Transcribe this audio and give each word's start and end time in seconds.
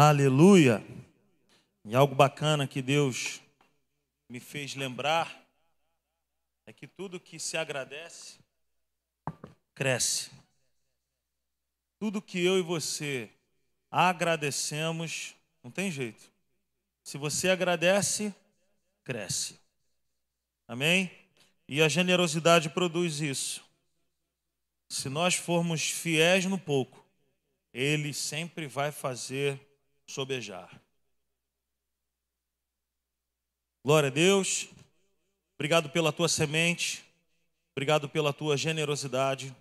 Aleluia! 0.00 0.80
E 1.84 1.92
algo 1.92 2.14
bacana 2.14 2.68
que 2.68 2.80
Deus 2.80 3.40
me 4.28 4.38
fez 4.38 4.76
lembrar 4.76 5.44
é 6.64 6.72
que 6.72 6.86
tudo 6.86 7.18
que 7.18 7.36
se 7.36 7.56
agradece 7.56 8.38
cresce. 9.74 10.30
Tudo 11.98 12.22
que 12.22 12.38
eu 12.38 12.60
e 12.60 12.62
você 12.62 13.28
agradecemos, 13.90 15.34
não 15.64 15.70
tem 15.72 15.90
jeito. 15.90 16.30
Se 17.02 17.18
você 17.18 17.48
agradece, 17.48 18.32
cresce. 19.02 19.58
Amém? 20.68 21.10
E 21.66 21.82
a 21.82 21.88
generosidade 21.88 22.70
produz 22.70 23.20
isso. 23.20 23.64
Se 24.88 25.08
nós 25.08 25.34
formos 25.34 25.90
fiéis 25.90 26.44
no 26.44 26.56
pouco, 26.56 27.04
Ele 27.74 28.14
sempre 28.14 28.68
vai 28.68 28.92
fazer 28.92 29.66
sobejar. 30.08 30.80
Glória 33.84 34.08
a 34.08 34.12
Deus. 34.12 34.68
Obrigado 35.56 35.90
pela 35.90 36.12
tua 36.12 36.28
semente. 36.28 37.04
Obrigado 37.72 38.08
pela 38.08 38.32
tua 38.32 38.56
generosidade. 38.56 39.54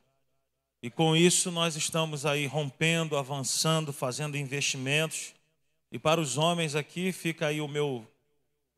E 0.82 0.90
com 0.90 1.16
isso 1.16 1.52
nós 1.52 1.76
estamos 1.76 2.26
aí 2.26 2.46
rompendo, 2.46 3.18
avançando, 3.18 3.94
fazendo 3.94 4.38
investimentos. 4.38 5.34
E 5.92 6.00
para 6.00 6.20
os 6.20 6.38
homens 6.38 6.76
aqui 6.76 7.12
fica 7.12 7.48
aí 7.48 7.62
o 7.62 7.68
meu 7.68 8.08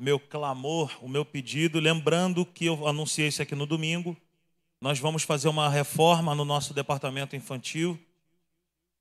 meu 0.02 0.18
clamor, 0.18 0.98
o 1.04 1.10
meu 1.10 1.26
pedido, 1.26 1.78
lembrando 1.78 2.46
que 2.46 2.66
eu 2.66 2.88
anunciei 2.88 3.28
isso 3.28 3.42
aqui 3.42 3.54
no 3.54 3.66
domingo. 3.66 4.16
Nós 4.80 4.98
vamos 4.98 5.24
fazer 5.24 5.50
uma 5.50 5.70
reforma 5.70 6.34
no 6.34 6.46
nosso 6.46 6.74
departamento 6.74 7.36
infantil. 7.36 8.00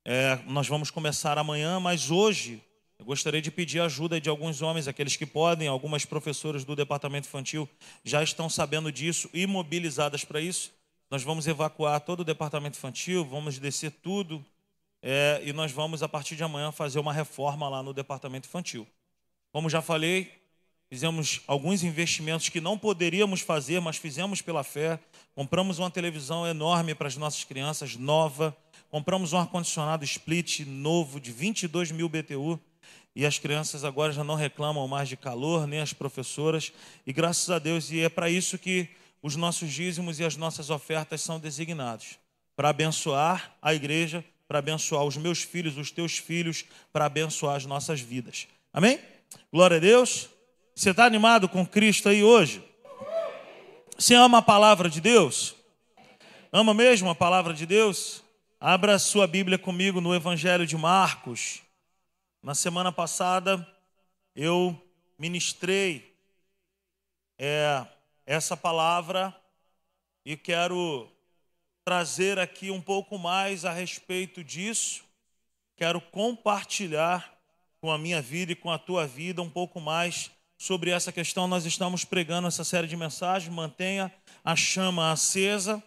É, 0.05 0.39
nós 0.45 0.67
vamos 0.67 0.89
começar 0.89 1.37
amanhã, 1.37 1.79
mas 1.79 2.09
hoje 2.09 2.63
eu 2.97 3.05
gostaria 3.05 3.41
de 3.41 3.51
pedir 3.51 3.81
ajuda 3.81 4.19
de 4.19 4.29
alguns 4.29 4.61
homens, 4.61 4.87
aqueles 4.87 5.15
que 5.15 5.25
podem, 5.25 5.67
algumas 5.67 6.05
professoras 6.05 6.63
do 6.63 6.75
departamento 6.75 7.27
infantil 7.27 7.67
já 8.03 8.23
estão 8.23 8.49
sabendo 8.49 8.91
disso 8.91 9.29
e 9.33 9.45
mobilizadas 9.45 10.23
para 10.23 10.41
isso. 10.41 10.71
Nós 11.11 11.23
vamos 11.23 11.47
evacuar 11.47 11.99
todo 12.01 12.21
o 12.21 12.23
departamento 12.23 12.77
infantil, 12.77 13.25
vamos 13.25 13.57
descer 13.57 13.91
tudo 13.91 14.45
é, 15.01 15.41
e 15.43 15.53
nós 15.53 15.71
vamos, 15.71 16.03
a 16.03 16.09
partir 16.09 16.35
de 16.35 16.43
amanhã, 16.43 16.71
fazer 16.71 16.99
uma 16.99 17.13
reforma 17.13 17.67
lá 17.67 17.81
no 17.81 17.93
departamento 17.93 18.47
infantil. 18.47 18.87
Como 19.51 19.69
já 19.69 19.81
falei, 19.81 20.31
fizemos 20.89 21.41
alguns 21.47 21.83
investimentos 21.83 22.49
que 22.49 22.61
não 22.61 22.77
poderíamos 22.77 23.41
fazer, 23.41 23.79
mas 23.79 23.97
fizemos 23.97 24.41
pela 24.41 24.63
fé. 24.63 24.99
Compramos 25.33 25.79
uma 25.79 25.89
televisão 25.89 26.45
enorme 26.45 26.93
para 26.93 27.07
as 27.07 27.17
nossas 27.17 27.43
crianças, 27.43 27.95
nova. 27.95 28.55
Compramos 28.89 29.33
um 29.33 29.37
ar-condicionado 29.37 30.03
split 30.03 30.61
novo 30.61 31.19
de 31.19 31.31
22 31.31 31.91
mil 31.91 32.09
BTU. 32.09 32.59
E 33.15 33.25
as 33.25 33.37
crianças 33.37 33.83
agora 33.83 34.11
já 34.11 34.23
não 34.23 34.35
reclamam 34.35 34.87
mais 34.87 35.09
de 35.09 35.17
calor, 35.17 35.67
nem 35.67 35.79
as 35.79 35.93
professoras. 35.93 36.71
E 37.05 37.13
graças 37.13 37.49
a 37.49 37.59
Deus, 37.59 37.91
e 37.91 37.99
é 37.99 38.09
para 38.09 38.29
isso 38.29 38.57
que 38.57 38.87
os 39.21 39.35
nossos 39.35 39.71
dízimos 39.71 40.19
e 40.19 40.25
as 40.25 40.35
nossas 40.35 40.69
ofertas 40.69 41.21
são 41.21 41.39
designados 41.39 42.17
para 42.55 42.69
abençoar 42.69 43.55
a 43.61 43.73
igreja, 43.73 44.23
para 44.47 44.59
abençoar 44.59 45.03
os 45.03 45.15
meus 45.17 45.41
filhos, 45.43 45.77
os 45.77 45.91
teus 45.91 46.17
filhos, 46.17 46.65
para 46.91 47.05
abençoar 47.05 47.55
as 47.55 47.65
nossas 47.65 48.01
vidas. 48.01 48.47
Amém? 48.73 48.99
Glória 49.51 49.77
a 49.77 49.79
Deus. 49.79 50.29
Você 50.75 50.89
está 50.89 51.05
animado 51.05 51.47
com 51.47 51.65
Cristo 51.65 52.09
aí 52.09 52.23
hoje? 52.23 52.63
Você 53.97 54.15
ama 54.15 54.39
a 54.39 54.41
palavra 54.41 54.89
de 54.89 54.99
Deus? 54.99 55.55
Ama 56.51 56.73
mesmo 56.73 57.09
a 57.09 57.15
palavra 57.15 57.53
de 57.53 57.65
Deus? 57.65 58.23
Abra 58.61 58.99
sua 58.99 59.25
Bíblia 59.25 59.57
comigo 59.57 60.01
no 60.01 60.13
Evangelho 60.13 60.67
de 60.67 60.75
Marcos. 60.75 61.61
Na 62.43 62.53
semana 62.53 62.91
passada 62.91 63.65
eu 64.35 64.77
ministrei 65.17 66.13
é, 67.37 67.87
essa 68.25 68.57
palavra 68.57 69.33
e 70.25 70.35
quero 70.35 71.09
trazer 71.85 72.37
aqui 72.37 72.69
um 72.69 72.81
pouco 72.81 73.17
mais 73.17 73.63
a 73.63 73.71
respeito 73.71 74.43
disso. 74.43 75.05
Quero 75.77 76.01
compartilhar 76.01 77.33
com 77.79 77.89
a 77.89 77.97
minha 77.97 78.21
vida 78.21 78.51
e 78.51 78.57
com 78.57 78.69
a 78.69 78.77
tua 78.77 79.07
vida 79.07 79.41
um 79.41 79.49
pouco 79.49 79.79
mais 79.79 80.31
sobre 80.57 80.91
essa 80.91 81.13
questão. 81.13 81.47
Nós 81.47 81.65
estamos 81.65 82.03
pregando 82.03 82.49
essa 82.49 82.65
série 82.65 82.87
de 82.87 82.97
mensagens. 82.97 83.55
Mantenha 83.55 84.13
a 84.43 84.53
chama 84.53 85.13
acesa. 85.13 85.81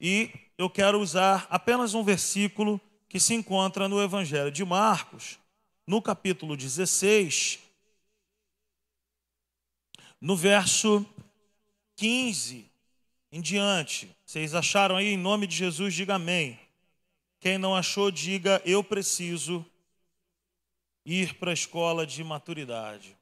E 0.00 0.30
eu 0.58 0.68
quero 0.68 1.00
usar 1.00 1.46
apenas 1.50 1.94
um 1.94 2.02
versículo 2.02 2.80
que 3.08 3.20
se 3.20 3.34
encontra 3.34 3.88
no 3.88 4.02
Evangelho 4.02 4.50
de 4.50 4.64
Marcos, 4.64 5.38
no 5.86 6.02
capítulo 6.02 6.56
16, 6.56 7.60
no 10.20 10.36
verso 10.36 11.06
15 11.96 12.70
em 13.30 13.40
diante. 13.40 14.08
Vocês 14.24 14.54
acharam 14.54 14.96
aí? 14.96 15.08
Em 15.08 15.16
nome 15.16 15.46
de 15.46 15.56
Jesus, 15.56 15.92
diga 15.92 16.14
amém. 16.14 16.58
Quem 17.40 17.58
não 17.58 17.74
achou, 17.74 18.10
diga 18.10 18.62
eu 18.64 18.82
preciso 18.82 19.64
ir 21.04 21.34
para 21.34 21.50
a 21.50 21.54
escola 21.54 22.06
de 22.06 22.24
maturidade. 22.24 23.16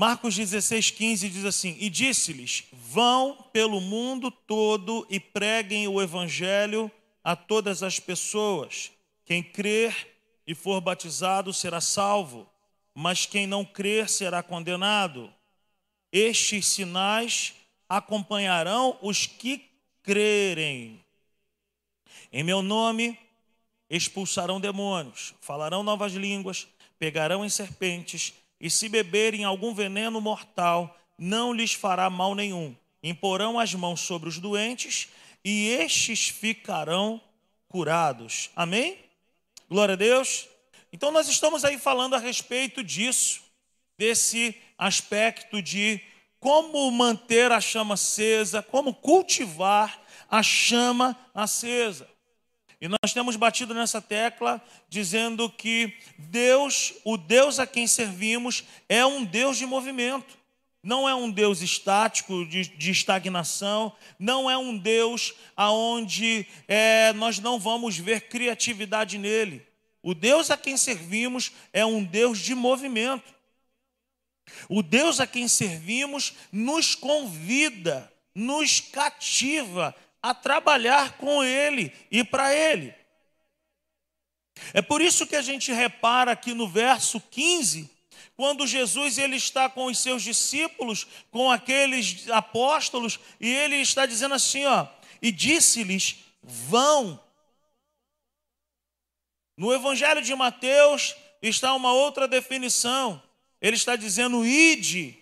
Marcos 0.00 0.36
16, 0.36 0.92
15 0.92 1.28
diz 1.28 1.44
assim: 1.44 1.76
E 1.80 1.90
disse-lhes: 1.90 2.66
Vão 2.72 3.34
pelo 3.52 3.80
mundo 3.80 4.30
todo 4.30 5.04
e 5.10 5.18
preguem 5.18 5.88
o 5.88 6.00
evangelho 6.00 6.88
a 7.24 7.34
todas 7.34 7.82
as 7.82 7.98
pessoas. 7.98 8.92
Quem 9.24 9.42
crer 9.42 10.16
e 10.46 10.54
for 10.54 10.80
batizado 10.80 11.52
será 11.52 11.80
salvo, 11.80 12.48
mas 12.94 13.26
quem 13.26 13.44
não 13.44 13.64
crer 13.64 14.08
será 14.08 14.40
condenado. 14.40 15.34
Estes 16.12 16.66
sinais 16.66 17.54
acompanharão 17.88 18.96
os 19.02 19.26
que 19.26 19.68
crerem. 20.04 21.04
Em 22.32 22.44
meu 22.44 22.62
nome 22.62 23.18
expulsarão 23.90 24.60
demônios, 24.60 25.34
falarão 25.40 25.82
novas 25.82 26.12
línguas, 26.12 26.68
pegarão 27.00 27.44
em 27.44 27.48
serpentes 27.48 28.32
e 28.60 28.70
se 28.70 28.88
beberem 28.88 29.44
algum 29.44 29.74
veneno 29.74 30.20
mortal, 30.20 30.96
não 31.18 31.52
lhes 31.52 31.72
fará 31.72 32.08
mal 32.10 32.34
nenhum. 32.34 32.74
Imporão 33.02 33.58
as 33.58 33.74
mãos 33.74 34.00
sobre 34.00 34.28
os 34.28 34.38
doentes 34.38 35.08
e 35.44 35.68
estes 35.68 36.28
ficarão 36.28 37.20
curados. 37.68 38.50
Amém? 38.56 38.98
Glória 39.68 39.92
a 39.92 39.96
Deus. 39.96 40.48
Então 40.92 41.10
nós 41.10 41.28
estamos 41.28 41.64
aí 41.64 41.78
falando 41.78 42.14
a 42.14 42.18
respeito 42.18 42.82
disso, 42.82 43.42
desse 43.96 44.56
aspecto 44.76 45.60
de 45.60 46.00
como 46.40 46.90
manter 46.90 47.52
a 47.52 47.60
chama 47.60 47.94
acesa, 47.94 48.62
como 48.62 48.94
cultivar 48.94 50.00
a 50.30 50.42
chama 50.42 51.16
acesa. 51.34 52.08
E 52.80 52.86
nós 52.86 53.12
temos 53.12 53.34
batido 53.34 53.74
nessa 53.74 54.00
tecla 54.00 54.62
dizendo 54.88 55.50
que 55.50 55.92
Deus, 56.16 56.94
o 57.04 57.16
Deus 57.16 57.58
a 57.58 57.66
quem 57.66 57.86
servimos, 57.86 58.64
é 58.88 59.04
um 59.04 59.24
Deus 59.24 59.56
de 59.56 59.66
movimento. 59.66 60.38
Não 60.80 61.08
é 61.08 61.14
um 61.14 61.28
Deus 61.28 61.60
estático, 61.60 62.46
de, 62.46 62.68
de 62.68 62.90
estagnação, 62.92 63.92
não 64.16 64.48
é 64.48 64.56
um 64.56 64.78
Deus 64.78 65.34
aonde 65.56 66.46
é, 66.68 67.12
nós 67.14 67.40
não 67.40 67.58
vamos 67.58 67.98
ver 67.98 68.28
criatividade 68.28 69.18
nele. 69.18 69.66
O 70.00 70.14
Deus 70.14 70.50
a 70.50 70.56
quem 70.56 70.76
servimos 70.76 71.50
é 71.72 71.84
um 71.84 72.04
Deus 72.04 72.38
de 72.38 72.54
movimento. 72.54 73.34
O 74.68 74.82
Deus 74.82 75.18
a 75.18 75.26
quem 75.26 75.48
servimos 75.48 76.34
nos 76.52 76.94
convida, 76.94 78.10
nos 78.34 78.80
cativa 78.80 79.94
a 80.28 80.34
trabalhar 80.34 81.12
com 81.12 81.42
Ele 81.42 81.92
e 82.10 82.22
para 82.22 82.54
Ele. 82.54 82.94
É 84.74 84.82
por 84.82 85.00
isso 85.00 85.26
que 85.26 85.36
a 85.36 85.42
gente 85.42 85.72
repara 85.72 86.32
aqui 86.32 86.52
no 86.52 86.68
verso 86.68 87.20
15, 87.20 87.90
quando 88.36 88.66
Jesus 88.66 89.18
ele 89.18 89.36
está 89.36 89.68
com 89.68 89.86
os 89.86 89.98
seus 89.98 90.22
discípulos, 90.22 91.06
com 91.30 91.50
aqueles 91.50 92.28
apóstolos, 92.30 93.18
e 93.40 93.48
ele 93.48 93.76
está 93.76 94.04
dizendo 94.04 94.34
assim, 94.34 94.64
ó, 94.66 94.86
e 95.22 95.32
disse-lhes: 95.32 96.18
vão. 96.42 97.20
No 99.56 99.72
Evangelho 99.72 100.22
de 100.22 100.34
Mateus 100.34 101.16
está 101.42 101.74
uma 101.74 101.92
outra 101.92 102.28
definição. 102.28 103.20
Ele 103.60 103.76
está 103.76 103.96
dizendo 103.96 104.46
ide, 104.46 105.18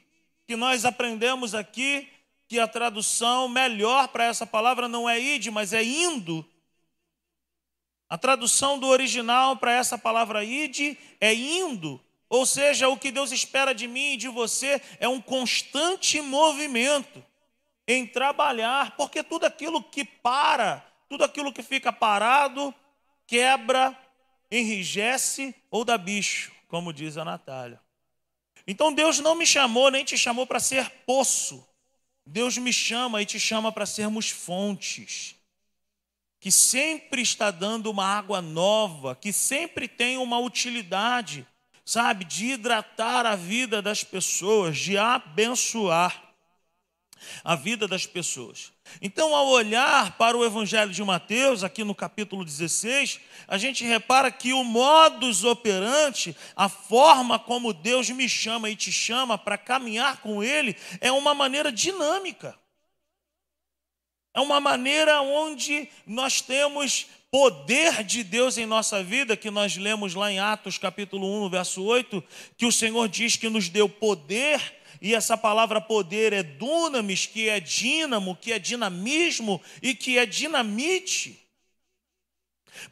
que 0.46 0.56
nós 0.56 0.84
aprendemos 0.84 1.54
aqui 1.54 2.08
que 2.48 2.58
a 2.58 2.68
tradução 2.68 3.48
melhor 3.48 4.08
para 4.08 4.24
essa 4.24 4.46
palavra 4.46 4.88
não 4.88 5.08
é 5.08 5.18
ide, 5.18 5.50
mas 5.50 5.72
é 5.72 5.82
indo. 5.82 6.44
A 8.08 8.16
tradução 8.16 8.78
do 8.78 8.86
original 8.86 9.56
para 9.56 9.72
essa 9.72 9.98
palavra 9.98 10.44
ide 10.44 10.96
é 11.20 11.34
indo. 11.34 12.00
Ou 12.28 12.46
seja, 12.46 12.88
o 12.88 12.96
que 12.96 13.10
Deus 13.10 13.32
espera 13.32 13.74
de 13.74 13.86
mim 13.86 14.12
e 14.12 14.16
de 14.16 14.28
você 14.28 14.80
é 15.00 15.08
um 15.08 15.20
constante 15.20 16.20
movimento 16.20 17.24
em 17.86 18.06
trabalhar, 18.06 18.96
porque 18.96 19.22
tudo 19.22 19.46
aquilo 19.46 19.82
que 19.82 20.04
para, 20.04 20.84
tudo 21.08 21.24
aquilo 21.24 21.52
que 21.52 21.62
fica 21.62 21.92
parado, 21.92 22.74
quebra, 23.26 23.96
enrijece 24.50 25.54
ou 25.70 25.84
dá 25.84 25.96
bicho, 25.96 26.52
como 26.68 26.92
diz 26.92 27.16
a 27.16 27.24
Natália. 27.24 27.80
Então 28.66 28.92
Deus 28.92 29.20
não 29.20 29.36
me 29.36 29.46
chamou, 29.46 29.90
nem 29.90 30.04
te 30.04 30.18
chamou 30.18 30.46
para 30.46 30.58
ser 30.58 30.90
poço. 31.06 31.64
Deus 32.26 32.58
me 32.58 32.72
chama 32.72 33.22
e 33.22 33.26
te 33.26 33.38
chama 33.38 33.70
para 33.70 33.86
sermos 33.86 34.28
fontes, 34.28 35.36
que 36.40 36.50
sempre 36.50 37.22
está 37.22 37.52
dando 37.52 37.90
uma 37.90 38.04
água 38.04 38.42
nova, 38.42 39.14
que 39.14 39.32
sempre 39.32 39.86
tem 39.86 40.18
uma 40.18 40.38
utilidade, 40.38 41.46
sabe, 41.84 42.24
de 42.24 42.46
hidratar 42.46 43.24
a 43.24 43.36
vida 43.36 43.80
das 43.80 44.02
pessoas, 44.02 44.76
de 44.76 44.98
abençoar 44.98 46.25
a 47.42 47.54
vida 47.54 47.86
das 47.88 48.06
pessoas. 48.06 48.72
Então, 49.00 49.34
ao 49.34 49.48
olhar 49.48 50.16
para 50.16 50.36
o 50.36 50.44
Evangelho 50.44 50.92
de 50.92 51.02
Mateus, 51.02 51.64
aqui 51.64 51.82
no 51.82 51.94
capítulo 51.94 52.44
16, 52.44 53.20
a 53.48 53.58
gente 53.58 53.84
repara 53.84 54.30
que 54.30 54.52
o 54.52 54.64
modus 54.64 55.44
operandi, 55.44 56.36
a 56.54 56.68
forma 56.68 57.38
como 57.38 57.72
Deus 57.72 58.10
me 58.10 58.28
chama 58.28 58.70
e 58.70 58.76
te 58.76 58.92
chama 58.92 59.36
para 59.36 59.58
caminhar 59.58 60.18
com 60.18 60.42
Ele, 60.42 60.76
é 61.00 61.10
uma 61.10 61.34
maneira 61.34 61.72
dinâmica. 61.72 62.56
É 64.34 64.40
uma 64.40 64.60
maneira 64.60 65.22
onde 65.22 65.88
nós 66.06 66.42
temos 66.42 67.06
poder 67.30 68.04
de 68.04 68.22
Deus 68.22 68.56
em 68.58 68.66
nossa 68.66 69.02
vida, 69.02 69.36
que 69.36 69.50
nós 69.50 69.76
lemos 69.76 70.14
lá 70.14 70.30
em 70.30 70.38
Atos 70.38 70.78
capítulo 70.78 71.44
1, 71.46 71.50
verso 71.50 71.82
8, 71.82 72.22
que 72.56 72.66
o 72.66 72.72
Senhor 72.72 73.08
diz 73.08 73.36
que 73.36 73.48
nos 73.48 73.68
deu 73.68 73.88
poder 73.88 74.60
e 75.06 75.14
essa 75.14 75.36
palavra 75.36 75.80
poder 75.80 76.32
é 76.32 76.42
dunamis, 76.42 77.26
que 77.26 77.48
é 77.48 77.60
dínamo, 77.60 78.34
que 78.34 78.52
é 78.52 78.58
dinamismo 78.58 79.62
e 79.80 79.94
que 79.94 80.18
é 80.18 80.26
dinamite. 80.26 81.48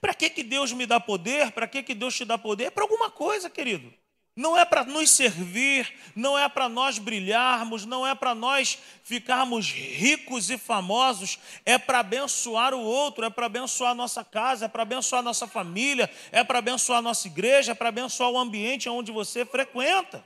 Para 0.01 0.15
que, 0.15 0.31
que 0.31 0.45
Deus 0.45 0.73
me 0.73 0.87
dá 0.87 1.01
poder? 1.01 1.51
Para 1.51 1.67
que, 1.67 1.83
que 1.83 1.93
Deus 1.93 2.15
te 2.15 2.25
dá 2.25 2.39
poder? 2.39 2.67
É 2.67 2.71
para 2.71 2.85
alguma 2.85 3.11
coisa, 3.11 3.51
querido. 3.51 3.93
Não 4.37 4.57
é 4.57 4.65
para 4.65 4.85
nos 4.85 5.11
servir, 5.11 5.93
não 6.15 6.39
é 6.39 6.49
para 6.49 6.69
nós 6.69 6.99
brilharmos, 6.99 7.85
não 7.85 8.07
é 8.07 8.15
para 8.15 8.33
nós 8.33 8.79
ficarmos 9.03 9.73
ricos 9.73 10.51
e 10.51 10.57
famosos, 10.57 11.41
é 11.67 11.79
para 11.79 11.99
abençoar 11.99 12.75
o 12.75 12.81
outro, 12.81 13.25
é 13.25 13.31
para 13.31 13.47
abençoar 13.47 13.91
a 13.91 13.95
nossa 13.95 14.23
casa, 14.23 14.67
é 14.67 14.69
para 14.69 14.83
abençoar 14.83 15.19
a 15.19 15.25
nossa 15.25 15.49
família, 15.49 16.09
é 16.31 16.45
para 16.45 16.61
abençoar 16.61 17.01
a 17.01 17.03
nossa 17.03 17.27
igreja, 17.27 17.73
é 17.73 17.75
para 17.75 17.89
abençoar 17.89 18.31
o 18.31 18.39
ambiente 18.39 18.89
onde 18.89 19.11
você 19.11 19.45
frequenta. 19.45 20.25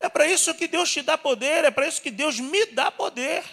É 0.00 0.08
para 0.08 0.26
isso 0.26 0.54
que 0.54 0.66
Deus 0.68 0.90
te 0.90 1.02
dá 1.02 1.16
poder, 1.16 1.64
é 1.64 1.70
para 1.70 1.86
isso 1.86 2.02
que 2.02 2.10
Deus 2.10 2.38
me 2.38 2.66
dá 2.66 2.90
poder. 2.90 3.44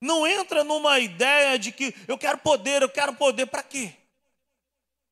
Não 0.00 0.26
entra 0.26 0.64
numa 0.64 0.98
ideia 0.98 1.58
de 1.58 1.70
que 1.70 1.94
eu 2.08 2.18
quero 2.18 2.38
poder, 2.38 2.82
eu 2.82 2.88
quero 2.88 3.14
poder, 3.14 3.46
para 3.46 3.62
quê? 3.62 3.92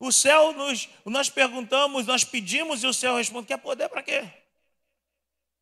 O 0.01 0.11
céu, 0.11 0.53
nos, 0.53 0.89
nós 1.05 1.29
perguntamos, 1.29 2.07
nós 2.07 2.25
pedimos 2.25 2.83
e 2.83 2.87
o 2.87 2.93
céu 2.93 3.17
responde: 3.17 3.47
quer 3.47 3.59
poder 3.59 3.89
para 3.89 4.03
quê? 4.03 4.29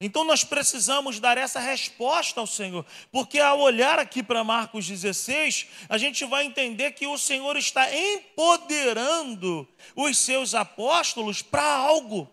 Então 0.00 0.23
nós 0.23 0.44
precisamos 0.44 1.19
dar 1.19 1.37
essa 1.37 1.58
resposta 1.58 2.38
ao 2.38 2.46
Senhor, 2.46 2.87
porque 3.11 3.40
ao 3.40 3.58
olhar 3.58 3.99
aqui 3.99 4.23
para 4.23 4.44
Marcos 4.44 4.87
16, 4.87 5.67
a 5.88 5.99
gente 5.99 6.25
vai 6.25 6.44
entender 6.44 6.93
que 6.93 7.06
o 7.06 7.19
Senhor 7.19 7.56
está 7.56 7.93
empoderando 7.93 9.67
os 9.96 10.17
seus 10.17 10.55
apóstolos 10.55 11.43
para 11.43 11.64
algo. 11.64 12.32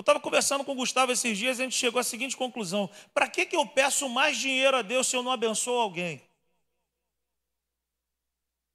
Eu 0.00 0.02
estava 0.02 0.18
conversando 0.18 0.64
com 0.64 0.72
o 0.72 0.76
Gustavo 0.76 1.12
esses 1.12 1.36
dias 1.36 1.58
e 1.58 1.60
a 1.60 1.64
gente 1.66 1.76
chegou 1.76 2.00
à 2.00 2.02
seguinte 2.02 2.34
conclusão: 2.34 2.88
para 3.12 3.28
que, 3.28 3.44
que 3.44 3.54
eu 3.54 3.66
peço 3.66 4.08
mais 4.08 4.38
dinheiro 4.38 4.74
a 4.74 4.80
Deus 4.80 5.06
se 5.06 5.14
eu 5.14 5.22
não 5.22 5.30
abençoo 5.30 5.78
alguém? 5.78 6.22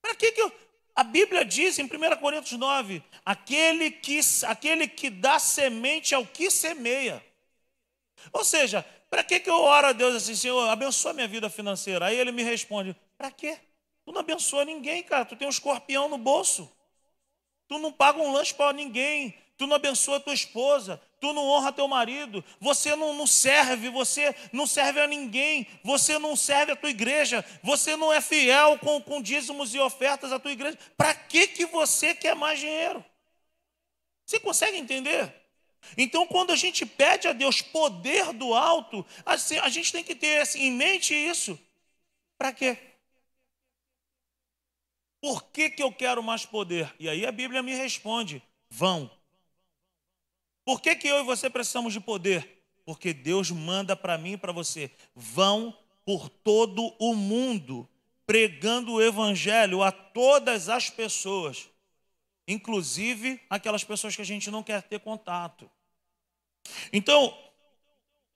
Para 0.04 0.14
que, 0.14 0.32
que 0.34 0.40
eu. 0.40 0.52
A 0.96 1.04
Bíblia 1.04 1.44
diz 1.44 1.80
em 1.80 1.86
1 1.86 1.90
Coríntios 2.22 2.60
9: 2.60 3.04
aquele 3.26 3.90
que, 3.90 4.20
aquele 4.46 4.88
que 4.88 5.10
dá 5.10 5.40
semente 5.40 6.14
ao 6.14 6.28
que 6.28 6.52
semeia. 6.52 7.26
Ou 8.32 8.46
seja, 8.46 8.86
para 9.10 9.24
que, 9.24 9.40
que 9.40 9.50
eu 9.50 9.60
oro 9.60 9.88
a 9.88 9.94
Deus 9.94 10.14
assim, 10.14 10.36
Senhor, 10.36 10.70
abençoa 10.70 11.12
minha 11.12 11.28
vida 11.28 11.50
financeira? 11.50 12.06
Aí 12.06 12.16
ele 12.16 12.32
me 12.32 12.44
responde: 12.44 12.96
para 13.18 13.32
quê? 13.32 13.60
Tu 14.06 14.12
não 14.12 14.22
abençoa 14.22 14.64
ninguém, 14.64 15.02
cara. 15.02 15.26
Tu 15.26 15.36
tem 15.36 15.48
um 15.48 15.50
escorpião 15.50 16.08
no 16.08 16.20
bolso. 16.20 16.72
Tu 17.68 17.80
não 17.80 17.92
paga 17.92 18.20
um 18.20 18.32
lanche 18.32 18.54
para 18.54 18.72
ninguém. 18.74 19.44
Tu 19.58 19.66
não 19.68 19.76
abençoa 19.76 20.20
tua 20.20 20.34
esposa 20.34 21.02
tu 21.26 21.34
não 21.34 21.48
honra 21.48 21.74
teu 21.74 21.88
marido, 21.88 22.44
você 22.60 22.96
não, 22.96 23.14
não 23.16 23.26
serve, 23.26 23.90
você 23.90 24.36
não 24.52 24.68
serve 24.68 25.00
a 25.00 25.08
ninguém, 25.08 25.68
você 25.84 26.20
não 26.20 26.36
serve 26.36 26.74
a 26.74 26.76
tua 26.76 26.92
igreja, 26.92 27.44
você 27.64 27.96
não 27.96 28.14
é 28.14 28.22
fiel 28.22 28.78
com, 28.78 29.02
com 29.02 29.20
dízimos 29.20 29.74
e 29.74 29.80
ofertas 29.80 30.32
à 30.32 30.38
tua 30.38 30.52
igreja. 30.52 30.78
Para 30.96 31.16
que, 31.16 31.48
que 31.48 31.66
você 31.66 32.14
quer 32.14 32.36
mais 32.36 32.60
dinheiro? 32.60 33.04
Você 34.24 34.40
consegue 34.40 34.78
entender? 34.78 35.34
Então, 35.98 36.28
quando 36.28 36.52
a 36.52 36.56
gente 36.56 36.86
pede 36.86 37.28
a 37.28 37.34
Deus 37.34 37.62
poder 37.62 38.32
do 38.34 38.54
alto, 38.54 39.04
assim, 39.26 39.58
a 39.58 39.70
gente 39.70 39.92
tem 39.92 40.04
que 40.04 40.16
ter 40.16 40.42
assim, 40.42 40.62
em 40.62 40.72
mente 40.72 41.14
isso. 41.14 41.60
Para 42.38 42.52
quê? 42.52 42.78
Por 45.22 45.44
que, 45.46 45.72
que 45.72 45.82
eu 45.82 45.92
quero 45.92 46.22
mais 46.22 46.46
poder? 46.46 46.94
E 47.00 47.10
aí 47.10 47.26
a 47.26 47.32
Bíblia 47.32 47.64
me 47.64 47.74
responde: 47.74 48.44
vão 48.70 49.10
por 50.66 50.82
que, 50.82 50.96
que 50.96 51.08
eu 51.08 51.20
e 51.20 51.24
você 51.24 51.50
precisamos 51.50 51.94
de 51.94 52.00
poder? 52.00 52.64
Porque 52.84 53.14
Deus 53.14 53.52
manda 53.52 53.96
para 53.96 54.18
mim 54.18 54.34
e 54.34 54.38
para 54.38 54.52
você: 54.52 54.92
vão 55.16 55.78
por 56.04 56.28
todo 56.28 56.94
o 57.00 57.14
mundo, 57.16 57.88
pregando 58.26 58.94
o 58.94 59.02
evangelho 59.02 59.84
a 59.84 59.92
todas 59.92 60.68
as 60.68 60.90
pessoas, 60.90 61.70
inclusive 62.48 63.40
aquelas 63.50 63.84
pessoas 63.84 64.16
que 64.16 64.22
a 64.22 64.26
gente 64.26 64.50
não 64.50 64.64
quer 64.64 64.82
ter 64.82 65.00
contato. 65.00 65.70
Então, 66.92 67.38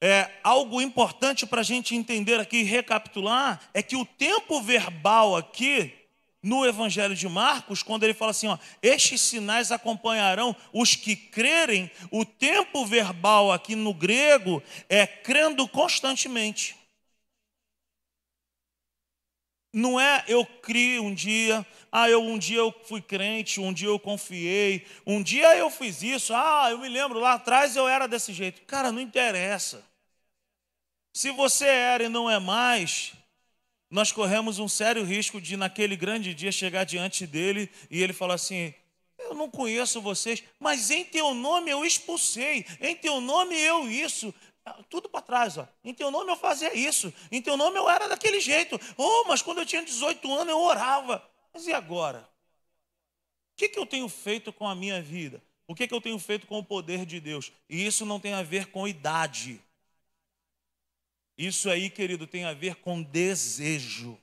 é, 0.01 0.31
algo 0.43 0.81
importante 0.81 1.45
para 1.45 1.61
a 1.61 1.63
gente 1.63 1.95
entender 1.95 2.39
aqui, 2.39 2.63
recapitular, 2.63 3.59
é 3.73 3.81
que 3.83 3.95
o 3.95 4.05
tempo 4.05 4.61
verbal 4.61 5.35
aqui 5.35 5.98
no 6.41 6.65
Evangelho 6.65 7.15
de 7.15 7.27
Marcos, 7.27 7.83
quando 7.83 8.03
ele 8.03 8.13
fala 8.13 8.31
assim: 8.31 8.47
ó, 8.47 8.57
estes 8.81 9.21
sinais 9.21 9.71
acompanharão 9.71 10.55
os 10.73 10.95
que 10.95 11.15
crerem, 11.15 11.91
o 12.11 12.25
tempo 12.25 12.85
verbal 12.85 13.51
aqui 13.51 13.75
no 13.75 13.93
grego 13.93 14.63
é 14.87 15.05
crendo 15.05 15.67
constantemente. 15.67 16.75
Não 19.71 19.99
é 19.99 20.23
eu 20.27 20.45
criei 20.45 20.99
um 20.99 21.13
dia, 21.13 21.65
ah, 21.91 22.09
eu 22.09 22.23
um 22.23 22.39
dia 22.39 22.57
eu 22.57 22.73
fui 22.85 23.01
crente, 23.01 23.59
um 23.59 23.71
dia 23.71 23.87
eu 23.87 23.99
confiei, 23.99 24.87
um 25.05 25.21
dia 25.21 25.55
eu 25.57 25.69
fiz 25.69 26.01
isso, 26.01 26.33
ah, 26.33 26.69
eu 26.71 26.79
me 26.79 26.89
lembro 26.89 27.19
lá 27.19 27.33
atrás 27.33 27.75
eu 27.75 27.87
era 27.87 28.07
desse 28.07 28.33
jeito. 28.33 28.61
Cara, 28.63 28.91
não 28.91 28.99
interessa. 28.99 29.85
Se 31.13 31.31
você 31.31 31.65
era 31.67 32.05
e 32.05 32.09
não 32.09 32.29
é 32.29 32.39
mais, 32.39 33.13
nós 33.89 34.11
corremos 34.11 34.59
um 34.59 34.67
sério 34.67 35.03
risco 35.03 35.41
de, 35.41 35.57
naquele 35.57 35.95
grande 35.95 36.33
dia, 36.33 36.51
chegar 36.51 36.83
diante 36.83 37.25
dele 37.25 37.69
e 37.89 38.01
ele 38.01 38.13
falar 38.13 38.35
assim: 38.35 38.73
Eu 39.17 39.33
não 39.33 39.49
conheço 39.49 40.01
vocês, 40.01 40.43
mas 40.59 40.91
em 40.91 41.03
teu 41.03 41.33
nome 41.33 41.71
eu 41.71 41.83
expulsei, 41.83 42.65
em 42.79 42.95
teu 42.95 43.19
nome 43.19 43.59
eu 43.59 43.89
isso. 43.89 44.33
Ah, 44.63 44.83
tudo 44.89 45.09
para 45.09 45.21
trás, 45.21 45.57
ó. 45.57 45.67
Em 45.83 45.93
teu 45.93 46.11
nome 46.11 46.31
eu 46.31 46.35
fazia 46.35 46.75
isso, 46.77 47.11
em 47.31 47.41
teu 47.41 47.57
nome 47.57 47.79
eu 47.79 47.89
era 47.89 48.07
daquele 48.07 48.39
jeito. 48.39 48.79
Oh, 48.95 49.25
mas 49.27 49.41
quando 49.41 49.59
eu 49.59 49.65
tinha 49.65 49.83
18 49.83 50.31
anos 50.31 50.49
eu 50.49 50.59
orava. 50.59 51.27
Mas 51.51 51.65
e 51.65 51.73
agora? 51.73 52.29
O 53.53 53.57
que, 53.57 53.69
que 53.69 53.79
eu 53.79 53.85
tenho 53.85 54.07
feito 54.07 54.53
com 54.53 54.67
a 54.67 54.75
minha 54.75 55.01
vida? 55.01 55.41
O 55.67 55.75
que, 55.75 55.87
que 55.87 55.93
eu 55.93 56.01
tenho 56.01 56.17
feito 56.17 56.47
com 56.47 56.59
o 56.59 56.63
poder 56.63 57.05
de 57.05 57.19
Deus? 57.19 57.51
E 57.69 57.85
isso 57.85 58.05
não 58.05 58.19
tem 58.19 58.33
a 58.33 58.43
ver 58.43 58.67
com 58.67 58.87
idade. 58.87 59.61
Isso 61.39 61.69
aí, 61.69 61.89
querido, 61.89 62.27
tem 62.27 62.43
a 62.43 62.53
ver 62.53 62.75
com 62.75 63.01
desejo, 63.01 64.19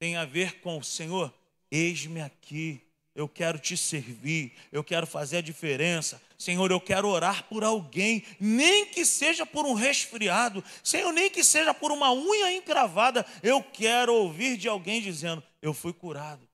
tem 0.00 0.16
a 0.16 0.24
ver 0.24 0.58
com, 0.58 0.82
Senhor, 0.82 1.32
eis-me 1.70 2.20
aqui, 2.20 2.80
eu 3.14 3.28
quero 3.28 3.56
te 3.56 3.76
servir, 3.76 4.52
eu 4.72 4.82
quero 4.82 5.06
fazer 5.06 5.36
a 5.36 5.40
diferença. 5.40 6.20
Senhor, 6.36 6.68
eu 6.68 6.80
quero 6.80 7.06
orar 7.06 7.44
por 7.44 7.62
alguém, 7.62 8.24
nem 8.40 8.86
que 8.86 9.04
seja 9.04 9.46
por 9.46 9.64
um 9.64 9.74
resfriado, 9.74 10.64
Senhor, 10.82 11.12
nem 11.12 11.30
que 11.30 11.44
seja 11.44 11.72
por 11.72 11.92
uma 11.92 12.12
unha 12.12 12.52
encravada, 12.52 13.24
eu 13.44 13.62
quero 13.62 14.12
ouvir 14.12 14.56
de 14.56 14.66
alguém 14.66 15.00
dizendo: 15.00 15.40
Eu 15.62 15.72
fui 15.72 15.92
curado. 15.92 16.48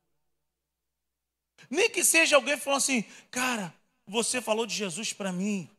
Nem 1.70 1.88
que 1.88 2.04
seja 2.04 2.36
alguém 2.36 2.58
falando 2.58 2.78
assim, 2.78 3.02
cara, 3.30 3.72
você 4.06 4.42
falou 4.42 4.66
de 4.66 4.74
Jesus 4.74 5.14
para 5.14 5.32
mim, 5.32 5.70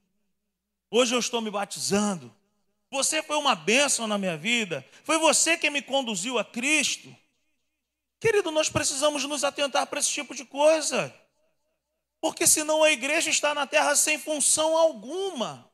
hoje 0.90 1.14
eu 1.14 1.20
estou 1.20 1.40
me 1.40 1.52
batizando, 1.52 2.34
você 2.98 3.22
foi 3.22 3.38
uma 3.38 3.54
bênção 3.54 4.08
na 4.08 4.18
minha 4.18 4.36
vida. 4.36 4.84
Foi 5.04 5.20
você 5.20 5.56
que 5.56 5.70
me 5.70 5.84
conduziu 5.84 6.40
a 6.40 6.44
Cristo. 6.44 7.16
Querido, 8.20 8.50
nós 8.50 8.70
precisamos 8.70 9.24
nos 9.24 9.44
atentar 9.44 9.86
para 9.86 10.00
esse 10.00 10.10
tipo 10.10 10.34
de 10.34 10.44
coisa. 10.44 11.14
Porque 12.20 12.48
senão 12.48 12.84
a 12.84 12.92
igreja 12.92 13.30
está 13.30 13.54
na 13.54 13.68
terra 13.68 13.96
sem 13.96 14.18
função 14.18 14.76
alguma. 14.76 15.72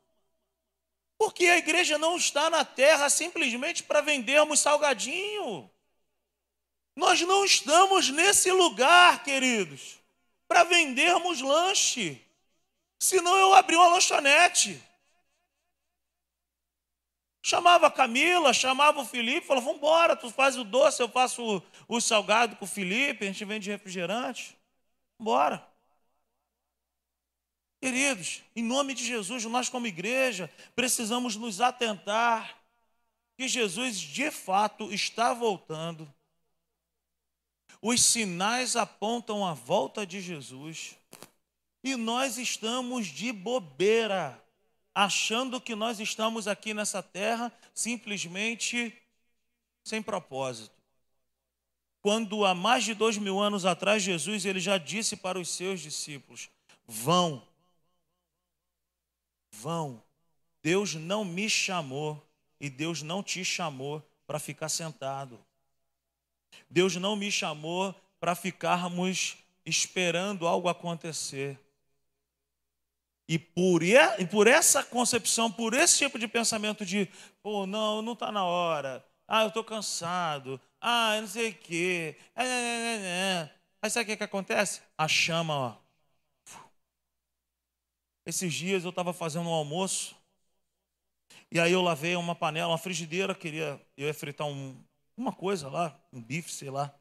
Porque 1.18 1.46
a 1.46 1.58
igreja 1.58 1.98
não 1.98 2.18
está 2.18 2.50
na 2.50 2.66
terra 2.66 3.10
simplesmente 3.10 3.84
para 3.84 4.02
vendermos 4.02 4.60
salgadinho. 4.60 5.72
Nós 6.94 7.22
não 7.22 7.46
estamos 7.46 8.10
nesse 8.10 8.52
lugar, 8.52 9.24
queridos, 9.24 9.98
para 10.46 10.66
vendermos 10.66 11.40
lanche. 11.40 12.22
Senão 13.00 13.36
eu 13.38 13.54
abri 13.54 13.78
uma 13.78 13.88
lanchonete. 13.88 14.84
Chamava 17.46 17.88
a 17.88 17.92
Camila, 17.92 18.54
chamava 18.54 19.02
o 19.02 19.06
Felipe, 19.06 19.46
falou: 19.46 19.62
vamos 19.62 19.78
embora, 19.80 20.16
tu 20.16 20.30
faz 20.30 20.58
o 20.58 20.64
doce, 20.64 21.04
eu 21.04 21.10
faço 21.10 21.44
o, 21.44 21.62
o 21.90 22.00
salgado 22.00 22.56
com 22.56 22.64
o 22.64 22.68
Felipe, 22.68 23.26
a 23.26 23.28
gente 23.28 23.44
vende 23.44 23.70
refrigerante. 23.70 24.58
Bora. 25.20 25.68
Queridos, 27.82 28.42
em 28.56 28.64
nome 28.64 28.94
de 28.94 29.06
Jesus, 29.06 29.44
nós 29.44 29.68
como 29.68 29.86
igreja 29.86 30.50
precisamos 30.74 31.36
nos 31.36 31.60
atentar 31.60 32.58
que 33.38 33.46
Jesus 33.46 33.98
de 33.98 34.32
fato 34.32 34.94
está 34.94 35.34
voltando. 35.34 36.12
Os 37.82 38.02
sinais 38.02 38.78
apontam 38.78 39.46
a 39.46 39.54
volta 39.54 40.08
de 40.08 40.22
Jesus. 40.22 40.96
E 41.84 41.98
nós 41.98 42.38
estamos 42.38 43.08
de 43.08 43.34
bobeira, 43.34 44.42
achando 44.94 45.60
que 45.60 45.76
nós 45.76 46.00
estamos 46.00 46.48
aqui 46.48 46.74
nessa 46.74 47.02
terra 47.02 47.52
simplesmente 47.74 48.96
sem 49.84 50.02
propósito. 50.02 50.74
Quando 52.02 52.46
há 52.46 52.54
mais 52.54 52.84
de 52.84 52.94
dois 52.94 53.18
mil 53.18 53.40
anos 53.40 53.66
atrás, 53.66 54.04
Jesus 54.04 54.46
ele 54.46 54.60
já 54.60 54.78
disse 54.78 55.16
para 55.16 55.40
os 55.40 55.50
seus 55.50 55.80
discípulos: 55.80 56.50
vão, 56.86 57.42
vão. 59.52 60.04
Deus 60.62 60.96
não 60.96 61.26
me 61.26 61.50
chamou 61.50 62.22
e 62.60 62.70
Deus 62.70 63.02
não 63.02 63.24
te 63.24 63.44
chamou 63.44 64.02
para 64.26 64.40
ficar 64.40 64.70
sentado. 64.70 65.40
Deus 66.70 66.96
não 66.96 67.16
me 67.16 67.32
chamou 67.32 67.94
para 68.20 68.36
ficarmos 68.36 69.38
esperando 69.66 70.48
algo 70.48 70.70
acontecer. 70.70 71.60
E 73.28 73.40
por, 73.40 73.82
e 73.84 74.26
por 74.30 74.48
essa 74.48 74.84
concepção, 74.84 75.52
por 75.52 75.74
esse 75.74 76.00
tipo 76.00 76.20
de 76.20 76.28
pensamento 76.28 76.86
de, 76.86 77.08
pô, 77.42 77.66
não, 77.66 78.02
não 78.02 78.14
está 78.14 78.32
na 78.32 78.44
hora. 78.44 79.06
Ah, 79.28 79.44
eu 79.44 79.48
estou 79.48 79.64
cansado. 79.64 80.60
Ah, 80.82 81.20
não 81.22 81.28
sei 81.28 81.52
o 81.52 81.56
quê. 81.56 82.18
É, 82.36 82.44
é, 82.44 82.48
é, 82.48 83.00
é. 83.06 83.56
Aí 83.82 83.90
sabe 83.90 84.04
o 84.04 84.08
que, 84.08 84.18
que 84.18 84.24
acontece? 84.24 84.82
A 84.98 85.08
chama, 85.08 85.56
ó. 85.58 85.78
Esses 88.26 88.54
dias 88.54 88.84
eu 88.84 88.90
estava 88.90 89.14
fazendo 89.14 89.50
um 89.50 89.54
almoço. 89.54 90.16
E 91.52 91.60
aí 91.60 91.72
eu 91.72 91.82
lavei 91.82 92.16
uma 92.16 92.36
panela, 92.36 92.72
uma 92.72 92.78
frigideira, 92.78 93.36
queria, 93.36 93.80
eu 93.96 94.08
ia 94.08 94.14
fritar 94.14 94.48
um, 94.48 94.76
uma 95.16 95.32
coisa 95.32 95.70
lá, 95.70 95.98
um 96.12 96.22
bife, 96.22 96.52
sei 96.52 96.70
lá. 96.70 96.94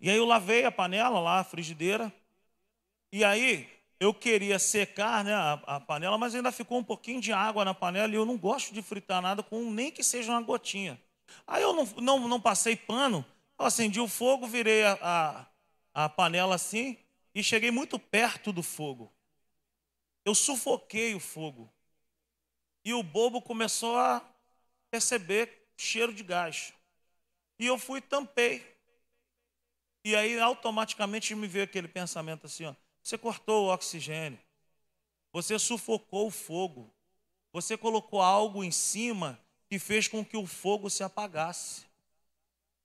E 0.00 0.10
aí 0.10 0.16
eu 0.16 0.24
lavei 0.24 0.64
a 0.64 0.72
panela 0.72 1.20
lá, 1.20 1.40
a 1.40 1.44
frigideira. 1.44 2.12
E 3.12 3.24
aí 3.24 3.68
eu 4.00 4.14
queria 4.14 4.58
secar 4.58 5.24
né, 5.24 5.34
a, 5.34 5.52
a, 5.66 5.80
panela, 5.80 6.16
mas 6.16 6.34
ainda 6.34 6.52
ficou 6.52 6.78
um 6.78 6.84
pouquinho 6.84 7.20
de 7.20 7.32
água 7.32 7.64
na 7.64 7.74
panela 7.74 8.12
e 8.12 8.16
eu 8.16 8.24
não 8.24 8.38
gosto 8.38 8.72
de 8.72 8.80
fritar 8.80 9.20
nada 9.20 9.42
com 9.42 9.70
nem 9.70 9.90
que 9.90 10.04
seja 10.04 10.30
uma 10.30 10.40
gotinha. 10.40 11.00
Aí 11.46 11.62
eu 11.62 11.72
não, 11.72 11.84
não, 12.00 12.28
não 12.28 12.40
passei 12.40 12.76
pano, 12.76 13.24
eu 13.58 13.66
acendi 13.66 14.00
o 14.00 14.08
fogo, 14.08 14.46
virei 14.46 14.84
a, 14.84 14.98
a, 15.02 16.04
a 16.04 16.08
panela 16.08 16.54
assim 16.54 16.96
e 17.34 17.42
cheguei 17.42 17.70
muito 17.70 17.98
perto 17.98 18.52
do 18.52 18.62
fogo. 18.62 19.12
Eu 20.24 20.34
sufoquei 20.34 21.14
o 21.14 21.20
fogo. 21.20 21.72
E 22.84 22.94
o 22.94 23.02
bobo 23.02 23.42
começou 23.42 23.96
a 23.96 24.22
perceber 24.90 25.68
cheiro 25.76 26.12
de 26.12 26.22
gás. 26.22 26.72
E 27.58 27.66
eu 27.66 27.78
fui 27.78 28.00
tampei. 28.00 28.64
E 30.04 30.14
aí 30.14 30.38
automaticamente 30.38 31.34
me 31.34 31.46
veio 31.46 31.64
aquele 31.64 31.88
pensamento 31.88 32.46
assim, 32.46 32.64
ó, 32.64 32.74
você 33.08 33.16
cortou 33.16 33.64
o 33.64 33.72
oxigênio. 33.72 34.38
Você 35.32 35.58
sufocou 35.58 36.26
o 36.26 36.30
fogo. 36.30 36.92
Você 37.54 37.74
colocou 37.74 38.20
algo 38.20 38.62
em 38.62 38.70
cima 38.70 39.40
que 39.66 39.78
fez 39.78 40.06
com 40.06 40.22
que 40.22 40.36
o 40.36 40.46
fogo 40.46 40.90
se 40.90 41.02
apagasse. 41.02 41.86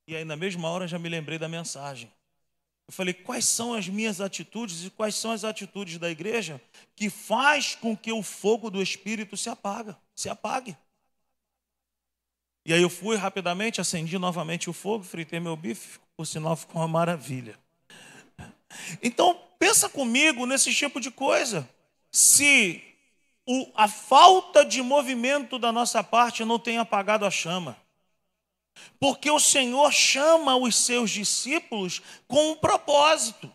E 0.07 0.15
aí, 0.15 0.23
na 0.23 0.37
mesma 0.37 0.69
hora, 0.69 0.87
já 0.87 0.97
me 0.97 1.09
lembrei 1.09 1.37
da 1.37 1.49
mensagem. 1.49 2.09
Eu 2.87 2.93
falei, 2.93 3.13
quais 3.13 3.43
são 3.43 3.73
as 3.73 3.89
minhas 3.89 4.21
atitudes 4.21 4.85
e 4.85 4.89
quais 4.89 5.15
são 5.15 5.31
as 5.31 5.43
atitudes 5.43 5.97
da 5.97 6.09
igreja 6.09 6.61
que 6.95 7.09
faz 7.09 7.75
com 7.75 7.95
que 7.95 8.11
o 8.11 8.23
fogo 8.23 8.69
do 8.69 8.81
Espírito 8.81 9.35
se 9.35 9.49
apaga, 9.49 9.97
se 10.15 10.29
apague. 10.29 10.77
E 12.65 12.73
aí 12.73 12.81
eu 12.81 12.89
fui 12.89 13.17
rapidamente, 13.17 13.81
acendi 13.81 14.17
novamente 14.17 14.69
o 14.69 14.73
fogo, 14.73 15.03
fritei 15.03 15.41
meu 15.41 15.57
bife, 15.57 15.99
por 16.15 16.25
sinal 16.25 16.55
ficou 16.55 16.81
uma 16.81 16.87
maravilha. 16.87 17.57
Então, 19.01 19.39
pensa 19.59 19.87
comigo 19.89 20.45
nesse 20.45 20.73
tipo 20.73 20.99
de 20.99 21.09
coisa. 21.09 21.67
Se 22.11 22.83
o, 23.45 23.71
a 23.75 23.87
falta 23.87 24.63
de 24.65 24.81
movimento 24.81 25.59
da 25.59 25.71
nossa 25.71 26.03
parte 26.03 26.45
não 26.45 26.59
tem 26.59 26.77
apagado 26.77 27.25
a 27.25 27.31
chama. 27.31 27.77
Porque 28.99 29.29
o 29.29 29.39
Senhor 29.39 29.91
chama 29.91 30.55
os 30.55 30.75
seus 30.75 31.11
discípulos 31.11 32.01
com 32.27 32.51
um 32.51 32.55
propósito. 32.55 33.51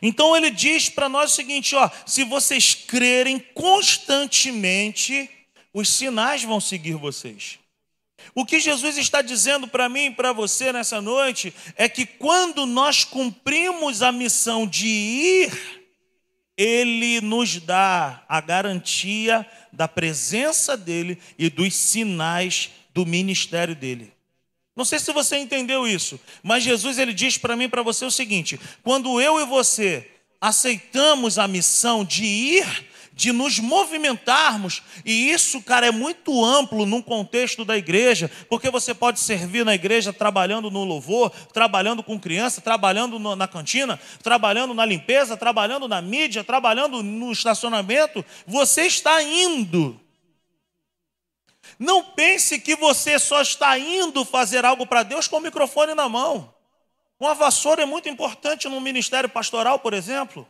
Então 0.00 0.36
ele 0.36 0.50
diz 0.50 0.88
para 0.88 1.08
nós 1.08 1.32
o 1.32 1.34
seguinte: 1.34 1.74
ó, 1.74 1.90
se 2.06 2.24
vocês 2.24 2.74
crerem 2.74 3.38
constantemente, 3.38 5.30
os 5.72 5.88
sinais 5.88 6.42
vão 6.42 6.60
seguir 6.60 6.94
vocês. 6.94 7.58
O 8.34 8.44
que 8.44 8.60
Jesus 8.60 8.96
está 8.96 9.22
dizendo 9.22 9.66
para 9.66 9.88
mim 9.88 10.06
e 10.06 10.10
para 10.10 10.32
você 10.32 10.72
nessa 10.72 11.00
noite 11.00 11.52
é 11.76 11.88
que 11.88 12.06
quando 12.06 12.66
nós 12.66 13.04
cumprimos 13.04 14.02
a 14.02 14.12
missão 14.12 14.66
de 14.66 14.86
ir, 14.86 15.52
Ele 16.56 17.20
nos 17.20 17.58
dá 17.58 18.24
a 18.28 18.40
garantia 18.40 19.44
da 19.72 19.88
presença 19.88 20.76
dEle 20.76 21.18
e 21.38 21.50
dos 21.50 21.74
sinais 21.74 22.70
do 22.92 23.04
ministério 23.04 23.74
dEle. 23.74 24.12
Não 24.76 24.84
sei 24.84 24.98
se 24.98 25.12
você 25.12 25.36
entendeu 25.36 25.86
isso, 25.86 26.18
mas 26.42 26.64
Jesus 26.64 26.98
ele 26.98 27.12
diz 27.12 27.38
para 27.38 27.56
mim 27.56 27.64
e 27.64 27.68
para 27.68 27.82
você 27.82 28.04
o 28.04 28.10
seguinte: 28.10 28.58
quando 28.82 29.20
eu 29.20 29.40
e 29.40 29.46
você 29.46 30.10
aceitamos 30.40 31.38
a 31.38 31.46
missão 31.46 32.04
de 32.04 32.24
ir, 32.24 32.86
de 33.14 33.32
nos 33.32 33.60
movimentarmos, 33.60 34.82
e 35.04 35.30
isso, 35.30 35.62
cara, 35.62 35.86
é 35.86 35.90
muito 35.92 36.44
amplo 36.44 36.84
num 36.84 37.00
contexto 37.00 37.64
da 37.64 37.76
igreja, 37.76 38.28
porque 38.48 38.68
você 38.70 38.92
pode 38.92 39.20
servir 39.20 39.64
na 39.64 39.72
igreja 39.74 40.12
trabalhando 40.12 40.68
no 40.68 40.82
louvor, 40.82 41.30
trabalhando 41.52 42.02
com 42.02 42.18
criança, 42.18 42.60
trabalhando 42.60 43.18
na 43.36 43.46
cantina, 43.46 44.00
trabalhando 44.22 44.74
na 44.74 44.84
limpeza, 44.84 45.36
trabalhando 45.36 45.86
na 45.86 46.02
mídia, 46.02 46.42
trabalhando 46.42 47.02
no 47.04 47.30
estacionamento, 47.30 48.24
você 48.46 48.82
está 48.86 49.22
indo. 49.22 50.00
Não 51.78 52.02
pense 52.02 52.58
que 52.58 52.74
você 52.74 53.18
só 53.18 53.40
está 53.40 53.78
indo 53.78 54.24
fazer 54.24 54.64
algo 54.64 54.86
para 54.86 55.04
Deus 55.04 55.28
com 55.28 55.36
o 55.36 55.40
microfone 55.40 55.94
na 55.94 56.08
mão. 56.08 56.52
Uma 57.18 57.34
vassoura 57.34 57.82
é 57.82 57.86
muito 57.86 58.08
importante 58.08 58.68
no 58.68 58.80
ministério 58.80 59.28
pastoral, 59.28 59.78
por 59.78 59.94
exemplo. 59.94 60.46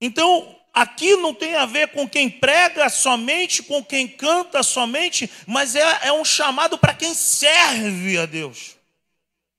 Então, 0.00 0.56
aqui 0.72 1.16
não 1.16 1.34
tem 1.34 1.54
a 1.56 1.66
ver 1.66 1.88
com 1.88 2.08
quem 2.08 2.30
prega 2.30 2.88
somente, 2.88 3.62
com 3.62 3.84
quem 3.84 4.06
canta 4.06 4.62
somente, 4.62 5.30
mas 5.46 5.74
é, 5.74 6.08
é 6.08 6.12
um 6.12 6.24
chamado 6.24 6.78
para 6.78 6.94
quem 6.94 7.14
serve 7.14 8.18
a 8.18 8.26
Deus. 8.26 8.76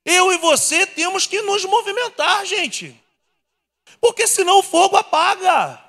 Eu 0.06 0.32
e 0.32 0.38
você 0.38 0.86
temos 0.86 1.28
que 1.28 1.42
nos 1.42 1.66
movimentar, 1.66 2.46
gente, 2.46 3.00
porque 4.00 4.26
senão 4.26 4.60
o 4.60 4.64
fogo 4.64 4.96
apaga. 4.96 5.84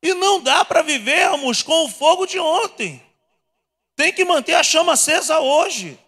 E 0.00 0.14
não 0.14 0.40
dá 0.40 0.64
para 0.64 0.82
vivermos 0.82 1.60
com 1.60 1.84
o 1.84 1.88
fogo 1.88 2.24
de 2.24 2.38
ontem. 2.38 3.02
Tem 3.96 4.12
que 4.12 4.24
manter 4.24 4.54
a 4.54 4.62
chama 4.62 4.92
acesa 4.92 5.40
hoje. 5.40 5.98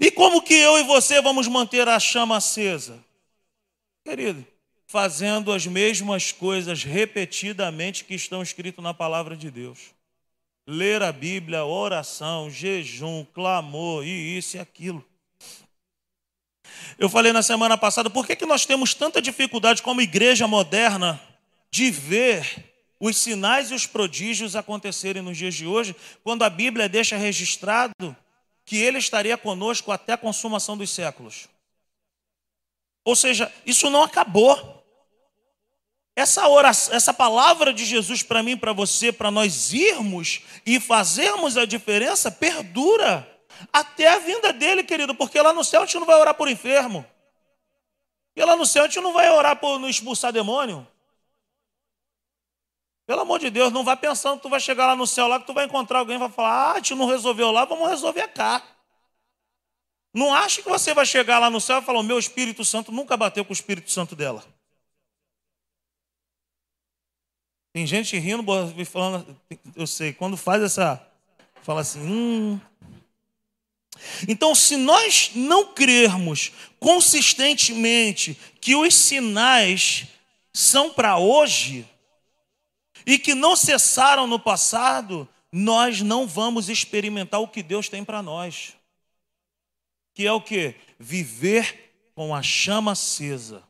E 0.00 0.10
como 0.10 0.42
que 0.42 0.54
eu 0.54 0.78
e 0.78 0.82
você 0.82 1.22
vamos 1.22 1.46
manter 1.46 1.88
a 1.88 2.00
chama 2.00 2.36
acesa? 2.38 3.02
Querido, 4.04 4.44
fazendo 4.88 5.52
as 5.52 5.66
mesmas 5.66 6.32
coisas 6.32 6.82
repetidamente 6.82 8.04
que 8.04 8.14
estão 8.14 8.42
escritas 8.42 8.82
na 8.82 8.94
palavra 8.94 9.36
de 9.36 9.50
Deus. 9.50 9.78
Ler 10.66 11.02
a 11.02 11.12
Bíblia, 11.12 11.64
oração, 11.64 12.50
jejum, 12.50 13.24
clamor 13.34 14.04
e 14.04 14.38
isso 14.38 14.56
e 14.56 14.60
aquilo. 14.60 15.04
Eu 16.98 17.08
falei 17.08 17.32
na 17.32 17.42
semana 17.42 17.76
passada, 17.76 18.08
por 18.08 18.26
que, 18.26 18.34
que 18.34 18.46
nós 18.46 18.64
temos 18.64 18.94
tanta 18.94 19.20
dificuldade 19.20 19.82
como 19.82 20.00
igreja 20.00 20.46
moderna 20.46 21.20
de 21.70 21.90
ver 21.90 22.64
os 22.98 23.16
sinais 23.18 23.70
e 23.70 23.74
os 23.74 23.86
prodígios 23.86 24.56
acontecerem 24.56 25.22
nos 25.22 25.36
dias 25.36 25.54
de 25.54 25.66
hoje, 25.66 25.94
quando 26.24 26.42
a 26.42 26.50
Bíblia 26.50 26.88
deixa 26.88 27.16
registrado 27.16 28.16
que 28.64 28.76
ele 28.76 28.98
estaria 28.98 29.36
conosco 29.36 29.92
até 29.92 30.14
a 30.14 30.18
consumação 30.18 30.76
dos 30.76 30.90
séculos. 30.90 31.46
Ou 33.04 33.14
seja, 33.14 33.52
isso 33.64 33.88
não 33.88 34.02
acabou. 34.02 34.77
Essa, 36.18 36.48
oração, 36.48 36.92
essa 36.92 37.14
palavra 37.14 37.72
de 37.72 37.84
Jesus 37.84 38.24
para 38.24 38.42
mim, 38.42 38.56
para 38.56 38.72
você, 38.72 39.12
para 39.12 39.30
nós 39.30 39.72
irmos 39.72 40.40
e 40.66 40.80
fazermos 40.80 41.56
a 41.56 41.64
diferença, 41.64 42.28
perdura. 42.28 43.24
até 43.72 44.08
a 44.08 44.18
vinda 44.18 44.52
dele, 44.52 44.82
querido, 44.82 45.14
porque 45.14 45.40
lá 45.40 45.52
no 45.52 45.62
céu 45.62 45.82
a 45.82 45.86
gente 45.86 45.96
não 45.96 46.06
vai 46.06 46.16
orar 46.18 46.34
por 46.34 46.48
enfermo. 46.48 47.06
E 48.34 48.44
lá 48.44 48.56
no 48.56 48.66
céu 48.66 48.82
a 48.82 48.86
gente 48.88 49.00
não 49.00 49.12
vai 49.12 49.30
orar 49.30 49.60
por 49.60 49.78
não 49.78 49.88
expulsar 49.88 50.32
demônio. 50.32 50.84
Pelo 53.06 53.20
amor 53.20 53.38
de 53.38 53.48
Deus, 53.48 53.72
não 53.72 53.84
vai 53.84 53.96
pensando 53.96 54.38
que 54.38 54.42
tu 54.42 54.48
vai 54.48 54.58
chegar 54.58 54.88
lá 54.88 54.96
no 54.96 55.06
céu 55.06 55.28
lá 55.28 55.38
que 55.38 55.46
tu 55.46 55.54
vai 55.54 55.66
encontrar 55.66 56.00
alguém 56.00 56.16
e 56.16 56.18
vai 56.18 56.30
falar: 56.30 56.50
"Ah, 56.50 56.72
a 56.72 56.76
gente 56.78 56.96
não 56.96 57.06
resolveu 57.06 57.52
lá, 57.52 57.64
vamos 57.64 57.88
resolver 57.88 58.26
cá". 58.26 58.60
Não 60.12 60.34
acha 60.34 60.62
que 60.62 60.68
você 60.68 60.92
vai 60.92 61.06
chegar 61.06 61.38
lá 61.38 61.48
no 61.48 61.60
céu 61.60 61.78
e 61.78 61.82
falar: 61.82 62.00
"O 62.00 62.02
meu 62.02 62.18
Espírito 62.18 62.64
Santo 62.64 62.90
nunca 62.90 63.16
bateu 63.16 63.44
com 63.44 63.52
o 63.52 63.54
Espírito 63.54 63.92
Santo 63.92 64.16
dela". 64.16 64.57
Tem 67.78 67.86
gente 67.86 68.18
rindo, 68.18 68.44
falando, 68.84 69.36
eu 69.76 69.86
sei, 69.86 70.12
quando 70.12 70.36
faz 70.36 70.60
essa, 70.64 71.00
fala 71.62 71.82
assim, 71.82 72.00
hum. 72.00 72.60
Então, 74.26 74.52
se 74.52 74.76
nós 74.76 75.30
não 75.36 75.72
crermos 75.72 76.50
consistentemente 76.80 78.36
que 78.60 78.74
os 78.74 78.92
sinais 78.96 80.08
são 80.52 80.92
para 80.92 81.18
hoje 81.18 81.88
e 83.06 83.16
que 83.16 83.32
não 83.32 83.54
cessaram 83.54 84.26
no 84.26 84.40
passado, 84.40 85.28
nós 85.52 86.00
não 86.00 86.26
vamos 86.26 86.68
experimentar 86.68 87.40
o 87.40 87.46
que 87.46 87.62
Deus 87.62 87.88
tem 87.88 88.04
para 88.04 88.20
nós. 88.20 88.72
Que 90.14 90.26
é 90.26 90.32
o 90.32 90.40
que? 90.40 90.74
Viver 90.98 91.92
com 92.12 92.34
a 92.34 92.42
chama 92.42 92.90
acesa. 92.90 93.67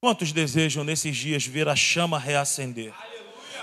Quantos 0.00 0.30
desejam 0.30 0.84
nesses 0.84 1.16
dias 1.16 1.44
ver 1.44 1.68
a 1.68 1.74
chama 1.74 2.20
reacender? 2.20 2.94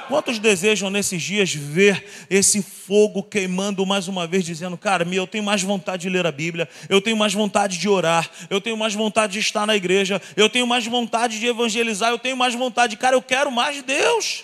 Quantos 0.10 0.38
desejam 0.38 0.90
nesses 0.90 1.24
dias 1.24 1.54
ver 1.54 2.06
esse 2.30 2.62
fogo 2.62 3.24
queimando 3.24 3.86
mais 3.86 4.10
uma 4.10 4.28
vez, 4.28 4.44
dizendo, 4.44 4.78
cara, 4.78 5.08
eu 5.16 5.26
tenho 5.26 5.46
mais 5.46 5.64
vontade 5.64 6.02
de 6.02 6.10
ler 6.10 6.26
a 6.26 6.34
Bíblia, 6.34 6.68
eu 6.90 7.00
tenho 7.00 7.16
mais 7.16 7.34
vontade 7.34 7.78
de 7.78 7.88
orar, 7.88 8.30
eu 8.50 8.60
tenho 8.60 8.76
mais 8.76 8.94
vontade 8.94 9.32
de 9.32 9.40
estar 9.40 9.66
na 9.66 9.78
igreja, 9.78 10.22
eu 10.36 10.50
tenho 10.50 10.68
mais 10.68 10.86
vontade 10.86 11.40
de 11.40 11.48
evangelizar, 11.48 12.12
eu 12.12 12.20
tenho 12.20 12.36
mais 12.36 12.54
vontade, 12.54 12.98
cara, 12.98 13.16
eu 13.16 13.22
quero 13.22 13.50
mais 13.50 13.78
de 13.78 13.84
Deus. 13.84 14.44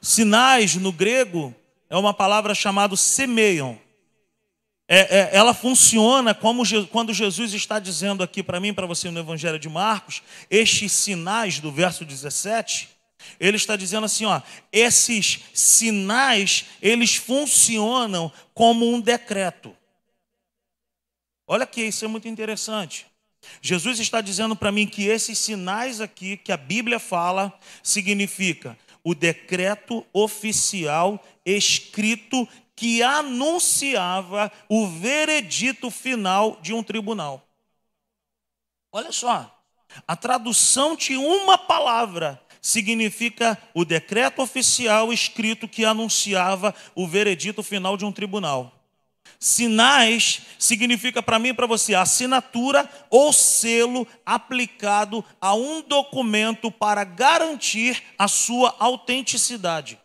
Sinais 0.00 0.76
no 0.76 0.92
grego 0.92 1.52
é 1.90 1.96
uma 1.96 2.14
palavra 2.14 2.54
chamada 2.54 2.94
semeiam 2.94 3.76
é, 4.92 5.18
é, 5.18 5.30
ela 5.32 5.54
funciona 5.54 6.34
como 6.34 6.64
quando 6.88 7.14
Jesus 7.14 7.54
está 7.54 7.78
dizendo 7.78 8.24
aqui 8.24 8.42
para 8.42 8.58
mim, 8.58 8.74
para 8.74 8.88
você 8.88 9.08
no 9.08 9.20
Evangelho 9.20 9.56
de 9.56 9.68
Marcos, 9.68 10.20
estes 10.50 10.90
sinais 10.90 11.60
do 11.60 11.70
verso 11.70 12.04
17, 12.04 12.88
ele 13.38 13.56
está 13.56 13.76
dizendo 13.76 14.06
assim, 14.06 14.24
ó, 14.24 14.42
esses 14.72 15.38
sinais, 15.54 16.64
eles 16.82 17.14
funcionam 17.14 18.32
como 18.52 18.92
um 18.92 19.00
decreto. 19.00 19.72
Olha 21.46 21.62
aqui, 21.62 21.82
isso 21.82 22.04
é 22.04 22.08
muito 22.08 22.26
interessante. 22.26 23.06
Jesus 23.62 24.00
está 24.00 24.20
dizendo 24.20 24.56
para 24.56 24.72
mim 24.72 24.88
que 24.88 25.06
esses 25.06 25.38
sinais 25.38 26.00
aqui 26.00 26.36
que 26.36 26.50
a 26.50 26.56
Bíblia 26.56 26.98
fala 26.98 27.56
significa 27.80 28.76
o 29.04 29.14
decreto 29.14 30.04
oficial 30.12 31.24
escrito 31.46 32.48
que 32.80 33.02
anunciava 33.02 34.50
o 34.66 34.86
veredito 34.86 35.90
final 35.90 36.58
de 36.62 36.72
um 36.72 36.82
tribunal. 36.82 37.46
Olha 38.90 39.12
só, 39.12 39.54
a 40.08 40.16
tradução 40.16 40.96
de 40.96 41.14
uma 41.14 41.58
palavra 41.58 42.42
significa 42.58 43.58
o 43.74 43.84
decreto 43.84 44.40
oficial 44.40 45.12
escrito 45.12 45.68
que 45.68 45.84
anunciava 45.84 46.74
o 46.94 47.06
veredito 47.06 47.62
final 47.62 47.98
de 47.98 48.06
um 48.06 48.12
tribunal. 48.12 48.72
Sinais 49.38 50.40
significa 50.58 51.22
para 51.22 51.38
mim 51.38 51.48
e 51.48 51.54
para 51.54 51.66
você 51.66 51.94
assinatura 51.94 52.90
ou 53.10 53.30
selo 53.30 54.08
aplicado 54.24 55.22
a 55.38 55.54
um 55.54 55.82
documento 55.82 56.70
para 56.70 57.04
garantir 57.04 58.02
a 58.18 58.26
sua 58.26 58.74
autenticidade. 58.78 59.98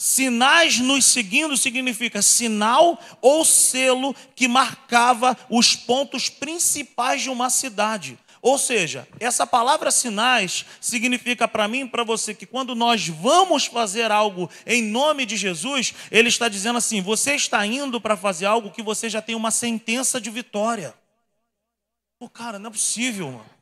Sinais 0.00 0.78
nos 0.78 1.06
seguindo 1.06 1.56
significa 1.56 2.22
sinal 2.22 3.02
ou 3.20 3.44
selo 3.44 4.14
que 4.36 4.46
marcava 4.46 5.36
os 5.50 5.74
pontos 5.74 6.28
principais 6.28 7.22
de 7.22 7.30
uma 7.30 7.50
cidade. 7.50 8.16
Ou 8.40 8.56
seja, 8.56 9.08
essa 9.18 9.44
palavra 9.44 9.90
sinais 9.90 10.64
significa 10.80 11.48
para 11.48 11.66
mim 11.66 11.80
e 11.80 11.88
para 11.88 12.04
você 12.04 12.32
que 12.32 12.46
quando 12.46 12.76
nós 12.76 13.08
vamos 13.08 13.66
fazer 13.66 14.12
algo 14.12 14.48
em 14.64 14.82
nome 14.82 15.26
de 15.26 15.36
Jesus, 15.36 15.92
ele 16.12 16.28
está 16.28 16.48
dizendo 16.48 16.78
assim: 16.78 17.02
você 17.02 17.34
está 17.34 17.66
indo 17.66 18.00
para 18.00 18.16
fazer 18.16 18.46
algo 18.46 18.70
que 18.70 18.84
você 18.84 19.10
já 19.10 19.20
tem 19.20 19.34
uma 19.34 19.50
sentença 19.50 20.20
de 20.20 20.30
vitória. 20.30 20.94
Pô, 22.20 22.28
cara, 22.28 22.56
não 22.60 22.68
é 22.68 22.72
possível, 22.72 23.32
mano. 23.32 23.58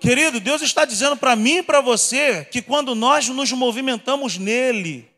Querido, 0.00 0.40
Deus 0.40 0.62
está 0.62 0.84
dizendo 0.84 1.16
para 1.16 1.36
mim 1.36 1.58
e 1.58 1.62
para 1.62 1.80
você 1.80 2.44
que 2.46 2.62
quando 2.62 2.96
nós 2.96 3.28
nos 3.28 3.52
movimentamos 3.52 4.38
nele, 4.38 5.09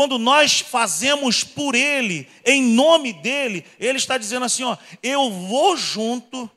quando 0.00 0.18
nós 0.18 0.60
fazemos 0.60 1.44
por 1.44 1.74
Ele, 1.74 2.26
em 2.42 2.62
nome 2.62 3.12
dEle, 3.12 3.66
Ele 3.78 3.98
está 3.98 4.16
dizendo 4.16 4.46
assim: 4.46 4.62
ó, 4.64 4.74
eu 5.02 5.30
vou 5.30 5.76
junto, 5.76 6.50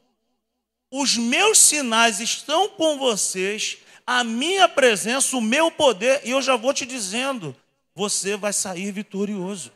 os 0.89 1.17
meus 1.17 1.57
sinais 1.57 2.21
estão 2.21 2.69
com 2.69 2.97
vocês, 2.97 3.79
a 4.07 4.23
minha 4.23 4.69
presença, 4.69 5.35
o 5.35 5.41
meu 5.41 5.69
poder, 5.69 6.21
e 6.23 6.29
eu 6.29 6.41
já 6.41 6.55
vou 6.55 6.73
te 6.73 6.85
dizendo, 6.85 7.53
você 7.93 8.37
vai 8.37 8.53
sair 8.53 8.93
vitorioso. 8.93 9.73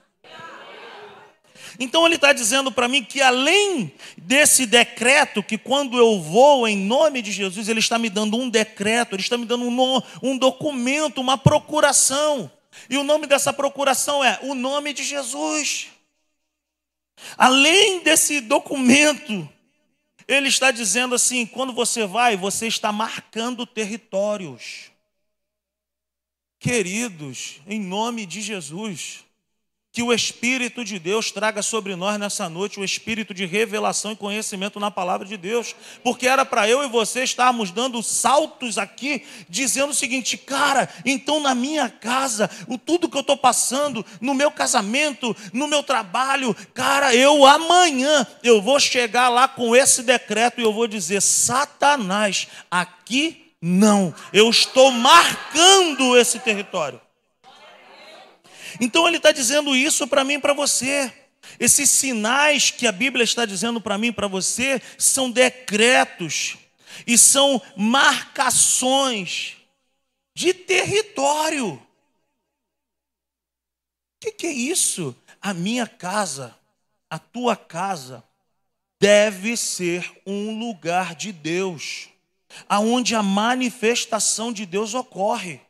Então 1.77 2.05
ele 2.05 2.15
está 2.15 2.31
dizendo 2.31 2.71
para 2.71 2.87
mim 2.87 3.03
que 3.03 3.21
além 3.21 3.91
desse 4.17 4.65
decreto, 4.65 5.43
que 5.43 5.57
quando 5.57 5.97
eu 5.97 6.21
vou 6.21 6.65
em 6.69 6.77
nome 6.77 7.21
de 7.21 7.33
Jesus, 7.33 7.67
ele 7.67 7.81
está 7.81 7.99
me 7.99 8.09
dando 8.09 8.37
um 8.37 8.49
decreto, 8.49 9.13
ele 9.13 9.23
está 9.23 9.37
me 9.37 9.45
dando 9.45 9.65
um, 9.65 10.01
um 10.23 10.37
documento, 10.37 11.19
uma 11.19 11.37
procuração. 11.37 12.49
E 12.89 12.97
o 12.97 13.03
nome 13.03 13.27
dessa 13.27 13.51
procuração 13.51 14.23
é 14.23 14.39
o 14.43 14.53
nome 14.53 14.93
de 14.93 15.03
Jesus. 15.03 15.87
Além 17.37 18.03
desse 18.03 18.41
documento, 18.41 19.47
ele 20.27 20.49
está 20.49 20.71
dizendo 20.71 21.15
assim: 21.15 21.45
quando 21.45 21.73
você 21.73 22.05
vai, 22.05 22.35
você 22.35 22.67
está 22.67 22.91
marcando 22.91 23.65
territórios. 23.65 24.91
Queridos, 26.59 27.61
em 27.67 27.79
nome 27.79 28.25
de 28.25 28.41
Jesus, 28.41 29.23
que 29.97 30.03
o 30.03 30.13
Espírito 30.13 30.85
de 30.85 30.99
Deus 30.99 31.31
traga 31.31 31.63
sobre 31.63 31.95
nós 31.95 32.19
nessa 32.19 32.47
noite 32.47 32.79
o 32.79 32.83
espírito 32.83 33.33
de 33.33 33.47
revelação 33.47 34.11
e 34.11 34.15
conhecimento 34.15 34.79
na 34.79 34.91
palavra 34.91 35.25
de 35.25 35.35
Deus, 35.35 35.75
porque 36.03 36.27
era 36.27 36.45
para 36.45 36.69
eu 36.69 36.83
e 36.83 36.87
você 36.87 37.23
estarmos 37.23 37.71
dando 37.71 38.03
saltos 38.03 38.77
aqui, 38.77 39.25
dizendo 39.49 39.89
o 39.89 39.95
seguinte, 39.95 40.37
cara, 40.37 40.87
então 41.03 41.39
na 41.39 41.55
minha 41.55 41.89
casa, 41.89 42.47
o 42.67 42.77
tudo 42.77 43.09
que 43.09 43.17
eu 43.17 43.21
estou 43.21 43.35
passando, 43.35 44.05
no 44.21 44.35
meu 44.35 44.51
casamento, 44.51 45.35
no 45.51 45.67
meu 45.67 45.81
trabalho, 45.81 46.55
cara, 46.75 47.15
eu 47.15 47.43
amanhã 47.43 48.27
eu 48.43 48.61
vou 48.61 48.79
chegar 48.79 49.29
lá 49.29 49.47
com 49.47 49.75
esse 49.75 50.03
decreto 50.03 50.61
e 50.61 50.63
eu 50.63 50.71
vou 50.71 50.85
dizer, 50.85 51.23
Satanás, 51.23 52.47
aqui 52.69 53.51
não, 53.59 54.13
eu 54.31 54.47
estou 54.47 54.91
marcando 54.91 56.15
esse 56.15 56.37
território. 56.37 57.01
Então 58.79 59.07
ele 59.07 59.17
está 59.17 59.31
dizendo 59.31 59.75
isso 59.75 60.07
para 60.07 60.23
mim 60.23 60.35
e 60.35 60.39
para 60.39 60.53
você. 60.53 61.11
Esses 61.59 61.89
sinais 61.89 62.69
que 62.71 62.85
a 62.85 62.91
Bíblia 62.91 63.23
está 63.23 63.45
dizendo 63.45 63.79
para 63.79 63.97
mim 63.97 64.07
e 64.07 64.11
para 64.11 64.27
você 64.27 64.81
são 64.97 65.31
decretos 65.31 66.57
e 67.05 67.17
são 67.17 67.61
marcações 67.75 69.55
de 70.35 70.53
território. 70.53 71.73
O 71.73 71.81
que, 74.19 74.31
que 74.31 74.47
é 74.47 74.51
isso? 74.51 75.15
A 75.41 75.53
minha 75.53 75.87
casa, 75.87 76.55
a 77.09 77.19
tua 77.19 77.55
casa, 77.55 78.23
deve 78.99 79.55
ser 79.55 80.11
um 80.25 80.57
lugar 80.57 81.15
de 81.15 81.31
Deus, 81.31 82.09
aonde 82.67 83.15
a 83.15 83.21
manifestação 83.21 84.51
de 84.51 84.65
Deus 84.65 84.93
ocorre. 84.93 85.61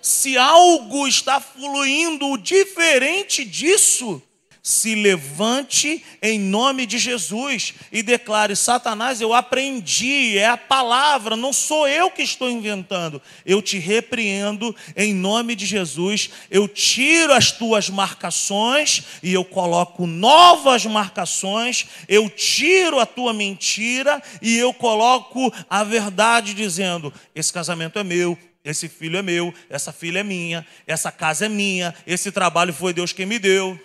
Se 0.00 0.36
algo 0.36 1.06
está 1.06 1.40
fluindo 1.40 2.36
diferente 2.38 3.44
disso, 3.44 4.22
se 4.66 4.94
levante 4.94 6.02
em 6.22 6.40
nome 6.40 6.86
de 6.86 6.96
Jesus 6.96 7.74
e 7.92 8.02
declare: 8.02 8.56
Satanás, 8.56 9.20
eu 9.20 9.34
aprendi, 9.34 10.38
é 10.38 10.48
a 10.48 10.56
palavra, 10.56 11.36
não 11.36 11.52
sou 11.52 11.86
eu 11.86 12.10
que 12.10 12.22
estou 12.22 12.48
inventando. 12.48 13.20
Eu 13.44 13.60
te 13.60 13.78
repreendo 13.78 14.74
em 14.96 15.12
nome 15.12 15.54
de 15.54 15.66
Jesus. 15.66 16.30
Eu 16.50 16.66
tiro 16.66 17.34
as 17.34 17.52
tuas 17.52 17.90
marcações 17.90 19.02
e 19.22 19.34
eu 19.34 19.44
coloco 19.44 20.06
novas 20.06 20.86
marcações. 20.86 21.86
Eu 22.08 22.30
tiro 22.30 22.98
a 22.98 23.04
tua 23.04 23.34
mentira 23.34 24.22
e 24.40 24.56
eu 24.56 24.72
coloco 24.72 25.52
a 25.68 25.84
verdade, 25.84 26.54
dizendo: 26.54 27.12
Esse 27.34 27.52
casamento 27.52 27.98
é 27.98 28.02
meu, 28.02 28.38
esse 28.64 28.88
filho 28.88 29.18
é 29.18 29.22
meu, 29.22 29.52
essa 29.68 29.92
filha 29.92 30.20
é 30.20 30.22
minha, 30.22 30.66
essa 30.86 31.12
casa 31.12 31.44
é 31.44 31.48
minha, 31.48 31.94
esse 32.06 32.32
trabalho 32.32 32.72
foi 32.72 32.94
Deus 32.94 33.12
quem 33.12 33.26
me 33.26 33.38
deu. 33.38 33.78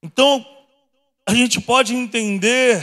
Então, 0.00 0.46
a 1.26 1.34
gente 1.34 1.60
pode 1.60 1.92
entender, 1.92 2.80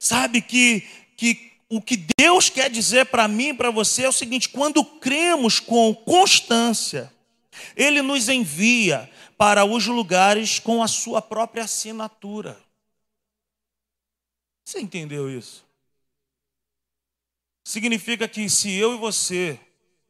sabe, 0.00 0.42
que, 0.42 0.80
que 1.16 1.52
o 1.68 1.80
que 1.80 1.96
Deus 2.18 2.50
quer 2.50 2.68
dizer 2.68 3.06
para 3.06 3.28
mim 3.28 3.50
e 3.50 3.54
para 3.54 3.70
você 3.70 4.02
é 4.02 4.08
o 4.08 4.12
seguinte: 4.12 4.48
quando 4.48 4.84
cremos 4.84 5.60
com 5.60 5.94
constância, 5.94 7.12
Ele 7.76 8.02
nos 8.02 8.28
envia 8.28 9.08
para 9.38 9.64
os 9.64 9.86
lugares 9.86 10.58
com 10.58 10.82
a 10.82 10.88
sua 10.88 11.22
própria 11.22 11.64
assinatura. 11.64 12.58
Você 14.64 14.80
entendeu 14.80 15.30
isso? 15.30 15.64
Significa 17.64 18.28
que 18.28 18.48
se 18.50 18.70
eu 18.74 18.94
e 18.94 18.98
você, 18.98 19.58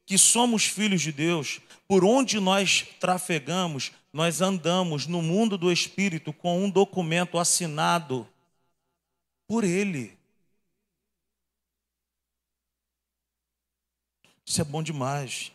que 0.04 0.18
somos 0.18 0.64
filhos 0.64 1.00
de 1.00 1.12
Deus, 1.12 1.60
por 1.86 2.04
onde 2.04 2.40
nós 2.40 2.84
trafegamos, 2.98 3.92
nós 4.12 4.40
andamos 4.40 5.06
no 5.06 5.22
mundo 5.22 5.56
do 5.56 5.70
Espírito 5.70 6.32
com 6.32 6.64
um 6.64 6.68
documento 6.68 7.38
assinado 7.38 8.28
por 9.46 9.62
Ele. 9.62 10.18
Isso 14.44 14.60
é 14.60 14.64
bom 14.64 14.82
demais. 14.82 15.52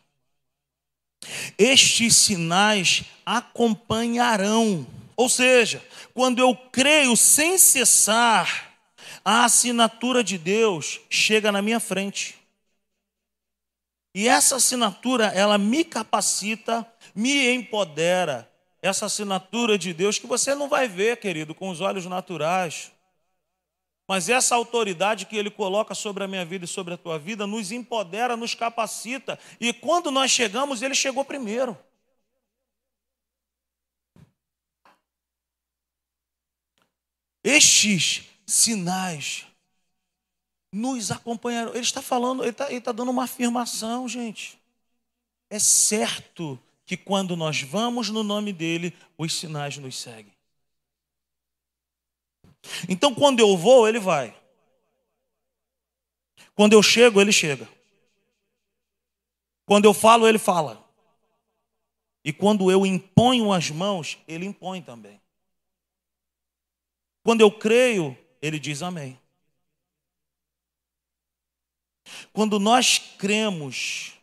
Estes 1.57 2.15
sinais 2.15 3.03
acompanharão, 3.25 4.87
ou 5.15 5.27
seja, 5.27 5.85
quando 6.13 6.39
eu 6.39 6.55
creio 6.55 7.15
sem 7.15 7.57
cessar, 7.57 8.68
a 9.31 9.45
assinatura 9.45 10.23
de 10.23 10.39
Deus 10.39 11.01
chega 11.07 11.51
na 11.51 11.61
minha 11.61 11.79
frente. 11.79 12.35
E 14.11 14.27
essa 14.27 14.55
assinatura, 14.55 15.27
ela 15.27 15.55
me 15.55 15.83
capacita, 15.83 16.91
me 17.13 17.47
empodera. 17.53 18.51
Essa 18.81 19.05
assinatura 19.05 19.77
de 19.77 19.93
Deus 19.93 20.17
que 20.17 20.25
você 20.25 20.55
não 20.55 20.67
vai 20.67 20.87
ver, 20.87 21.17
querido, 21.17 21.53
com 21.53 21.69
os 21.69 21.79
olhos 21.79 22.07
naturais. 22.07 22.91
Mas 24.07 24.29
essa 24.29 24.55
autoridade 24.55 25.27
que 25.27 25.37
Ele 25.37 25.51
coloca 25.51 25.93
sobre 25.93 26.23
a 26.23 26.27
minha 26.27 26.43
vida 26.43 26.65
e 26.65 26.67
sobre 26.67 26.95
a 26.95 26.97
tua 26.97 27.19
vida 27.19 27.45
nos 27.45 27.71
empodera, 27.71 28.35
nos 28.35 28.55
capacita. 28.55 29.37
E 29.61 29.71
quando 29.71 30.09
nós 30.09 30.31
chegamos, 30.31 30.81
Ele 30.81 30.95
chegou 30.95 31.23
primeiro. 31.23 31.77
Estes 37.43 38.28
sinais 38.53 39.45
nos 40.71 41.11
acompanharão. 41.11 41.71
Ele 41.71 41.79
está 41.79 42.01
falando, 42.01 42.43
ele 42.43 42.51
está, 42.51 42.67
ele 42.67 42.77
está 42.77 42.91
dando 42.91 43.11
uma 43.11 43.23
afirmação, 43.23 44.07
gente. 44.07 44.59
É 45.49 45.59
certo 45.59 46.59
que 46.85 46.97
quando 46.97 47.35
nós 47.35 47.61
vamos 47.61 48.09
no 48.09 48.23
nome 48.23 48.53
dele, 48.53 48.95
os 49.17 49.33
sinais 49.33 49.77
nos 49.77 49.99
seguem. 49.99 50.33
Então, 52.87 53.13
quando 53.13 53.39
eu 53.39 53.57
vou, 53.57 53.87
ele 53.87 53.99
vai. 53.99 54.35
Quando 56.55 56.73
eu 56.73 56.83
chego, 56.83 57.21
ele 57.21 57.31
chega. 57.31 57.69
Quando 59.65 59.85
eu 59.85 59.93
falo, 59.93 60.27
ele 60.27 60.39
fala. 60.39 60.83
E 62.23 62.33
quando 62.33 62.69
eu 62.69 62.85
imponho 62.85 63.53
as 63.53 63.69
mãos, 63.69 64.17
ele 64.27 64.45
impõe 64.45 64.81
também. 64.81 65.21
Quando 67.23 67.41
eu 67.41 67.51
creio, 67.51 68.17
ele 68.41 68.59
diz 68.59 68.81
amém. 68.81 69.19
Quando 72.33 72.59
nós 72.59 72.97
cremos 73.17 74.13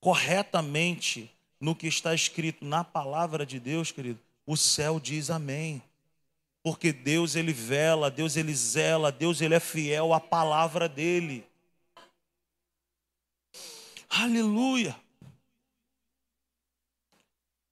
corretamente 0.00 1.30
no 1.60 1.74
que 1.74 1.86
está 1.86 2.14
escrito 2.14 2.64
na 2.64 2.84
palavra 2.84 3.46
de 3.46 3.58
Deus, 3.58 3.90
querido, 3.90 4.20
o 4.46 4.56
céu 4.56 5.00
diz 5.00 5.30
amém 5.30 5.82
porque 6.66 6.92
Deus 6.92 7.36
ele 7.36 7.52
vela, 7.52 8.10
Deus 8.10 8.36
ele 8.36 8.52
zela, 8.52 9.12
Deus 9.12 9.40
ele 9.40 9.54
é 9.54 9.60
fiel 9.60 10.12
à 10.12 10.18
palavra 10.18 10.88
dele. 10.88 11.46
Aleluia. 14.10 15.00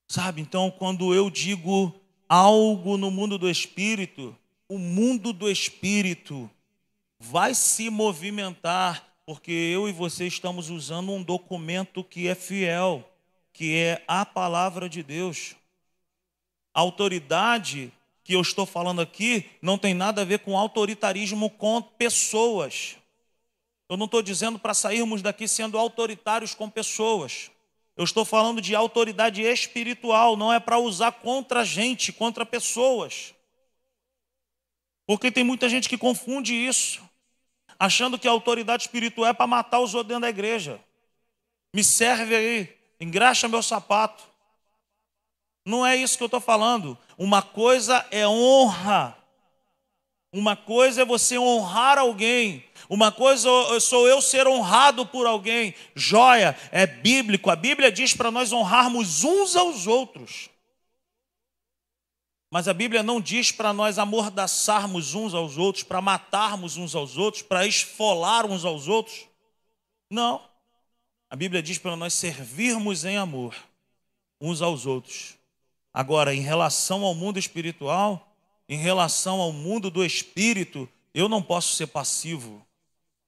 Sabe, 0.06 0.40
então 0.40 0.70
quando 0.70 1.12
eu 1.12 1.28
digo 1.28 1.92
algo 2.28 2.96
no 2.96 3.10
mundo 3.10 3.36
do 3.36 3.50
espírito, 3.50 4.38
o 4.74 4.78
mundo 4.78 5.32
do 5.32 5.48
espírito 5.48 6.50
vai 7.16 7.54
se 7.54 7.88
movimentar, 7.88 9.06
porque 9.24 9.52
eu 9.52 9.88
e 9.88 9.92
você 9.92 10.26
estamos 10.26 10.68
usando 10.68 11.12
um 11.12 11.22
documento 11.22 12.02
que 12.02 12.26
é 12.26 12.34
fiel, 12.34 13.08
que 13.52 13.76
é 13.76 14.02
a 14.08 14.26
palavra 14.26 14.88
de 14.88 15.00
Deus. 15.00 15.54
A 16.74 16.80
autoridade 16.80 17.92
que 18.24 18.34
eu 18.34 18.40
estou 18.40 18.66
falando 18.66 19.00
aqui 19.00 19.48
não 19.62 19.78
tem 19.78 19.94
nada 19.94 20.22
a 20.22 20.24
ver 20.24 20.40
com 20.40 20.58
autoritarismo 20.58 21.48
com 21.50 21.80
pessoas. 21.80 22.96
Eu 23.88 23.96
não 23.96 24.06
estou 24.06 24.22
dizendo 24.22 24.58
para 24.58 24.74
sairmos 24.74 25.22
daqui 25.22 25.46
sendo 25.46 25.78
autoritários 25.78 26.52
com 26.52 26.68
pessoas. 26.68 27.48
Eu 27.96 28.02
estou 28.02 28.24
falando 28.24 28.60
de 28.60 28.74
autoridade 28.74 29.40
espiritual, 29.40 30.36
não 30.36 30.52
é 30.52 30.58
para 30.58 30.78
usar 30.78 31.12
contra 31.12 31.64
gente, 31.64 32.12
contra 32.12 32.44
pessoas. 32.44 33.32
Porque 35.06 35.30
tem 35.30 35.44
muita 35.44 35.68
gente 35.68 35.88
que 35.88 35.98
confunde 35.98 36.54
isso, 36.54 37.02
achando 37.78 38.18
que 38.18 38.26
a 38.26 38.30
autoridade 38.30 38.84
espiritual 38.84 39.28
é 39.28 39.32
para 39.32 39.46
matar 39.46 39.80
os 39.80 39.94
outros 39.94 40.08
dentro 40.08 40.22
da 40.22 40.30
igreja. 40.30 40.80
Me 41.74 41.84
serve 41.84 42.34
aí, 42.34 42.76
engraxa 43.00 43.48
meu 43.48 43.62
sapato. 43.62 44.24
Não 45.66 45.84
é 45.84 45.96
isso 45.96 46.16
que 46.16 46.22
eu 46.22 46.26
estou 46.26 46.40
falando. 46.40 46.96
Uma 47.18 47.42
coisa 47.42 48.06
é 48.10 48.26
honra. 48.26 49.16
Uma 50.32 50.56
coisa 50.56 51.02
é 51.02 51.04
você 51.04 51.38
honrar 51.38 51.98
alguém. 51.98 52.64
Uma 52.88 53.10
coisa 53.12 53.48
sou 53.80 54.06
eu 54.06 54.20
ser 54.20 54.46
honrado 54.46 55.06
por 55.06 55.26
alguém. 55.26 55.74
Joia, 55.94 56.56
é 56.70 56.86
bíblico. 56.86 57.50
A 57.50 57.56
Bíblia 57.56 57.90
diz 57.90 58.14
para 58.14 58.30
nós 58.30 58.52
honrarmos 58.52 59.24
uns 59.24 59.56
aos 59.56 59.86
outros. 59.86 60.50
Mas 62.54 62.68
a 62.68 62.72
Bíblia 62.72 63.02
não 63.02 63.20
diz 63.20 63.50
para 63.50 63.72
nós 63.72 63.98
amordaçarmos 63.98 65.12
uns 65.12 65.34
aos 65.34 65.58
outros, 65.58 65.82
para 65.82 66.00
matarmos 66.00 66.76
uns 66.76 66.94
aos 66.94 67.16
outros, 67.18 67.42
para 67.42 67.66
esfolar 67.66 68.46
uns 68.46 68.64
aos 68.64 68.86
outros. 68.86 69.26
Não. 70.08 70.40
A 71.28 71.34
Bíblia 71.34 71.60
diz 71.60 71.78
para 71.78 71.96
nós 71.96 72.14
servirmos 72.14 73.04
em 73.04 73.16
amor 73.16 73.56
uns 74.40 74.62
aos 74.62 74.86
outros. 74.86 75.34
Agora, 75.92 76.32
em 76.32 76.42
relação 76.42 77.02
ao 77.02 77.12
mundo 77.12 77.40
espiritual, 77.40 78.32
em 78.68 78.78
relação 78.78 79.40
ao 79.40 79.52
mundo 79.52 79.90
do 79.90 80.04
espírito, 80.04 80.88
eu 81.12 81.28
não 81.28 81.42
posso 81.42 81.74
ser 81.74 81.88
passivo, 81.88 82.64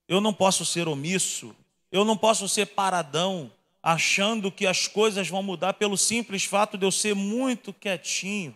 eu 0.07 0.21
não 0.21 0.33
posso 0.33 0.65
ser 0.65 0.87
omisso, 0.87 1.53
eu 1.91 2.05
não 2.05 2.15
posso 2.15 2.47
ser 2.47 2.67
paradão, 2.67 3.51
achando 3.83 4.49
que 4.49 4.65
as 4.65 4.87
coisas 4.87 5.27
vão 5.27 5.43
mudar 5.43 5.73
pelo 5.73 5.97
simples 5.97 6.45
fato 6.45 6.77
de 6.77 6.85
eu 6.85 6.93
ser 6.93 7.13
muito 7.13 7.73
quietinho. 7.73 8.55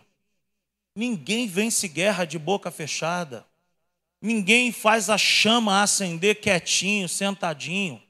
Ninguém 0.94 1.46
vence 1.46 1.88
guerra 1.88 2.24
de 2.24 2.38
boca 2.38 2.70
fechada. 2.70 3.46
Ninguém 4.20 4.70
faz 4.70 5.10
a 5.10 5.18
chama 5.18 5.82
acender 5.82 6.40
quietinho, 6.40 7.08
sentadinho. 7.08 8.02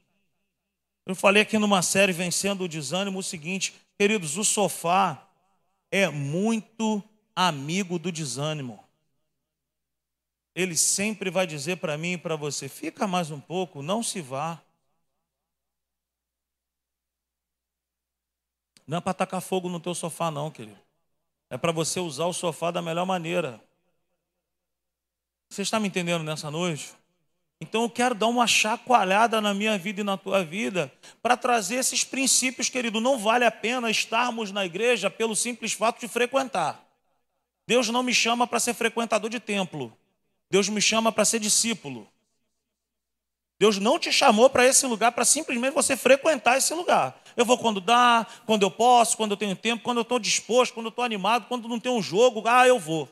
Eu 1.06 1.14
falei 1.14 1.42
aqui 1.42 1.58
numa 1.58 1.82
série 1.82 2.12
Vencendo 2.12 2.64
o 2.64 2.68
Desânimo 2.68 3.18
o 3.18 3.22
seguinte, 3.22 3.74
queridos, 3.98 4.36
o 4.36 4.44
sofá 4.44 5.28
é 5.90 6.08
muito 6.08 7.02
amigo 7.34 7.98
do 7.98 8.12
desânimo. 8.12 8.82
Ele 10.54 10.76
sempre 10.76 11.30
vai 11.30 11.46
dizer 11.46 11.76
para 11.78 11.96
mim 11.96 12.12
e 12.12 12.18
para 12.18 12.36
você: 12.36 12.68
fica 12.68 13.06
mais 13.06 13.30
um 13.30 13.40
pouco, 13.40 13.82
não 13.82 14.02
se 14.02 14.20
vá. 14.20 14.60
Não 18.86 18.98
é 18.98 19.00
para 19.00 19.14
tacar 19.14 19.40
fogo 19.40 19.68
no 19.68 19.80
teu 19.80 19.94
sofá, 19.94 20.30
não, 20.30 20.50
querido. 20.50 20.81
É 21.52 21.58
para 21.58 21.70
você 21.70 22.00
usar 22.00 22.24
o 22.24 22.32
sofá 22.32 22.70
da 22.70 22.80
melhor 22.80 23.04
maneira. 23.04 23.60
Você 25.50 25.60
está 25.60 25.78
me 25.78 25.86
entendendo 25.86 26.24
nessa 26.24 26.50
noite? 26.50 26.94
Então 27.60 27.82
eu 27.82 27.90
quero 27.90 28.14
dar 28.14 28.28
uma 28.28 28.46
chacoalhada 28.46 29.38
na 29.38 29.52
minha 29.52 29.76
vida 29.76 30.00
e 30.00 30.04
na 30.04 30.16
tua 30.16 30.42
vida 30.42 30.90
para 31.20 31.36
trazer 31.36 31.74
esses 31.74 32.04
princípios, 32.04 32.70
querido. 32.70 33.02
Não 33.02 33.18
vale 33.18 33.44
a 33.44 33.50
pena 33.50 33.90
estarmos 33.90 34.50
na 34.50 34.64
igreja 34.64 35.10
pelo 35.10 35.36
simples 35.36 35.74
fato 35.74 36.00
de 36.00 36.08
frequentar. 36.08 36.82
Deus 37.66 37.86
não 37.90 38.02
me 38.02 38.14
chama 38.14 38.46
para 38.46 38.58
ser 38.58 38.72
frequentador 38.72 39.28
de 39.28 39.38
templo. 39.38 39.94
Deus 40.50 40.70
me 40.70 40.80
chama 40.80 41.12
para 41.12 41.26
ser 41.26 41.38
discípulo. 41.38 42.10
Deus 43.62 43.78
não 43.78 43.96
te 43.96 44.10
chamou 44.10 44.50
para 44.50 44.66
esse 44.66 44.84
lugar 44.86 45.12
para 45.12 45.24
simplesmente 45.24 45.72
você 45.72 45.96
frequentar 45.96 46.58
esse 46.58 46.74
lugar. 46.74 47.16
Eu 47.36 47.44
vou 47.44 47.56
quando 47.56 47.80
dá, 47.80 48.26
quando 48.44 48.64
eu 48.64 48.70
posso, 48.72 49.16
quando 49.16 49.30
eu 49.30 49.36
tenho 49.36 49.54
tempo, 49.54 49.84
quando 49.84 49.98
eu 49.98 50.02
estou 50.02 50.18
disposto, 50.18 50.74
quando 50.74 50.86
eu 50.86 50.90
estou 50.90 51.04
animado, 51.04 51.46
quando 51.46 51.68
não 51.68 51.78
tem 51.78 51.92
um 51.92 52.02
jogo, 52.02 52.42
ah, 52.44 52.66
eu 52.66 52.76
vou. 52.76 53.08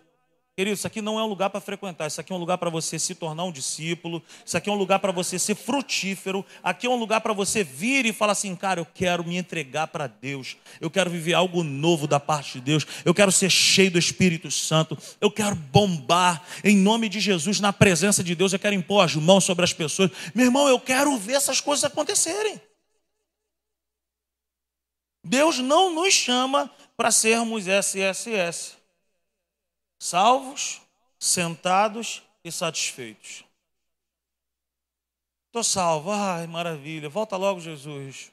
Querido, 0.60 0.74
isso 0.74 0.86
aqui 0.86 1.00
não 1.00 1.18
é 1.18 1.24
um 1.24 1.26
lugar 1.26 1.48
para 1.48 1.58
frequentar, 1.58 2.06
isso 2.06 2.20
aqui 2.20 2.34
é 2.34 2.36
um 2.36 2.38
lugar 2.38 2.58
para 2.58 2.68
você 2.68 2.98
se 2.98 3.14
tornar 3.14 3.44
um 3.44 3.50
discípulo, 3.50 4.22
isso 4.44 4.58
aqui 4.58 4.68
é 4.68 4.72
um 4.74 4.76
lugar 4.76 4.98
para 4.98 5.10
você 5.10 5.38
ser 5.38 5.54
frutífero, 5.54 6.44
aqui 6.62 6.86
é 6.86 6.90
um 6.90 6.96
lugar 6.96 7.22
para 7.22 7.32
você 7.32 7.64
vir 7.64 8.04
e 8.04 8.12
falar 8.12 8.32
assim, 8.32 8.54
cara, 8.54 8.78
eu 8.78 8.84
quero 8.84 9.24
me 9.26 9.38
entregar 9.38 9.86
para 9.86 10.06
Deus, 10.06 10.58
eu 10.78 10.90
quero 10.90 11.08
viver 11.08 11.32
algo 11.32 11.62
novo 11.62 12.06
da 12.06 12.20
parte 12.20 12.58
de 12.58 12.60
Deus, 12.60 12.86
eu 13.06 13.14
quero 13.14 13.32
ser 13.32 13.48
cheio 13.48 13.90
do 13.90 13.98
Espírito 13.98 14.50
Santo, 14.50 14.98
eu 15.18 15.30
quero 15.30 15.56
bombar 15.56 16.44
em 16.62 16.76
nome 16.76 17.08
de 17.08 17.20
Jesus 17.20 17.58
na 17.58 17.72
presença 17.72 18.22
de 18.22 18.34
Deus, 18.34 18.52
eu 18.52 18.58
quero 18.58 18.74
impor 18.74 19.02
as 19.02 19.16
mãos 19.16 19.44
sobre 19.44 19.64
as 19.64 19.72
pessoas. 19.72 20.10
Meu 20.34 20.44
irmão, 20.44 20.68
eu 20.68 20.78
quero 20.78 21.16
ver 21.16 21.36
essas 21.36 21.58
coisas 21.62 21.84
acontecerem. 21.84 22.60
Deus 25.24 25.58
não 25.58 25.94
nos 25.94 26.12
chama 26.12 26.70
para 26.98 27.10
sermos 27.10 27.66
SSS 27.66 28.79
salvos, 30.00 30.80
sentados 31.18 32.22
e 32.42 32.50
satisfeitos. 32.50 33.44
Estou 35.46 35.62
salvo, 35.62 36.10
ai 36.10 36.46
maravilha, 36.46 37.08
volta 37.08 37.36
logo, 37.36 37.60
Jesus. 37.60 38.32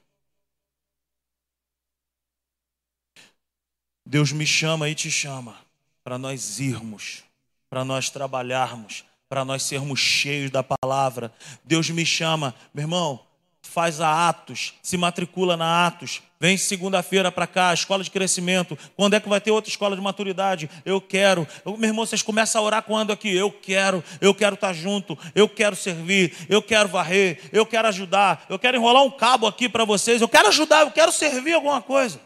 Deus 4.06 4.32
me 4.32 4.48
chama 4.48 4.88
e 4.88 4.96
te 4.96 5.12
chama 5.12 5.60
para 6.04 6.18
nós 6.18 6.60
irmos, 6.60 7.24
para 7.70 7.84
nós 7.84 8.10
trabalharmos, 8.10 9.04
para 9.28 9.44
nós 9.44 9.64
sermos 9.64 10.00
cheios 10.00 10.50
da 10.50 10.64
palavra. 10.64 11.34
Deus 11.66 11.90
me 11.90 12.06
chama, 12.06 12.56
meu 12.74 12.84
irmão, 12.84 13.27
faz 13.68 14.02
a 14.02 14.30
Atos, 14.30 14.74
se 14.82 14.98
matricula 14.98 15.56
na 15.58 15.88
Atos, 15.88 16.22
vem 16.40 16.58
segunda-feira 16.58 17.32
para 17.32 17.46
cá, 17.46 17.74
escola 17.74 18.04
de 18.04 18.12
crescimento. 18.12 18.78
Quando 18.96 19.16
é 19.16 19.20
que 19.20 19.30
vai 19.30 19.42
ter 19.42 19.52
outra 19.52 19.70
escola 19.70 19.96
de 19.96 20.02
maturidade? 20.02 20.70
Eu 20.86 21.02
quero. 21.02 21.48
Eu, 21.66 21.78
meu 21.78 21.90
irmão, 21.90 22.06
vocês 22.06 22.22
começam 22.22 22.62
a 22.62 22.66
orar 22.66 22.84
quando 22.84 23.12
aqui? 23.12 23.36
Eu 23.36 23.52
quero, 23.52 24.04
eu 24.22 24.34
quero 24.34 24.56
estar 24.56 24.68
tá 24.68 24.74
junto, 24.74 25.18
eu 25.36 25.48
quero 25.50 25.76
servir, 25.76 26.36
eu 26.50 26.62
quero 26.62 26.90
varrer, 26.90 27.40
eu 27.52 27.66
quero 27.66 27.88
ajudar, 27.88 28.46
eu 28.50 28.58
quero 28.58 28.78
enrolar 28.78 29.04
um 29.04 29.12
cabo 29.12 29.48
aqui 29.48 29.68
para 29.68 29.86
vocês, 29.86 30.22
eu 30.22 30.30
quero 30.30 30.48
ajudar, 30.48 30.82
eu 30.82 30.92
quero 30.92 31.12
servir 31.12 31.54
alguma 31.54 31.82
coisa. 31.82 32.20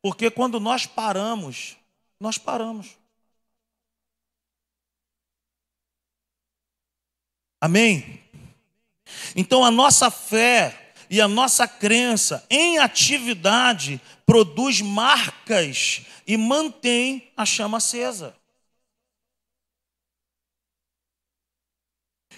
Porque 0.00 0.30
quando 0.30 0.60
nós 0.60 0.86
paramos, 0.86 1.76
nós 2.20 2.38
paramos. 2.38 2.96
Amém? 7.60 8.27
Então 9.34 9.64
a 9.64 9.70
nossa 9.70 10.10
fé 10.10 10.92
e 11.10 11.20
a 11.20 11.28
nossa 11.28 11.66
crença 11.66 12.44
em 12.50 12.78
atividade 12.78 14.00
produz 14.26 14.80
marcas 14.80 16.02
e 16.26 16.36
mantém 16.36 17.30
a 17.36 17.46
chama 17.46 17.78
acesa. 17.78 18.34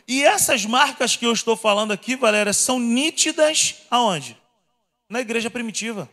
E 0.06 0.24
essas 0.24 0.64
marcas 0.64 1.16
que 1.16 1.26
eu 1.26 1.32
estou 1.32 1.56
falando 1.56 1.92
aqui, 1.92 2.16
Valéria, 2.16 2.52
são 2.52 2.78
nítidas 2.78 3.76
aonde? 3.90 4.36
Na 5.08 5.20
igreja 5.20 5.50
primitiva. 5.50 6.08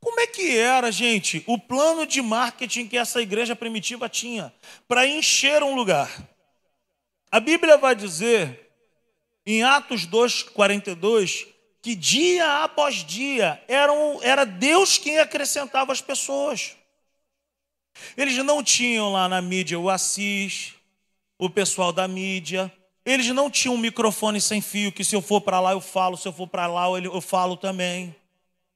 Como 0.00 0.20
é 0.20 0.26
que 0.26 0.56
era, 0.56 0.90
gente, 0.92 1.42
o 1.46 1.58
plano 1.58 2.06
de 2.06 2.22
marketing 2.22 2.86
que 2.86 2.96
essa 2.96 3.20
igreja 3.20 3.56
primitiva 3.56 4.08
tinha 4.08 4.52
para 4.86 5.06
encher 5.06 5.62
um 5.62 5.74
lugar? 5.74 6.10
A 7.30 7.40
Bíblia 7.40 7.76
vai 7.76 7.94
dizer 7.94 8.67
em 9.50 9.62
Atos 9.62 10.06
2,42, 10.06 11.46
que 11.80 11.94
dia 11.94 12.64
após 12.64 12.96
dia 12.96 13.58
eram, 13.66 14.20
era 14.22 14.44
Deus 14.44 14.98
quem 14.98 15.18
acrescentava 15.18 15.90
as 15.90 16.02
pessoas. 16.02 16.76
Eles 18.14 18.36
não 18.44 18.62
tinham 18.62 19.10
lá 19.10 19.26
na 19.26 19.40
mídia 19.40 19.78
o 19.78 19.88
Assis, 19.88 20.74
o 21.38 21.48
pessoal 21.48 21.94
da 21.94 22.06
mídia, 22.06 22.70
eles 23.06 23.26
não 23.28 23.50
tinham 23.50 23.74
um 23.74 23.78
microfone 23.78 24.38
sem 24.38 24.60
fio, 24.60 24.92
que 24.92 25.02
se 25.02 25.16
eu 25.16 25.22
for 25.22 25.40
para 25.40 25.60
lá 25.60 25.72
eu 25.72 25.80
falo, 25.80 26.14
se 26.14 26.28
eu 26.28 26.32
for 26.32 26.46
para 26.46 26.66
lá 26.66 26.86
eu 27.02 27.20
falo 27.22 27.56
também. 27.56 28.14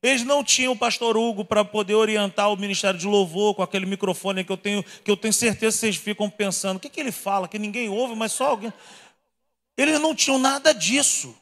Eles 0.03 0.25
não 0.25 0.43
tinham 0.43 0.73
o 0.73 0.77
pastor 0.77 1.19
Hugo 1.19 1.45
para 1.45 1.65
poder 1.65 1.95
orientar 1.95 2.51
o 2.51 2.57
ministério 2.57 2.99
de 2.99 3.07
louvor 3.07 3.55
com 3.55 3.63
aquele 3.63 3.85
microfone 3.85 4.43
que 4.43 4.51
eu 4.51 4.57
tenho, 4.57 4.83
que 4.83 5.11
eu 5.11 5.17
tenho 5.17 5.35
certeza 5.35 5.77
que 5.77 5.81
vocês 5.81 5.97
ficam 5.97 6.31
pensando, 6.31 6.79
o 6.79 6.81
que, 6.81 6.89
que 6.89 6.99
ele 6.99 7.13
fala, 7.13 7.47
que 7.47 7.59
ninguém 7.59 7.91
ouve, 7.91 8.17
mas 8.17 8.33
só 8.33 8.47
alguém. 8.47 8.73
Eles 9.77 10.01
não 10.01 10.15
tinham 10.15 10.39
nada 10.39 10.73
disso. 10.73 11.37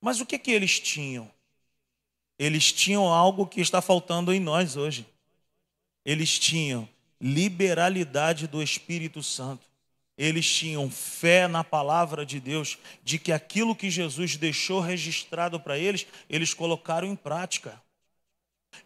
Mas 0.00 0.20
o 0.20 0.26
que, 0.26 0.38
que 0.38 0.50
eles 0.50 0.78
tinham? 0.78 1.30
Eles 2.38 2.72
tinham 2.72 3.06
algo 3.12 3.46
que 3.46 3.60
está 3.60 3.80
faltando 3.80 4.32
em 4.32 4.40
nós 4.40 4.76
hoje. 4.76 5.06
Eles 6.04 6.38
tinham 6.38 6.88
liberalidade 7.20 8.46
do 8.46 8.62
Espírito 8.62 9.22
Santo. 9.22 9.66
Eles 10.18 10.50
tinham 10.50 10.90
fé 10.90 11.46
na 11.46 11.62
palavra 11.62 12.24
de 12.24 12.40
Deus, 12.40 12.78
de 13.02 13.18
que 13.18 13.32
aquilo 13.32 13.76
que 13.76 13.90
Jesus 13.90 14.36
deixou 14.36 14.80
registrado 14.80 15.60
para 15.60 15.78
eles, 15.78 16.06
eles 16.28 16.54
colocaram 16.54 17.06
em 17.06 17.16
prática. 17.16 17.80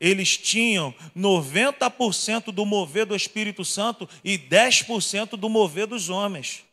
Eles 0.01 0.37
tinham 0.37 0.95
90% 1.17 2.53
do 2.53 2.65
mover 2.65 3.07
do 3.07 3.15
Espírito 3.15 3.65
Santo 3.65 4.09
e 4.25 4.39
10% 4.39 5.37
do 5.37 5.49
mover 5.49 5.87
dos 5.87 6.09
homens. 6.09 6.65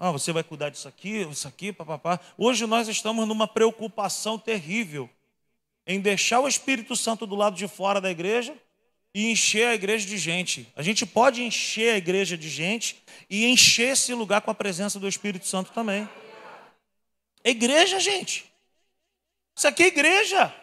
Ah, 0.00 0.12
você 0.12 0.32
vai 0.32 0.44
cuidar 0.44 0.70
disso 0.70 0.86
aqui, 0.86 1.26
isso 1.28 1.48
aqui, 1.48 1.72
papapá. 1.72 2.20
Hoje 2.36 2.64
nós 2.66 2.86
estamos 2.86 3.26
numa 3.26 3.48
preocupação 3.48 4.38
terrível 4.38 5.10
em 5.84 5.98
deixar 5.98 6.38
o 6.38 6.46
Espírito 6.46 6.94
Santo 6.94 7.26
do 7.26 7.34
lado 7.34 7.56
de 7.56 7.66
fora 7.66 8.00
da 8.00 8.08
igreja 8.08 8.56
e 9.12 9.32
encher 9.32 9.66
a 9.66 9.74
igreja 9.74 10.06
de 10.06 10.16
gente. 10.16 10.72
A 10.76 10.82
gente 10.82 11.04
pode 11.04 11.42
encher 11.42 11.94
a 11.94 11.96
igreja 11.96 12.38
de 12.38 12.48
gente 12.48 13.02
e 13.28 13.46
encher 13.46 13.94
esse 13.94 14.14
lugar 14.14 14.40
com 14.42 14.52
a 14.52 14.54
presença 14.54 15.00
do 15.00 15.08
Espírito 15.08 15.48
Santo 15.48 15.72
também. 15.72 16.08
É 17.42 17.50
igreja, 17.50 17.98
gente. 17.98 18.44
Isso 19.56 19.66
aqui 19.66 19.82
é 19.82 19.86
igreja. 19.88 20.54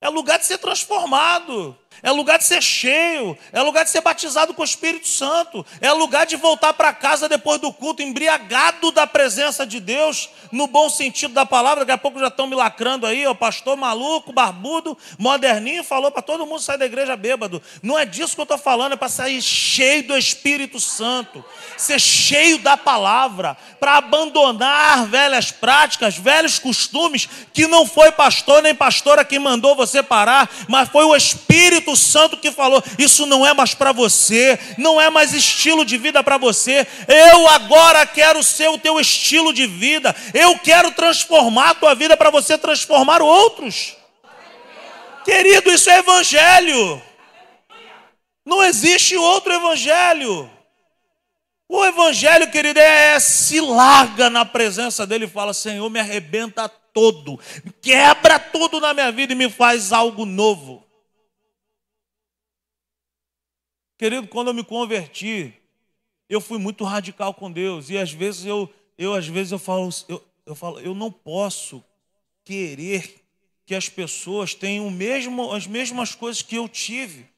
É 0.00 0.08
lugar 0.08 0.40
de 0.40 0.46
ser 0.46 0.58
transformado. 0.58 1.78
É 2.02 2.10
lugar 2.10 2.38
de 2.38 2.44
ser 2.44 2.62
cheio, 2.62 3.36
é 3.52 3.60
lugar 3.62 3.84
de 3.84 3.90
ser 3.90 4.00
batizado 4.00 4.54
com 4.54 4.62
o 4.62 4.64
Espírito 4.64 5.08
Santo, 5.08 5.64
é 5.80 5.92
lugar 5.92 6.26
de 6.26 6.36
voltar 6.36 6.72
para 6.74 6.92
casa 6.92 7.28
depois 7.28 7.60
do 7.60 7.72
culto, 7.72 8.02
embriagado 8.02 8.92
da 8.92 9.06
presença 9.06 9.66
de 9.66 9.80
Deus, 9.80 10.28
no 10.52 10.66
bom 10.66 10.88
sentido 10.88 11.34
da 11.34 11.46
palavra. 11.46 11.84
Daqui 11.84 11.92
a 11.92 11.98
pouco 11.98 12.18
já 12.18 12.28
estão 12.28 12.46
me 12.46 12.54
lacrando 12.54 13.06
aí, 13.06 13.26
o 13.26 13.34
pastor 13.34 13.76
maluco, 13.76 14.32
barbudo, 14.32 14.96
moderninho, 15.18 15.82
falou 15.82 16.10
para 16.10 16.22
todo 16.22 16.46
mundo 16.46 16.60
sair 16.60 16.78
da 16.78 16.86
igreja 16.86 17.16
bêbado. 17.16 17.62
Não 17.82 17.98
é 17.98 18.04
disso 18.04 18.34
que 18.34 18.40
eu 18.40 18.44
estou 18.44 18.58
falando, 18.58 18.92
é 18.92 18.96
para 18.96 19.08
sair 19.08 19.40
cheio 19.42 20.02
do 20.04 20.16
Espírito 20.16 20.78
Santo, 20.80 21.44
ser 21.76 22.00
cheio 22.00 22.58
da 22.58 22.76
palavra, 22.76 23.56
para 23.80 23.96
abandonar 23.96 25.06
velhas 25.06 25.50
práticas, 25.50 26.16
velhos 26.16 26.58
costumes, 26.58 27.28
que 27.52 27.66
não 27.66 27.86
foi 27.86 28.12
pastor 28.12 28.62
nem 28.62 28.74
pastora 28.74 29.24
que 29.24 29.38
mandou 29.38 29.74
você 29.74 30.02
parar, 30.02 30.50
mas 30.68 30.88
foi 30.88 31.04
o 31.04 31.14
Espírito 31.14 31.85
Espírito 31.86 31.96
Santo 31.96 32.36
que 32.36 32.50
falou: 32.50 32.82
Isso 32.98 33.26
não 33.26 33.46
é 33.46 33.54
mais 33.54 33.74
para 33.74 33.92
você, 33.92 34.58
não 34.76 35.00
é 35.00 35.08
mais 35.08 35.32
estilo 35.32 35.84
de 35.84 35.96
vida 35.96 36.22
para 36.24 36.36
você. 36.36 36.86
Eu 37.06 37.46
agora 37.48 38.04
quero 38.06 38.42
ser 38.42 38.68
o 38.68 38.78
teu 38.78 38.98
estilo 38.98 39.52
de 39.52 39.66
vida. 39.66 40.14
Eu 40.34 40.58
quero 40.58 40.90
transformar 40.90 41.70
a 41.70 41.74
tua 41.74 41.94
vida 41.94 42.16
para 42.16 42.30
você 42.30 42.58
transformar 42.58 43.22
outros. 43.22 43.96
Querido, 45.24 45.70
isso 45.70 45.90
é 45.90 45.98
evangelho. 45.98 47.02
Não 48.44 48.62
existe 48.62 49.16
outro 49.16 49.52
evangelho. 49.52 50.50
O 51.68 51.84
evangelho, 51.84 52.48
querido, 52.50 52.78
é, 52.78 53.14
é 53.14 53.20
se 53.20 53.60
larga 53.60 54.30
na 54.30 54.44
presença 54.44 55.06
dele 55.06 55.24
e 55.26 55.28
fala: 55.28 55.52
Senhor, 55.52 55.88
me 55.90 56.00
arrebenta 56.00 56.68
todo, 56.68 57.38
quebra 57.82 58.38
tudo 58.38 58.80
na 58.80 58.94
minha 58.94 59.10
vida 59.12 59.32
e 59.32 59.36
me 59.36 59.50
faz 59.50 59.92
algo 59.92 60.24
novo. 60.24 60.85
Querido, 63.98 64.28
quando 64.28 64.48
eu 64.48 64.54
me 64.54 64.62
converti, 64.62 65.54
eu 66.28 66.40
fui 66.40 66.58
muito 66.58 66.84
radical 66.84 67.32
com 67.32 67.50
Deus. 67.50 67.88
E 67.88 67.96
às 67.96 68.12
vezes 68.12 68.44
eu, 68.44 68.72
eu 68.98 69.14
às 69.14 69.26
vezes 69.26 69.52
eu 69.52 69.58
falo, 69.58 69.88
eu, 70.08 70.24
eu 70.44 70.54
falo, 70.54 70.80
eu 70.80 70.94
não 70.94 71.10
posso 71.10 71.82
querer 72.44 73.22
que 73.64 73.74
as 73.74 73.88
pessoas 73.88 74.54
tenham 74.54 74.90
mesmo, 74.90 75.52
as 75.52 75.66
mesmas 75.66 76.14
coisas 76.14 76.42
que 76.42 76.56
eu 76.56 76.68
tive. 76.68 77.28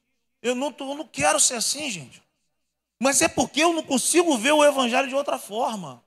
Eu 0.42 0.54
não, 0.54 0.74
eu 0.78 0.94
não 0.94 1.06
quero 1.06 1.40
ser 1.40 1.54
assim, 1.54 1.90
gente. 1.90 2.22
Mas 3.00 3.22
é 3.22 3.28
porque 3.28 3.62
eu 3.62 3.72
não 3.72 3.82
consigo 3.82 4.36
ver 4.36 4.52
o 4.52 4.64
Evangelho 4.64 5.08
de 5.08 5.14
outra 5.14 5.38
forma. 5.38 6.02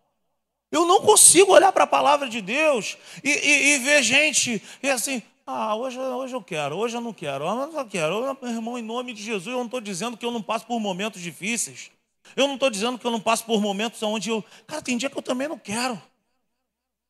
Eu 0.72 0.86
não 0.86 1.02
consigo 1.02 1.52
olhar 1.52 1.72
para 1.72 1.84
a 1.86 1.88
palavra 1.88 2.30
de 2.30 2.42
Deus 2.42 2.98
e, 3.24 3.30
e, 3.30 3.74
e 3.74 3.80
ver 3.80 4.04
gente 4.04 4.62
e 4.82 4.90
assim, 4.90 5.22
ah, 5.46 5.76
hoje, 5.76 6.00
hoje 6.00 6.36
eu 6.36 6.44
quero, 6.44 6.78
hoje 6.78 6.96
eu 6.96 7.02
não 7.02 7.14
quero, 7.14 7.46
hoje 7.46 7.76
eu 7.78 7.86
quero. 7.86 8.38
Meu 8.42 8.52
irmão, 8.52 8.78
em 8.78 8.82
nome 8.82 9.14
de 9.14 9.22
Jesus, 9.24 9.48
eu 9.48 9.58
não 9.58 9.66
estou 9.66 9.82
dizendo 9.82 10.18
que 10.18 10.26
eu 10.26 10.32
não 10.32 10.42
passo 10.42 10.66
por 10.66 10.80
momentos 10.80 11.22
difíceis. 11.22 11.92
Eu 12.36 12.48
não 12.48 12.56
estou 12.56 12.70
dizendo 12.70 12.98
que 13.00 13.06
eu 13.06 13.12
não 13.12 13.20
passo 13.20 13.46
por 13.46 13.62
momentos 13.62 14.02
onde 14.04 14.30
eu. 14.30 14.44
Cara, 14.68 14.82
tem 14.82 14.98
dia 14.98 15.10
que 15.10 15.18
eu 15.18 15.22
também 15.22 15.48
não 15.48 15.58
quero. 15.58 16.02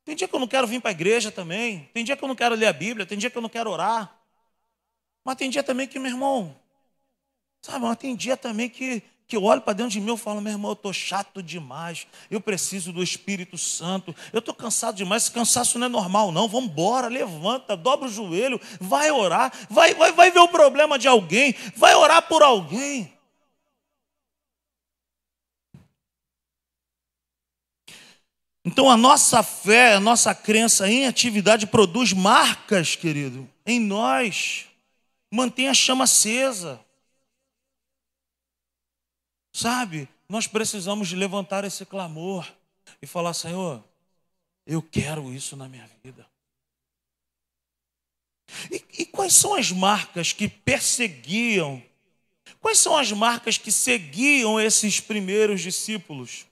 Tem 0.03 0.15
dia 0.15 0.27
que 0.27 0.35
eu 0.35 0.39
não 0.39 0.47
quero 0.47 0.67
vir 0.67 0.81
para 0.81 0.89
a 0.91 0.93
igreja 0.93 1.31
também. 1.31 1.89
Tem 1.93 2.03
dia 2.03 2.17
que 2.17 2.23
eu 2.23 2.27
não 2.27 2.35
quero 2.35 2.55
ler 2.55 2.67
a 2.67 2.73
Bíblia. 2.73 3.05
Tem 3.05 3.17
dia 3.17 3.29
que 3.29 3.37
eu 3.37 3.41
não 3.41 3.49
quero 3.49 3.69
orar. 3.69 4.19
Mas 5.23 5.35
tem 5.35 5.49
dia 5.49 5.63
também 5.63 5.87
que, 5.87 5.99
meu 5.99 6.11
irmão, 6.11 6.55
Sabe, 7.61 7.85
mas 7.85 7.97
tem 7.97 8.15
dia 8.15 8.35
também 8.35 8.69
que, 8.69 9.03
que 9.31 9.37
eu 9.37 9.45
olho 9.45 9.61
para 9.61 9.71
dentro 9.71 9.93
de 9.93 10.01
mim 10.01 10.13
e 10.13 10.17
falo, 10.17 10.41
meu 10.41 10.51
irmão, 10.51 10.71
eu 10.71 10.73
estou 10.73 10.91
chato 10.91 11.41
demais, 11.41 12.05
eu 12.29 12.41
preciso 12.41 12.91
do 12.91 13.01
Espírito 13.01 13.57
Santo, 13.57 14.13
eu 14.33 14.39
estou 14.39 14.53
cansado 14.53 14.97
demais, 14.97 15.23
esse 15.23 15.31
cansaço 15.31 15.79
não 15.79 15.85
é 15.85 15.89
normal, 15.89 16.33
não. 16.33 16.49
Vamos 16.49 16.69
embora, 16.69 17.07
levanta, 17.07 17.77
dobra 17.77 18.09
o 18.09 18.11
joelho, 18.11 18.59
vai 18.81 19.09
orar, 19.09 19.49
vai, 19.69 19.93
vai, 19.93 20.11
vai 20.11 20.31
ver 20.31 20.39
o 20.39 20.49
problema 20.49 20.99
de 20.99 21.07
alguém, 21.07 21.55
vai 21.77 21.95
orar 21.95 22.27
por 22.27 22.43
alguém. 22.43 23.13
Então 28.65 28.89
a 28.89 28.97
nossa 28.97 29.41
fé, 29.41 29.93
a 29.93 29.99
nossa 30.01 30.35
crença 30.35 30.91
em 30.91 31.07
atividade 31.07 31.65
produz 31.67 32.11
marcas, 32.11 32.97
querido, 32.97 33.49
em 33.65 33.79
nós. 33.79 34.65
Mantém 35.31 35.69
a 35.69 35.73
chama 35.73 36.03
acesa. 36.03 36.81
Sabe? 39.51 40.07
Nós 40.29 40.47
precisamos 40.47 41.11
levantar 41.11 41.63
esse 41.63 41.85
clamor 41.85 42.47
e 43.01 43.07
falar: 43.07 43.33
Senhor, 43.33 43.83
eu 44.65 44.81
quero 44.81 45.33
isso 45.33 45.55
na 45.55 45.67
minha 45.67 45.89
vida. 46.03 46.25
E, 48.71 48.83
e, 48.99 49.05
quais 49.05 49.33
são 49.33 49.55
as 49.55 49.71
marcas 49.71 50.33
que 50.33 50.47
perseguiam? 50.47 51.81
Quais 52.59 52.77
são 52.77 52.97
as 52.97 53.11
marcas 53.11 53.57
que 53.57 53.71
seguiam 53.71 54.59
esses 54.59 54.99
primeiros 54.99 55.61
discípulos? 55.61 56.45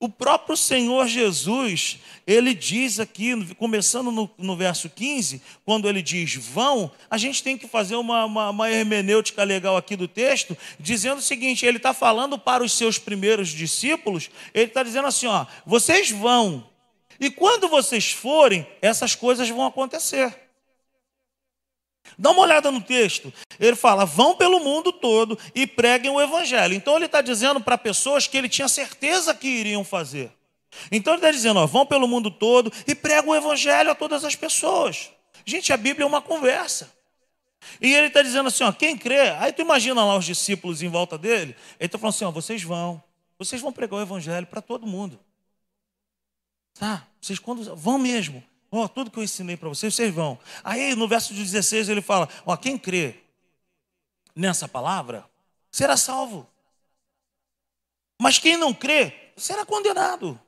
O 0.00 0.08
próprio 0.08 0.56
Senhor 0.56 1.06
Jesus, 1.06 1.98
ele 2.26 2.52
diz 2.52 2.98
aqui, 3.00 3.54
começando 3.54 4.10
no, 4.10 4.30
no, 4.36 4.56
verso 4.56 4.90
15, 4.90 5.40
quando 5.64 5.88
ele 5.88 6.02
diz 6.02 6.34
vão, 6.34 6.90
a 7.08 7.16
gente 7.16 7.42
tem 7.42 7.56
que 7.56 7.66
fazer 7.66 7.96
uma, 7.96 8.24
uma, 8.24 8.50
uma 8.50 8.70
hermenêutica 8.70 9.44
legal 9.44 9.76
aqui 9.76 9.96
do 9.96 10.08
texto, 10.08 10.56
dizendo 10.78 11.18
o 11.18 11.22
seguinte: 11.22 11.64
ele 11.64 11.78
está 11.78 11.94
falando 11.94 12.38
para 12.38 12.62
os 12.62 12.72
seus 12.72 12.98
primeiros 12.98 13.48
discípulos, 13.48 14.30
ele 14.52 14.66
está 14.66 14.82
dizendo 14.82 15.08
assim: 15.08 15.26
ó, 15.26 15.46
vocês 15.64 16.10
vão, 16.10 16.68
e 17.18 17.30
quando 17.30 17.68
vocês 17.68 18.10
forem, 18.10 18.66
essas 18.82 19.14
coisas 19.14 19.48
vão 19.48 19.64
acontecer. 19.64 20.43
Dá 22.18 22.30
uma 22.30 22.42
olhada 22.42 22.70
no 22.70 22.80
texto. 22.80 23.32
Ele 23.58 23.76
fala: 23.76 24.04
vão 24.04 24.36
pelo 24.36 24.60
mundo 24.60 24.92
todo 24.92 25.38
e 25.54 25.66
preguem 25.66 26.10
o 26.10 26.20
evangelho. 26.20 26.74
Então 26.74 26.96
ele 26.96 27.06
está 27.06 27.20
dizendo 27.20 27.60
para 27.60 27.76
pessoas 27.78 28.26
que 28.26 28.36
ele 28.36 28.48
tinha 28.48 28.68
certeza 28.68 29.34
que 29.34 29.48
iriam 29.48 29.84
fazer. 29.84 30.32
Então 30.90 31.14
ele 31.14 31.20
está 31.20 31.30
dizendo: 31.30 31.60
ó, 31.60 31.66
vão 31.66 31.86
pelo 31.86 32.06
mundo 32.06 32.30
todo 32.30 32.72
e 32.86 32.94
pregam 32.94 33.30
o 33.30 33.36
evangelho 33.36 33.90
a 33.90 33.94
todas 33.94 34.24
as 34.24 34.36
pessoas. 34.36 35.10
Gente, 35.44 35.72
a 35.72 35.76
Bíblia 35.76 36.04
é 36.04 36.06
uma 36.06 36.22
conversa. 36.22 36.92
E 37.80 37.92
ele 37.94 38.08
está 38.08 38.22
dizendo 38.22 38.48
assim: 38.48 38.64
ó, 38.64 38.72
quem 38.72 38.96
crê, 38.96 39.30
aí 39.30 39.52
tu 39.52 39.62
imagina 39.62 40.04
lá 40.04 40.16
os 40.16 40.24
discípulos 40.24 40.82
em 40.82 40.88
volta 40.88 41.18
dele. 41.18 41.56
Ele 41.78 41.86
está 41.86 41.98
falando 41.98 42.14
assim: 42.14 42.24
ó, 42.24 42.30
vocês 42.30 42.62
vão, 42.62 43.02
vocês 43.38 43.60
vão 43.60 43.72
pregar 43.72 43.98
o 43.98 44.02
evangelho 44.02 44.46
para 44.46 44.60
todo 44.60 44.86
mundo. 44.86 45.18
Tá? 46.74 47.06
Vocês 47.20 47.38
quando 47.38 47.74
vão 47.76 47.98
mesmo. 47.98 48.42
Ó, 48.76 48.88
tudo 48.88 49.08
que 49.08 49.18
eu 49.18 49.22
ensinei 49.22 49.56
para 49.56 49.68
vocês, 49.68 49.94
vocês 49.94 50.12
vão. 50.12 50.36
Aí 50.64 50.96
no 50.96 51.06
verso 51.06 51.32
16 51.32 51.88
ele 51.88 52.02
fala: 52.02 52.28
Ó, 52.44 52.56
quem 52.56 52.76
crê 52.76 53.20
nessa 54.34 54.66
palavra 54.66 55.24
será 55.70 55.96
salvo. 55.96 56.48
Mas 58.20 58.38
quem 58.38 58.56
não 58.56 58.74
crê 58.74 59.32
será 59.36 59.64
condenado. 59.64 60.40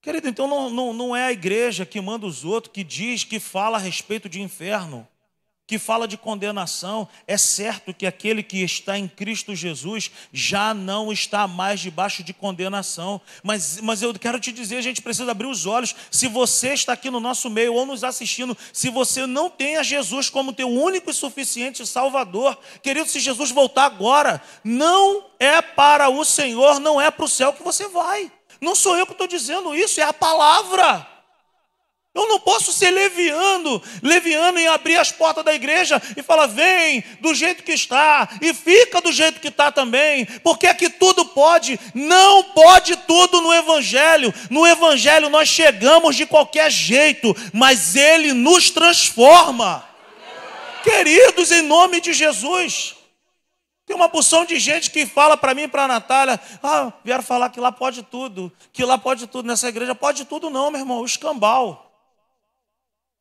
Querido, 0.00 0.28
então 0.28 0.46
não, 0.46 0.70
não, 0.70 0.92
não 0.92 1.16
é 1.16 1.24
a 1.24 1.32
igreja 1.32 1.84
que 1.84 2.00
manda 2.00 2.26
os 2.26 2.44
outros, 2.44 2.72
que 2.72 2.84
diz, 2.84 3.24
que 3.24 3.40
fala 3.40 3.76
a 3.76 3.80
respeito 3.80 4.28
de 4.28 4.40
inferno 4.40 5.06
que 5.68 5.78
fala 5.78 6.08
de 6.08 6.16
condenação, 6.16 7.06
é 7.26 7.36
certo 7.36 7.92
que 7.92 8.06
aquele 8.06 8.42
que 8.42 8.62
está 8.62 8.98
em 8.98 9.06
Cristo 9.06 9.54
Jesus 9.54 10.10
já 10.32 10.72
não 10.72 11.12
está 11.12 11.46
mais 11.46 11.78
debaixo 11.78 12.24
de 12.24 12.32
condenação. 12.32 13.20
Mas, 13.42 13.78
mas 13.82 14.00
eu 14.00 14.14
quero 14.14 14.40
te 14.40 14.50
dizer, 14.50 14.78
a 14.78 14.82
gente 14.82 15.02
precisa 15.02 15.30
abrir 15.30 15.46
os 15.46 15.66
olhos. 15.66 15.94
Se 16.10 16.26
você 16.26 16.72
está 16.72 16.94
aqui 16.94 17.10
no 17.10 17.20
nosso 17.20 17.50
meio 17.50 17.74
ou 17.74 17.84
nos 17.84 18.02
assistindo, 18.02 18.56
se 18.72 18.88
você 18.88 19.26
não 19.26 19.50
tem 19.50 19.76
a 19.76 19.82
Jesus 19.82 20.30
como 20.30 20.54
teu 20.54 20.70
único 20.70 21.10
e 21.10 21.14
suficiente 21.14 21.86
Salvador, 21.86 22.58
querido, 22.82 23.06
se 23.10 23.20
Jesus 23.20 23.50
voltar 23.50 23.84
agora, 23.84 24.42
não 24.64 25.26
é 25.38 25.60
para 25.60 26.08
o 26.08 26.24
Senhor, 26.24 26.80
não 26.80 26.98
é 26.98 27.10
para 27.10 27.26
o 27.26 27.28
céu 27.28 27.52
que 27.52 27.62
você 27.62 27.88
vai. 27.88 28.32
Não 28.58 28.74
sou 28.74 28.96
eu 28.96 29.04
que 29.04 29.12
estou 29.12 29.26
dizendo 29.26 29.76
isso, 29.76 30.00
é 30.00 30.04
a 30.04 30.14
palavra. 30.14 31.17
Eu 32.18 32.26
não 32.26 32.40
posso 32.40 32.72
ser 32.72 32.90
leviano, 32.90 33.80
leviano 34.02 34.58
em 34.58 34.66
abrir 34.66 34.96
as 34.96 35.12
portas 35.12 35.44
da 35.44 35.54
igreja 35.54 36.02
e 36.16 36.22
falar, 36.22 36.48
vem 36.48 37.04
do 37.20 37.32
jeito 37.32 37.62
que 37.62 37.70
está 37.70 38.28
e 38.42 38.52
fica 38.52 39.00
do 39.00 39.12
jeito 39.12 39.38
que 39.38 39.46
está 39.46 39.70
também, 39.70 40.26
porque 40.42 40.74
que 40.74 40.90
tudo 40.90 41.24
pode, 41.26 41.78
não 41.94 42.42
pode 42.42 42.96
tudo 42.96 43.40
no 43.40 43.54
Evangelho. 43.54 44.34
No 44.50 44.66
Evangelho 44.66 45.30
nós 45.30 45.48
chegamos 45.48 46.16
de 46.16 46.26
qualquer 46.26 46.72
jeito, 46.72 47.36
mas 47.52 47.94
ele 47.94 48.32
nos 48.32 48.68
transforma. 48.68 49.88
Queridos, 50.82 51.52
em 51.52 51.62
nome 51.62 52.00
de 52.00 52.12
Jesus. 52.12 52.96
Tem 53.86 53.94
uma 53.94 54.08
porção 54.08 54.44
de 54.44 54.58
gente 54.58 54.90
que 54.90 55.06
fala 55.06 55.36
para 55.36 55.54
mim 55.54 55.62
e 55.62 55.68
para 55.68 55.84
a 55.84 55.88
Natália: 55.88 56.40
ah, 56.64 56.92
vieram 57.04 57.22
falar 57.22 57.48
que 57.50 57.60
lá 57.60 57.70
pode 57.70 58.02
tudo, 58.02 58.52
que 58.72 58.84
lá 58.84 58.98
pode 58.98 59.28
tudo 59.28 59.46
nessa 59.46 59.68
igreja. 59.68 59.94
Pode 59.94 60.24
tudo, 60.24 60.50
não, 60.50 60.68
meu 60.68 60.80
irmão, 60.80 60.98
o 60.98 61.06
escambau. 61.06 61.87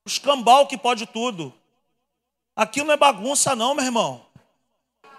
O 0.08 0.10
escambau 0.10 0.66
que 0.68 0.78
pode 0.78 1.06
tudo. 1.06 1.54
Aqui 2.56 2.82
não 2.82 2.94
é 2.94 2.98
bagunça, 2.98 3.54
não, 3.58 3.76
meu 3.76 3.84
irmão. 3.84 4.26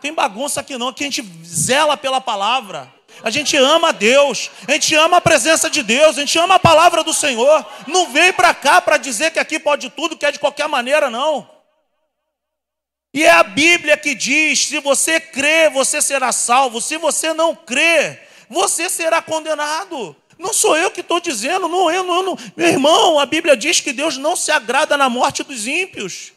Tem 0.00 0.14
bagunça 0.14 0.60
aqui 0.60 0.78
não, 0.78 0.88
aqui 0.88 1.04
a 1.04 1.06
gente 1.06 1.22
zela 1.44 1.94
pela 1.94 2.22
palavra. 2.22 2.90
A 3.22 3.28
gente 3.28 3.54
ama 3.54 3.92
Deus, 3.92 4.50
a 4.66 4.72
gente 4.72 4.94
ama 4.94 5.18
a 5.18 5.20
presença 5.20 5.68
de 5.68 5.82
Deus, 5.82 6.16
a 6.16 6.20
gente 6.20 6.38
ama 6.38 6.54
a 6.54 6.58
palavra 6.58 7.04
do 7.04 7.12
Senhor. 7.12 7.66
Não 7.86 8.10
vem 8.10 8.32
para 8.32 8.54
cá 8.54 8.80
para 8.80 8.96
dizer 8.96 9.30
que 9.30 9.38
aqui 9.38 9.60
pode 9.60 9.90
tudo, 9.90 10.16
que 10.16 10.24
é 10.24 10.32
de 10.32 10.38
qualquer 10.38 10.68
maneira, 10.68 11.10
não. 11.10 11.46
E 13.12 13.24
é 13.24 13.30
a 13.30 13.42
Bíblia 13.42 13.94
que 13.98 14.14
diz: 14.14 14.68
se 14.68 14.80
você 14.80 15.20
crê, 15.20 15.68
você 15.68 16.00
será 16.00 16.32
salvo, 16.32 16.80
se 16.80 16.96
você 16.96 17.34
não 17.34 17.54
crê, 17.54 18.26
você 18.48 18.88
será 18.88 19.20
condenado. 19.20 20.16
Não 20.38 20.52
sou 20.52 20.76
eu 20.76 20.90
que 20.90 21.00
estou 21.00 21.20
dizendo, 21.20 21.68
não 21.68 21.90
eu, 21.90 22.04
não, 22.04 22.22
não. 22.22 22.38
Meu 22.56 22.68
irmão, 22.68 23.18
a 23.18 23.26
Bíblia 23.26 23.56
diz 23.56 23.80
que 23.80 23.92
Deus 23.92 24.16
não 24.16 24.36
se 24.36 24.52
agrada 24.52 24.96
na 24.96 25.08
morte 25.08 25.42
dos 25.42 25.66
ímpios. 25.66 26.32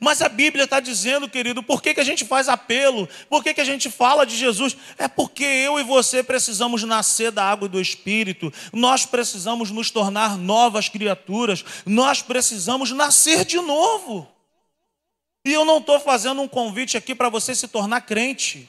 Mas 0.00 0.22
a 0.22 0.28
Bíblia 0.28 0.64
está 0.64 0.80
dizendo, 0.80 1.28
querido, 1.28 1.62
por 1.62 1.82
que, 1.82 1.94
que 1.94 2.00
a 2.00 2.04
gente 2.04 2.24
faz 2.24 2.48
apelo? 2.48 3.08
Por 3.28 3.42
que, 3.42 3.54
que 3.54 3.60
a 3.60 3.64
gente 3.64 3.90
fala 3.90 4.26
de 4.26 4.36
Jesus? 4.36 4.76
É 4.98 5.08
porque 5.08 5.44
eu 5.44 5.78
e 5.78 5.82
você 5.82 6.22
precisamos 6.22 6.82
nascer 6.82 7.30
da 7.30 7.44
água 7.44 7.66
e 7.66 7.70
do 7.70 7.80
Espírito, 7.80 8.52
nós 8.72 9.06
precisamos 9.06 9.70
nos 9.70 9.90
tornar 9.90 10.36
novas 10.36 10.88
criaturas, 10.88 11.64
nós 11.84 12.22
precisamos 12.22 12.90
nascer 12.92 13.44
de 13.44 13.56
novo. 13.56 14.28
E 15.44 15.52
eu 15.52 15.64
não 15.64 15.78
estou 15.78 16.00
fazendo 16.00 16.40
um 16.42 16.48
convite 16.48 16.96
aqui 16.96 17.14
para 17.14 17.28
você 17.28 17.54
se 17.54 17.68
tornar 17.68 18.00
crente. 18.00 18.68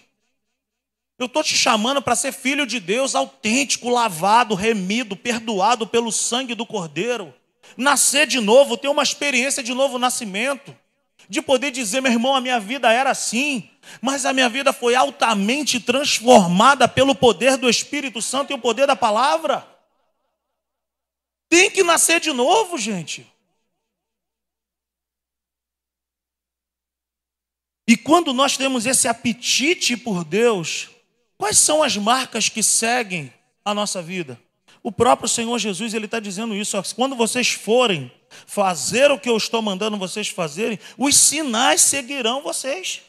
Eu 1.17 1.25
estou 1.25 1.43
te 1.43 1.57
chamando 1.57 2.01
para 2.01 2.15
ser 2.15 2.31
filho 2.31 2.65
de 2.65 2.79
Deus 2.79 3.15
autêntico, 3.15 3.89
lavado, 3.89 4.53
remido, 4.53 5.15
perdoado 5.15 5.87
pelo 5.87 6.11
sangue 6.11 6.53
do 6.53 6.65
Cordeiro. 6.65 7.33
Nascer 7.75 8.27
de 8.27 8.39
novo, 8.39 8.77
ter 8.77 8.87
uma 8.87 9.01
experiência 9.01 9.63
de 9.63 9.73
novo 9.73 9.97
nascimento. 9.97 10.75
De 11.27 11.41
poder 11.41 11.71
dizer, 11.71 12.01
meu 12.01 12.11
irmão, 12.11 12.35
a 12.35 12.41
minha 12.41 12.59
vida 12.59 12.93
era 12.93 13.09
assim, 13.09 13.69
mas 13.99 14.25
a 14.25 14.31
minha 14.31 14.47
vida 14.47 14.71
foi 14.71 14.95
altamente 14.95 15.79
transformada 15.79 16.87
pelo 16.87 17.15
poder 17.15 17.57
do 17.57 17.69
Espírito 17.69 18.21
Santo 18.21 18.51
e 18.51 18.53
o 18.53 18.59
poder 18.59 18.85
da 18.85 18.95
palavra. 18.95 19.67
Tem 21.49 21.71
que 21.71 21.83
nascer 21.83 22.19
de 22.19 22.31
novo, 22.31 22.77
gente. 22.77 23.25
E 27.87 27.97
quando 27.97 28.33
nós 28.33 28.55
temos 28.55 28.85
esse 28.85 29.07
apetite 29.07 29.97
por 29.97 30.23
Deus, 30.23 30.89
Quais 31.37 31.57
são 31.57 31.83
as 31.83 31.95
marcas 31.95 32.49
que 32.49 32.63
seguem 32.63 33.33
a 33.63 33.73
nossa 33.73 34.01
vida? 34.01 34.39
O 34.81 34.91
próprio 34.91 35.27
Senhor 35.27 35.57
Jesus 35.59 35.93
ele 35.93 36.05
está 36.05 36.19
dizendo 36.19 36.55
isso. 36.55 36.77
Ó, 36.77 36.83
quando 36.95 37.15
vocês 37.15 37.51
forem 37.51 38.11
fazer 38.45 39.11
o 39.11 39.19
que 39.19 39.29
eu 39.29 39.37
estou 39.37 39.61
mandando 39.61 39.97
vocês 39.97 40.29
fazerem, 40.29 40.79
os 40.97 41.15
sinais 41.15 41.81
seguirão 41.81 42.41
vocês. 42.41 43.01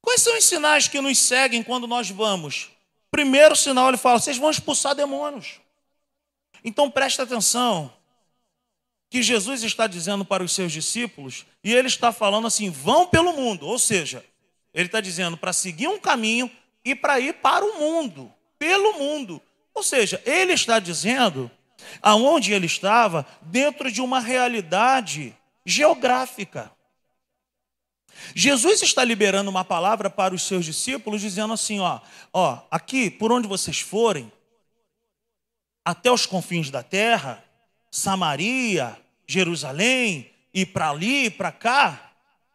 Quais 0.00 0.20
são 0.20 0.36
os 0.36 0.44
sinais 0.44 0.88
que 0.88 1.00
nos 1.00 1.18
seguem 1.18 1.62
quando 1.62 1.86
nós 1.86 2.10
vamos? 2.10 2.70
Primeiro 3.10 3.54
sinal, 3.54 3.88
ele 3.88 3.96
fala: 3.96 4.18
vocês 4.18 4.36
vão 4.36 4.50
expulsar 4.50 4.94
demônios. 4.94 5.60
Então 6.64 6.90
presta 6.90 7.22
atenção, 7.22 7.92
que 9.10 9.22
Jesus 9.22 9.62
está 9.62 9.86
dizendo 9.86 10.24
para 10.24 10.42
os 10.42 10.52
seus 10.52 10.72
discípulos, 10.72 11.44
e 11.62 11.72
ele 11.72 11.88
está 11.88 12.12
falando 12.12 12.46
assim: 12.46 12.70
vão 12.70 13.06
pelo 13.06 13.32
mundo, 13.32 13.66
ou 13.66 13.78
seja, 13.78 14.24
ele 14.72 14.86
está 14.86 15.00
dizendo 15.00 15.36
para 15.36 15.52
seguir 15.52 15.88
um 15.88 15.98
caminho 15.98 16.50
e 16.84 16.94
para 16.94 17.20
ir 17.20 17.34
para 17.34 17.64
o 17.64 17.78
mundo, 17.78 18.32
pelo 18.58 18.98
mundo. 18.98 19.40
Ou 19.74 19.82
seja, 19.82 20.20
ele 20.24 20.52
está 20.52 20.78
dizendo 20.78 21.50
aonde 22.00 22.52
ele 22.52 22.66
estava 22.66 23.26
dentro 23.42 23.90
de 23.90 24.00
uma 24.00 24.20
realidade 24.20 25.36
geográfica. 25.64 26.70
Jesus 28.34 28.82
está 28.82 29.04
liberando 29.04 29.50
uma 29.50 29.64
palavra 29.64 30.08
para 30.08 30.34
os 30.34 30.42
seus 30.42 30.64
discípulos, 30.64 31.20
dizendo 31.20 31.52
assim: 31.52 31.80
ó, 31.80 32.00
ó, 32.32 32.60
aqui, 32.70 33.10
por 33.10 33.32
onde 33.32 33.48
vocês 33.48 33.80
forem, 33.80 34.30
até 35.84 36.10
os 36.10 36.26
confins 36.26 36.70
da 36.70 36.82
terra, 36.82 37.42
Samaria, 37.90 38.96
Jerusalém, 39.26 40.30
e 40.54 40.64
para 40.64 40.90
ali, 40.90 41.30
para 41.30 41.50
cá, 41.50 42.11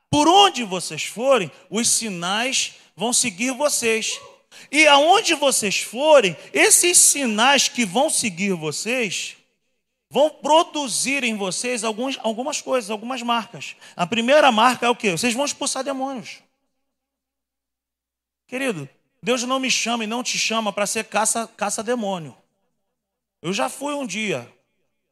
por 0.10 0.28
onde 0.28 0.64
vocês 0.64 1.04
forem, 1.04 1.52
os 1.70 1.90
sinais 1.90 2.76
vão 2.96 3.12
seguir 3.12 3.52
vocês. 3.52 4.20
E 4.72 4.88
aonde 4.88 5.34
vocês 5.36 5.80
forem, 5.80 6.36
esses 6.54 6.98
sinais 6.98 7.68
que 7.68 7.86
vão 7.86 8.10
seguir 8.10 8.54
vocês, 8.54 9.38
vão 10.10 10.30
produzir 10.30 11.24
em 11.24 11.36
vocês 11.36 11.84
alguns, 11.84 12.18
algumas 12.24 12.62
coisas, 12.62 12.90
algumas 12.90 13.22
marcas. 13.22 13.76
A 13.96 14.08
primeira 14.08 14.52
marca 14.52 14.86
é 14.86 14.90
o 14.90 14.96
quê? 14.96 15.12
Vocês 15.12 15.34
vão 15.34 15.46
expulsar 15.46 15.84
demônios. 15.84 16.40
Querido, 18.48 18.90
Deus 19.22 19.44
não 19.44 19.60
me 19.60 19.70
chama 19.70 20.06
e 20.06 20.08
não 20.08 20.24
te 20.24 20.38
chama 20.38 20.72
para 20.72 20.88
ser 20.88 21.06
caça, 21.06 21.48
caça. 21.58 21.84
Eu 23.42 23.54
já 23.54 23.70
fui 23.70 23.94
um 23.94 24.06
dia. 24.06 24.52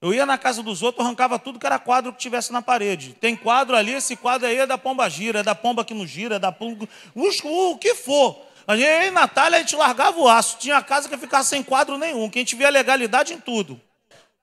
Eu 0.06 0.14
ia 0.14 0.24
na 0.24 0.38
casa 0.38 0.62
dos 0.62 0.84
outros, 0.84 1.04
arrancava 1.04 1.40
tudo 1.40 1.58
que 1.58 1.66
era 1.66 1.80
quadro 1.80 2.14
que 2.14 2.20
tivesse 2.20 2.54
na 2.54 2.62
parede. 2.62 3.18
Tem 3.20 3.36
quadro 3.36 3.76
ali, 3.76 3.92
esse 3.92 4.16
quadro 4.16 4.48
aí 4.48 4.58
é 4.58 4.68
da 4.68 4.78
pomba 4.78 5.10
gira, 5.10 5.40
é 5.40 5.44
da 5.44 5.56
pomba 5.56 5.84
que 5.84 5.96
não 5.96 6.06
gira, 6.06 6.36
é 6.36 6.40
da 6.40 6.52
pomba. 6.52 6.88
O 7.16 7.78
que 7.80 7.96
for. 7.96 8.40
A 8.68 8.78
gente, 8.78 9.08
em 9.08 9.10
Natália, 9.10 9.58
a 9.58 9.62
gente 9.62 9.76
largava 9.76 10.20
o 10.20 10.30
aço. 10.30 10.58
Tinha 10.60 10.80
casa 10.84 11.10
que 11.10 11.18
ficava 11.18 11.44
sem 11.44 11.64
quadro 11.64 11.98
nenhum, 11.98 12.30
que 12.30 12.38
a 12.38 12.42
gente 12.42 12.56
via 12.56 12.70
legalidade 12.70 13.34
em 13.34 13.40
tudo 13.40 13.82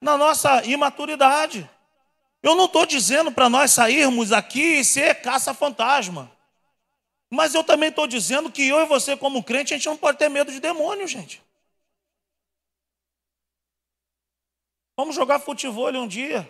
na 0.01 0.17
nossa 0.19 0.65
imaturidade. 0.65 1.71
Eu 2.43 2.57
não 2.57 2.65
estou 2.65 2.85
dizendo 2.85 3.31
para 3.31 3.49
nós 3.49 3.71
sairmos 3.71 4.33
aqui 4.33 4.81
e 4.81 4.85
ser 4.85 5.23
caça-fantasma. 5.23 6.29
Mas 7.31 7.55
eu 7.55 7.63
também 7.63 7.91
estou 7.91 8.09
dizendo 8.09 8.51
que 8.51 8.67
eu 8.67 8.81
e 8.81 8.87
você, 8.87 9.17
como 9.17 9.45
crente, 9.45 9.73
a 9.73 9.77
gente 9.77 9.87
não 9.87 9.97
pode 9.97 10.19
ter 10.19 10.29
medo 10.29 10.51
de 10.51 10.59
demônio, 10.59 11.07
gente. 11.07 11.41
Vamos 14.97 15.15
jogar 15.15 15.39
futebol 15.39 15.93
um 15.93 16.07
dia. 16.07 16.49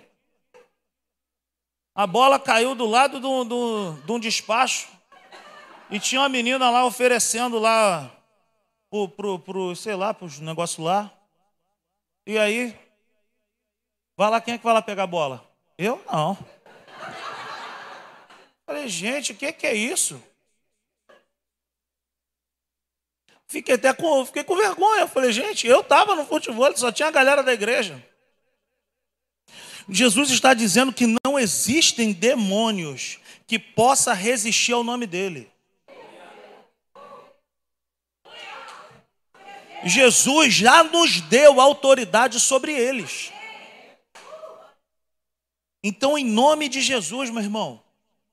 A 1.94 2.06
bola 2.06 2.38
caiu 2.38 2.74
do 2.74 2.86
lado 2.86 3.20
de 3.20 4.04
de 4.04 4.12
um 4.12 4.18
despacho. 4.18 4.88
E 5.90 6.00
tinha 6.00 6.20
uma 6.22 6.28
menina 6.28 6.70
lá 6.70 6.84
oferecendo 6.86 7.58
lá 7.58 8.10
pro, 8.90 9.08
pro, 9.08 9.38
pro 9.38 9.76
sei 9.76 9.94
lá, 9.94 10.14
para 10.14 10.24
os 10.24 10.38
negócios 10.38 10.84
lá. 10.84 11.12
E 12.26 12.38
aí, 12.38 12.74
Vai 14.16 14.30
lá, 14.30 14.40
quem 14.40 14.54
é 14.54 14.58
que 14.58 14.64
vai 14.64 14.74
lá 14.74 14.82
pegar 14.82 15.04
a 15.04 15.06
bola? 15.06 15.44
Eu 15.78 16.02
não. 16.06 16.38
Falei, 18.64 18.86
gente, 18.88 19.32
o 19.32 19.34
que, 19.34 19.52
que 19.52 19.66
é 19.66 19.74
isso? 19.74 20.22
Fiquei 23.48 23.74
até 23.74 23.92
com, 23.92 24.24
fiquei 24.24 24.44
com 24.44 24.56
vergonha. 24.56 25.06
Falei, 25.06 25.32
gente, 25.32 25.66
eu 25.66 25.80
estava 25.80 26.14
no 26.14 26.24
futebol, 26.24 26.74
só 26.76 26.92
tinha 26.92 27.08
a 27.08 27.12
galera 27.12 27.42
da 27.42 27.52
igreja. 27.52 28.02
Jesus 29.88 30.30
está 30.30 30.54
dizendo 30.54 30.92
que 30.92 31.06
não 31.24 31.38
existem 31.38 32.12
demônios 32.12 33.18
que 33.46 33.58
possa 33.58 34.12
resistir 34.12 34.72
ao 34.72 34.84
nome 34.84 35.06
dele. 35.06 35.50
Jesus 39.84 40.54
já 40.54 40.84
nos 40.84 41.20
deu 41.22 41.60
autoridade 41.60 42.38
sobre 42.38 42.72
eles. 42.72 43.32
Então, 45.82 46.16
em 46.16 46.24
nome 46.24 46.68
de 46.68 46.80
Jesus, 46.80 47.30
meu 47.30 47.42
irmão, 47.42 47.82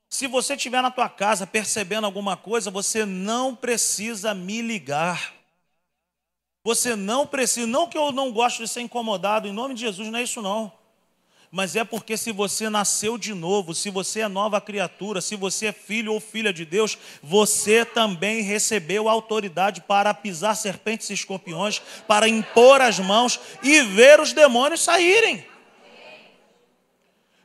se 0.08 0.26
você 0.26 0.54
estiver 0.54 0.80
na 0.80 0.90
tua 0.90 1.08
casa 1.08 1.46
percebendo 1.46 2.04
alguma 2.04 2.36
coisa, 2.36 2.70
você 2.70 3.04
não 3.04 3.54
precisa 3.54 4.32
me 4.32 4.62
ligar. 4.62 5.34
Você 6.64 6.94
não 6.94 7.26
precisa, 7.26 7.66
não 7.66 7.88
que 7.88 7.98
eu 7.98 8.12
não 8.12 8.30
gosto 8.30 8.62
de 8.62 8.68
ser 8.68 8.82
incomodado, 8.82 9.48
em 9.48 9.52
nome 9.52 9.74
de 9.74 9.80
Jesus, 9.80 10.08
não 10.08 10.18
é 10.18 10.22
isso 10.22 10.40
não. 10.40 10.79
Mas 11.50 11.74
é 11.74 11.82
porque 11.82 12.16
se 12.16 12.30
você 12.30 12.70
nasceu 12.70 13.18
de 13.18 13.34
novo, 13.34 13.74
se 13.74 13.90
você 13.90 14.20
é 14.20 14.28
nova 14.28 14.60
criatura, 14.60 15.20
se 15.20 15.34
você 15.34 15.66
é 15.66 15.72
filho 15.72 16.12
ou 16.12 16.20
filha 16.20 16.52
de 16.52 16.64
Deus, 16.64 16.96
você 17.20 17.84
também 17.84 18.40
recebeu 18.42 19.08
autoridade 19.08 19.80
para 19.80 20.14
pisar 20.14 20.54
serpentes 20.54 21.10
e 21.10 21.14
escorpiões, 21.14 21.82
para 22.06 22.28
impor 22.28 22.80
as 22.80 23.00
mãos 23.00 23.40
e 23.64 23.82
ver 23.82 24.20
os 24.20 24.32
demônios 24.32 24.80
saírem. 24.80 25.44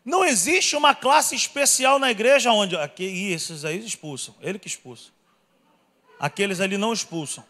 Não 0.04 0.24
existe 0.24 0.76
uma 0.76 0.94
classe 0.94 1.36
especial 1.36 1.98
na 1.98 2.12
igreja 2.12 2.52
onde. 2.52 2.78
Aqui, 2.78 3.32
esses 3.32 3.66
aí 3.66 3.84
expulsam, 3.84 4.36
ele 4.40 4.60
que 4.60 4.68
expulsa. 4.68 5.10
Aqueles 6.20 6.62
ali 6.62 6.78
não 6.78 6.94
expulsam. 6.94 7.44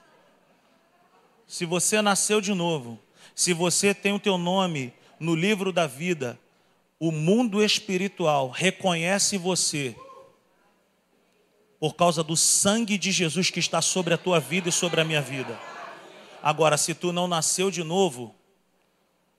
Se 1.45 1.65
você 1.65 2.01
nasceu 2.01 2.39
de 2.39 2.53
novo, 2.53 2.97
se 3.35 3.51
você 3.51 3.93
tem 3.93 4.13
o 4.13 4.19
teu 4.19 4.37
nome 4.37 4.93
no 5.19 5.35
livro 5.35 5.73
da 5.73 5.85
vida, 5.85 6.39
o 6.99 7.11
mundo 7.11 7.63
espiritual 7.63 8.49
reconhece 8.49 9.37
você 9.37 9.95
por 11.79 11.95
causa 11.95 12.23
do 12.23 12.37
sangue 12.37 12.97
de 12.97 13.11
Jesus 13.11 13.49
que 13.49 13.59
está 13.59 13.81
sobre 13.81 14.13
a 14.13 14.17
tua 14.17 14.39
vida 14.39 14.69
e 14.69 14.71
sobre 14.71 15.01
a 15.01 15.03
minha 15.03 15.21
vida. 15.21 15.59
Agora, 16.41 16.77
se 16.77 16.93
tu 16.93 17.11
não 17.11 17.27
nasceu 17.27 17.69
de 17.69 17.83
novo, 17.83 18.33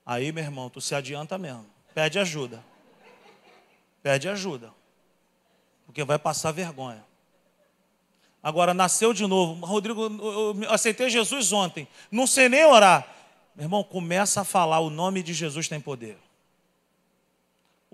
aí, 0.05 0.31
meu 0.33 0.45
irmão, 0.45 0.69
tu 0.69 0.81
se 0.81 0.95
adianta 0.95 1.39
mesmo. 1.39 1.67
Pede 1.95 2.19
ajuda. 2.19 2.63
Pede 4.03 4.29
ajuda, 4.29 4.73
porque 5.85 6.05
vai 6.05 6.19
passar 6.19 6.53
vergonha. 6.53 7.05
Agora, 8.41 8.73
nasceu 8.73 9.13
de 9.13 9.27
novo. 9.27 9.67
Rodrigo, 9.67 10.03
eu 10.63 10.71
aceitei 10.71 11.11
Jesus 11.11 11.53
ontem. 11.53 11.89
Não 12.09 12.25
sei 12.25 12.49
nem 12.49 12.65
orar. 12.65 13.05
Meu 13.57 13.65
irmão, 13.65 13.83
começa 13.83 14.43
a 14.43 14.45
falar: 14.45 14.79
o 14.79 14.91
nome 14.91 15.25
de 15.25 15.35
Jesus 15.35 15.67
tem 15.67 15.81
poder. 15.81 16.17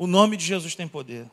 O 0.03 0.07
nome 0.09 0.37
de 0.37 0.45
Jesus 0.45 0.75
tem 0.75 0.89
poder. 0.89 1.31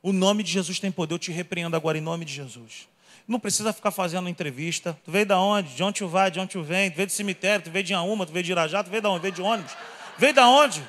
O 0.00 0.12
nome 0.12 0.44
de 0.44 0.52
Jesus 0.52 0.78
tem 0.78 0.92
poder. 0.92 1.14
Eu 1.14 1.18
te 1.18 1.32
repreendo 1.32 1.74
agora 1.74 1.98
em 1.98 2.00
nome 2.00 2.24
de 2.24 2.32
Jesus. 2.32 2.88
Não 3.26 3.40
precisa 3.40 3.72
ficar 3.72 3.90
fazendo 3.90 4.28
entrevista. 4.28 4.96
Tu 5.04 5.10
veio 5.10 5.26
da 5.26 5.40
onde? 5.40 5.74
De 5.74 5.82
onde 5.82 5.98
tu 5.98 6.06
vai? 6.06 6.30
De 6.30 6.38
onde 6.38 6.52
tu 6.52 6.62
vem? 6.62 6.88
Tu 6.88 6.94
veio 6.94 7.08
do 7.08 7.12
cemitério? 7.12 7.64
Tu 7.64 7.72
veio 7.72 7.84
de 7.84 7.92
Auma? 7.92 8.24
Tu 8.26 8.32
veio 8.32 8.44
de 8.44 8.52
Irajá? 8.52 8.84
Tu 8.84 8.90
veio 8.90 9.02
da 9.02 9.10
onde? 9.10 9.22
Veio 9.22 9.34
de 9.34 9.42
ônibus? 9.42 9.72
Veio 10.16 10.32
da 10.32 10.46
onde? 10.46 10.84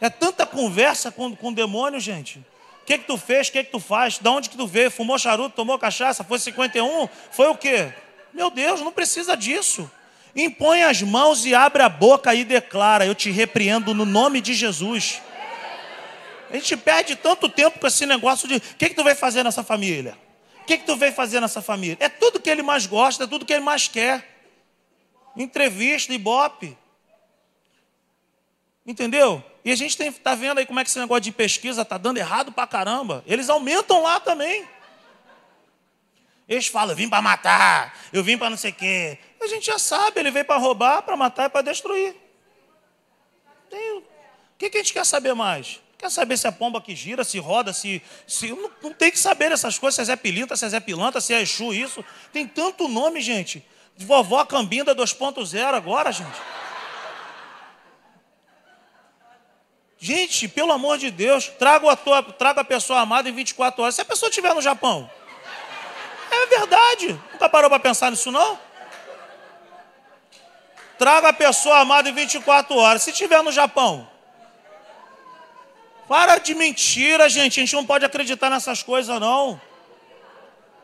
É 0.00 0.08
tanta 0.08 0.46
conversa 0.46 1.10
com, 1.10 1.34
com 1.34 1.48
o 1.48 1.52
demônio, 1.52 1.98
gente. 1.98 2.38
O 2.82 2.86
que 2.86 2.98
que 2.98 3.04
tu 3.04 3.18
fez? 3.18 3.48
O 3.48 3.52
que 3.54 3.64
que 3.64 3.72
tu 3.72 3.80
faz? 3.80 4.20
De 4.20 4.28
onde 4.28 4.50
que 4.50 4.56
tu 4.56 4.68
veio? 4.68 4.92
Fumou 4.92 5.18
charuto? 5.18 5.56
Tomou 5.56 5.80
cachaça? 5.80 6.22
Foi 6.22 6.38
51? 6.38 7.08
Foi 7.32 7.48
o 7.48 7.56
quê? 7.56 7.92
Meu 8.32 8.50
Deus, 8.50 8.80
não 8.82 8.92
precisa 8.92 9.36
disso. 9.36 9.90
Impõe 10.36 10.84
as 10.84 11.02
mãos 11.02 11.44
e 11.44 11.56
abre 11.56 11.82
a 11.82 11.88
boca 11.88 12.32
e 12.36 12.44
declara: 12.44 13.04
Eu 13.04 13.16
te 13.16 13.32
repreendo 13.32 13.92
no 13.92 14.04
nome 14.04 14.40
de 14.40 14.54
Jesus. 14.54 15.22
A 16.50 16.54
gente 16.54 16.76
perde 16.76 17.16
tanto 17.16 17.48
tempo 17.48 17.78
com 17.78 17.86
esse 17.86 18.06
negócio 18.06 18.48
de: 18.48 18.56
O 18.56 18.60
que, 18.60 18.88
que 18.88 18.94
tu 18.94 19.04
veio 19.04 19.16
fazer 19.16 19.42
nessa 19.42 19.62
família? 19.62 20.16
O 20.62 20.64
que, 20.64 20.78
que 20.78 20.84
tu 20.84 20.96
veio 20.96 21.12
fazer 21.12 21.40
nessa 21.40 21.62
família? 21.62 21.96
É 22.00 22.08
tudo 22.08 22.40
que 22.40 22.48
ele 22.48 22.62
mais 22.62 22.86
gosta, 22.86 23.24
é 23.24 23.26
tudo 23.26 23.44
que 23.44 23.52
ele 23.52 23.64
mais 23.64 23.88
quer. 23.88 24.26
Entrevista, 25.36 26.12
ibope. 26.12 26.76
Entendeu? 28.86 29.42
E 29.64 29.70
a 29.70 29.76
gente 29.76 30.02
está 30.02 30.34
vendo 30.34 30.58
aí 30.58 30.66
como 30.66 30.80
é 30.80 30.84
que 30.84 30.90
esse 30.90 30.98
negócio 30.98 31.22
de 31.22 31.32
pesquisa 31.32 31.82
está 31.82 31.98
dando 31.98 32.16
errado 32.16 32.52
pra 32.52 32.66
caramba. 32.66 33.22
Eles 33.26 33.50
aumentam 33.50 34.02
lá 34.02 34.18
também. 34.18 34.66
Eles 36.48 36.66
falam, 36.66 36.92
eu 36.92 36.96
vim 36.96 37.08
para 37.08 37.20
matar, 37.20 37.94
eu 38.10 38.24
vim 38.24 38.38
para 38.38 38.48
não 38.48 38.56
sei 38.56 38.70
o 38.70 38.74
quê. 38.74 39.18
A 39.40 39.46
gente 39.46 39.66
já 39.66 39.78
sabe, 39.78 40.18
ele 40.18 40.30
veio 40.30 40.46
para 40.46 40.56
roubar, 40.56 41.02
para 41.02 41.16
matar 41.16 41.44
e 41.44 41.48
para 41.50 41.60
destruir. 41.60 42.16
Tem... 43.68 43.98
O 43.98 44.04
que, 44.56 44.70
que 44.70 44.78
a 44.78 44.80
gente 44.80 44.94
quer 44.94 45.04
saber 45.04 45.34
mais? 45.34 45.80
Quer 45.98 46.10
saber 46.10 46.36
se 46.36 46.46
é 46.46 46.50
pomba 46.52 46.80
que 46.80 46.94
gira, 46.94 47.24
se 47.24 47.40
roda, 47.40 47.72
se. 47.72 48.00
se... 48.24 48.50
Não, 48.50 48.70
não, 48.80 48.92
tem 48.92 49.10
que 49.10 49.18
saber 49.18 49.50
essas 49.50 49.76
coisas, 49.76 49.96
se 49.96 50.00
é 50.02 50.04
Zé 50.04 50.16
Pilinta, 50.16 50.56
se 50.56 50.64
é 50.64 50.68
Zé 50.68 50.78
Pilanta, 50.78 51.20
se 51.20 51.34
é 51.34 51.42
Exu, 51.42 51.74
isso. 51.74 52.04
Tem 52.32 52.46
tanto 52.46 52.86
nome, 52.86 53.20
gente. 53.20 53.66
Vovó 53.96 54.44
Cambinda 54.44 54.94
2.0 54.94 55.74
agora, 55.74 56.12
gente. 56.12 56.40
Gente, 59.98 60.46
pelo 60.46 60.70
amor 60.70 60.96
de 60.96 61.10
Deus, 61.10 61.48
traga 61.48 61.90
a, 61.90 61.96
tua, 61.96 62.22
traga 62.22 62.60
a 62.60 62.64
pessoa 62.64 63.00
amada 63.00 63.28
em 63.28 63.32
24 63.32 63.82
horas. 63.82 63.96
Se 63.96 64.00
a 64.00 64.04
pessoa 64.04 64.30
estiver 64.30 64.54
no 64.54 64.62
Japão. 64.62 65.10
É 66.30 66.46
verdade. 66.46 67.20
Nunca 67.32 67.48
parou 67.48 67.68
para 67.68 67.80
pensar 67.80 68.12
nisso, 68.12 68.30
não? 68.30 68.56
Traga 70.96 71.30
a 71.30 71.32
pessoa 71.32 71.80
amada 71.80 72.08
em 72.08 72.12
24 72.12 72.76
horas. 72.76 73.02
Se 73.02 73.10
estiver 73.10 73.42
no 73.42 73.50
Japão. 73.50 74.08
Para 76.08 76.38
de 76.38 76.54
mentira, 76.54 77.28
gente. 77.28 77.60
A 77.60 77.62
gente 77.62 77.76
não 77.76 77.84
pode 77.84 78.04
acreditar 78.04 78.48
nessas 78.48 78.82
coisas, 78.82 79.20
não. 79.20 79.60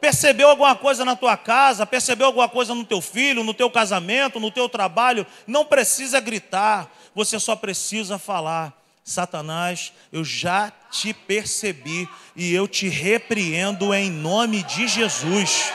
Percebeu 0.00 0.50
alguma 0.50 0.76
coisa 0.76 1.02
na 1.02 1.16
tua 1.16 1.34
casa? 1.34 1.86
Percebeu 1.86 2.26
alguma 2.26 2.46
coisa 2.46 2.74
no 2.74 2.84
teu 2.84 3.00
filho, 3.00 3.42
no 3.42 3.54
teu 3.54 3.70
casamento, 3.70 4.38
no 4.38 4.50
teu 4.50 4.68
trabalho? 4.68 5.26
Não 5.46 5.64
precisa 5.64 6.20
gritar. 6.20 6.92
Você 7.14 7.40
só 7.40 7.56
precisa 7.56 8.18
falar. 8.18 8.72
Satanás, 9.02 9.92
eu 10.12 10.24
já 10.24 10.72
te 10.90 11.12
percebi 11.12 12.08
e 12.36 12.54
eu 12.54 12.66
te 12.66 12.88
repreendo 12.88 13.94
em 13.94 14.10
nome 14.10 14.62
de 14.62 14.88
Jesus. 14.88 15.72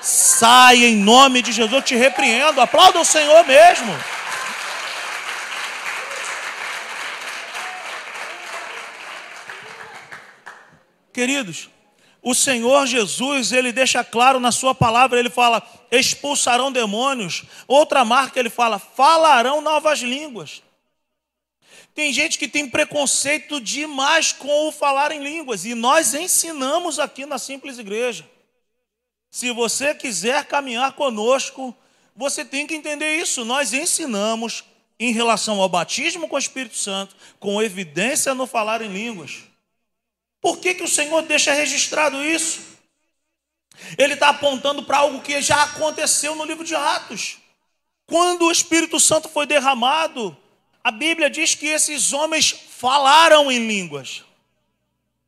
Sai 0.00 0.84
em 0.84 0.96
nome 0.96 1.42
de 1.42 1.52
Jesus, 1.52 1.72
eu 1.72 1.82
te 1.82 1.94
repreendo. 1.94 2.60
Aplauda 2.60 3.00
o 3.00 3.04
Senhor 3.04 3.44
mesmo. 3.46 3.92
Queridos, 11.12 11.68
o 12.22 12.34
Senhor 12.34 12.86
Jesus, 12.86 13.50
ele 13.52 13.72
deixa 13.72 14.04
claro 14.04 14.38
na 14.38 14.52
sua 14.52 14.74
palavra, 14.74 15.18
ele 15.18 15.28
fala: 15.28 15.60
expulsarão 15.90 16.70
demônios. 16.70 17.44
Outra 17.66 18.04
marca, 18.04 18.38
ele 18.38 18.48
fala: 18.48 18.78
falarão 18.78 19.60
novas 19.60 20.00
línguas. 20.00 20.62
Tem 21.94 22.12
gente 22.12 22.38
que 22.38 22.48
tem 22.48 22.68
preconceito 22.68 23.60
demais 23.60 24.32
com 24.32 24.68
o 24.68 24.72
falar 24.72 25.12
em 25.12 25.22
línguas, 25.22 25.64
e 25.64 25.74
nós 25.74 26.14
ensinamos 26.14 26.98
aqui 26.98 27.26
na 27.26 27.38
Simples 27.38 27.78
Igreja. 27.78 28.24
Se 29.30 29.50
você 29.50 29.94
quiser 29.94 30.44
caminhar 30.44 30.92
conosco, 30.92 31.74
você 32.14 32.44
tem 32.44 32.66
que 32.66 32.74
entender 32.74 33.16
isso. 33.16 33.44
Nós 33.44 33.72
ensinamos 33.72 34.64
em 34.98 35.12
relação 35.12 35.60
ao 35.60 35.68
batismo 35.68 36.28
com 36.28 36.36
o 36.36 36.38
Espírito 36.38 36.76
Santo, 36.76 37.16
com 37.40 37.60
evidência 37.60 38.34
no 38.34 38.46
falar 38.46 38.80
em 38.80 38.92
línguas. 38.92 39.51
Por 40.42 40.58
que, 40.58 40.74
que 40.74 40.82
o 40.82 40.88
Senhor 40.88 41.22
deixa 41.22 41.52
registrado 41.52 42.22
isso? 42.22 42.60
Ele 43.96 44.14
está 44.14 44.28
apontando 44.30 44.82
para 44.82 44.98
algo 44.98 45.22
que 45.22 45.40
já 45.40 45.62
aconteceu 45.62 46.34
no 46.34 46.44
livro 46.44 46.64
de 46.64 46.74
Atos. 46.74 47.38
Quando 48.06 48.46
o 48.46 48.52
Espírito 48.52 48.98
Santo 48.98 49.28
foi 49.28 49.46
derramado, 49.46 50.36
a 50.82 50.90
Bíblia 50.90 51.30
diz 51.30 51.54
que 51.54 51.66
esses 51.66 52.12
homens 52.12 52.50
falaram 52.50 53.52
em 53.52 53.66
línguas. 53.66 54.24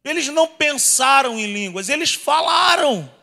Eles 0.05 0.27
não 0.27 0.49
pensaram 0.49 1.39
em 1.39 1.47
línguas, 1.47 1.89
eles 1.89 2.12
falaram. 2.12 3.14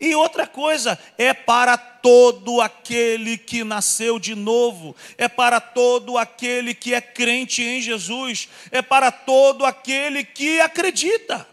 E 0.00 0.14
outra 0.14 0.46
coisa, 0.46 0.98
é 1.18 1.34
para 1.34 1.76
todo 1.76 2.62
aquele 2.62 3.36
que 3.36 3.62
nasceu 3.62 4.18
de 4.18 4.34
novo, 4.34 4.96
é 5.18 5.28
para 5.28 5.60
todo 5.60 6.16
aquele 6.16 6.72
que 6.72 6.94
é 6.94 7.00
crente 7.02 7.62
em 7.62 7.82
Jesus, 7.82 8.48
é 8.70 8.80
para 8.80 9.12
todo 9.12 9.66
aquele 9.66 10.24
que 10.24 10.58
acredita. 10.60 11.46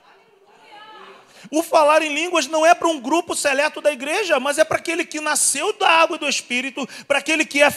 O 1.52 1.64
falar 1.64 2.02
em 2.02 2.14
línguas 2.14 2.48
não 2.48 2.66
é 2.66 2.74
para 2.74 2.88
um 2.88 3.00
grupo 3.00 3.36
seleto 3.36 3.82
da 3.82 3.92
igreja, 3.92 4.40
mas 4.40 4.58
é 4.58 4.64
para 4.64 4.78
aquele 4.78 5.06
que 5.06 5.20
nasceu 5.20 5.78
da 5.78 5.90
água 5.90 6.16
e 6.18 6.20
do 6.20 6.28
Espírito, 6.28 6.88
para 7.08 7.20
aquele 7.20 7.46
que 7.46 7.62
é, 7.62 7.70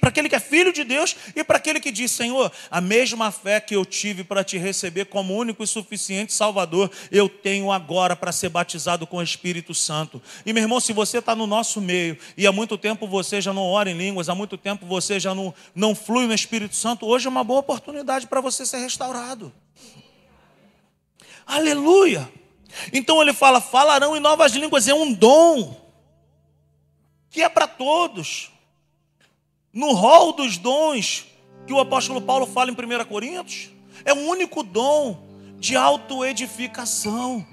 para 0.00 0.08
aquele 0.08 0.28
que 0.28 0.34
é 0.34 0.40
filho 0.40 0.72
de 0.72 0.84
Deus 0.84 1.16
e 1.34 1.42
para 1.42 1.56
aquele 1.56 1.80
que 1.80 1.90
diz: 1.90 2.10
Senhor, 2.10 2.50
a 2.70 2.80
mesma 2.80 3.30
fé 3.30 3.60
que 3.60 3.74
eu 3.74 3.84
tive 3.84 4.24
para 4.24 4.44
te 4.44 4.58
receber 4.58 5.06
como 5.06 5.36
único 5.36 5.62
e 5.62 5.66
suficiente 5.66 6.32
Salvador, 6.32 6.90
eu 7.10 7.28
tenho 7.28 7.72
agora 7.72 8.14
para 8.14 8.32
ser 8.32 8.48
batizado 8.48 9.06
com 9.06 9.18
o 9.18 9.22
Espírito 9.22 9.74
Santo. 9.74 10.20
E 10.44 10.52
meu 10.52 10.62
irmão, 10.62 10.80
se 10.80 10.92
você 10.92 11.18
está 11.18 11.34
no 11.34 11.46
nosso 11.46 11.80
meio 11.80 12.18
e 12.36 12.46
há 12.46 12.52
muito 12.52 12.76
tempo 12.76 13.06
você 13.06 13.40
já 13.40 13.52
não 13.52 13.62
ora 13.62 13.90
em 13.90 13.96
línguas, 13.96 14.28
há 14.28 14.34
muito 14.34 14.56
tempo 14.56 14.86
você 14.86 15.18
já 15.18 15.34
não, 15.34 15.54
não 15.74 15.94
flui 15.94 16.26
no 16.26 16.34
Espírito 16.34 16.74
Santo, 16.74 17.06
hoje 17.06 17.26
é 17.26 17.30
uma 17.30 17.44
boa 17.44 17.60
oportunidade 17.60 18.26
para 18.26 18.40
você 18.40 18.66
ser 18.66 18.78
restaurado. 18.78 19.52
Aleluia! 21.46 22.28
Então 22.92 23.20
ele 23.20 23.32
fala: 23.32 23.60
falarão 23.60 24.16
em 24.16 24.20
novas 24.20 24.52
línguas, 24.52 24.88
é 24.88 24.94
um 24.94 25.12
dom 25.12 25.74
que 27.30 27.42
é 27.42 27.48
para 27.48 27.66
todos. 27.66 28.50
No 29.72 29.92
rol 29.92 30.32
dos 30.32 30.56
dons 30.56 31.26
que 31.66 31.72
o 31.72 31.80
apóstolo 31.80 32.22
Paulo 32.22 32.46
fala 32.46 32.70
em 32.70 32.74
1 32.74 33.04
Coríntios, 33.04 33.70
é 34.04 34.12
o 34.12 34.28
único 34.28 34.62
dom 34.62 35.18
de 35.58 35.76
autoedificação. 35.76 37.46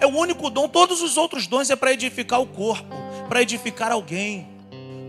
É 0.00 0.06
o 0.06 0.16
único 0.16 0.50
dom, 0.50 0.68
todos 0.68 1.00
os 1.02 1.16
outros 1.16 1.46
dons 1.46 1.70
é 1.70 1.76
para 1.76 1.92
edificar 1.92 2.40
o 2.40 2.46
corpo, 2.46 2.92
para 3.28 3.42
edificar 3.42 3.92
alguém. 3.92 4.48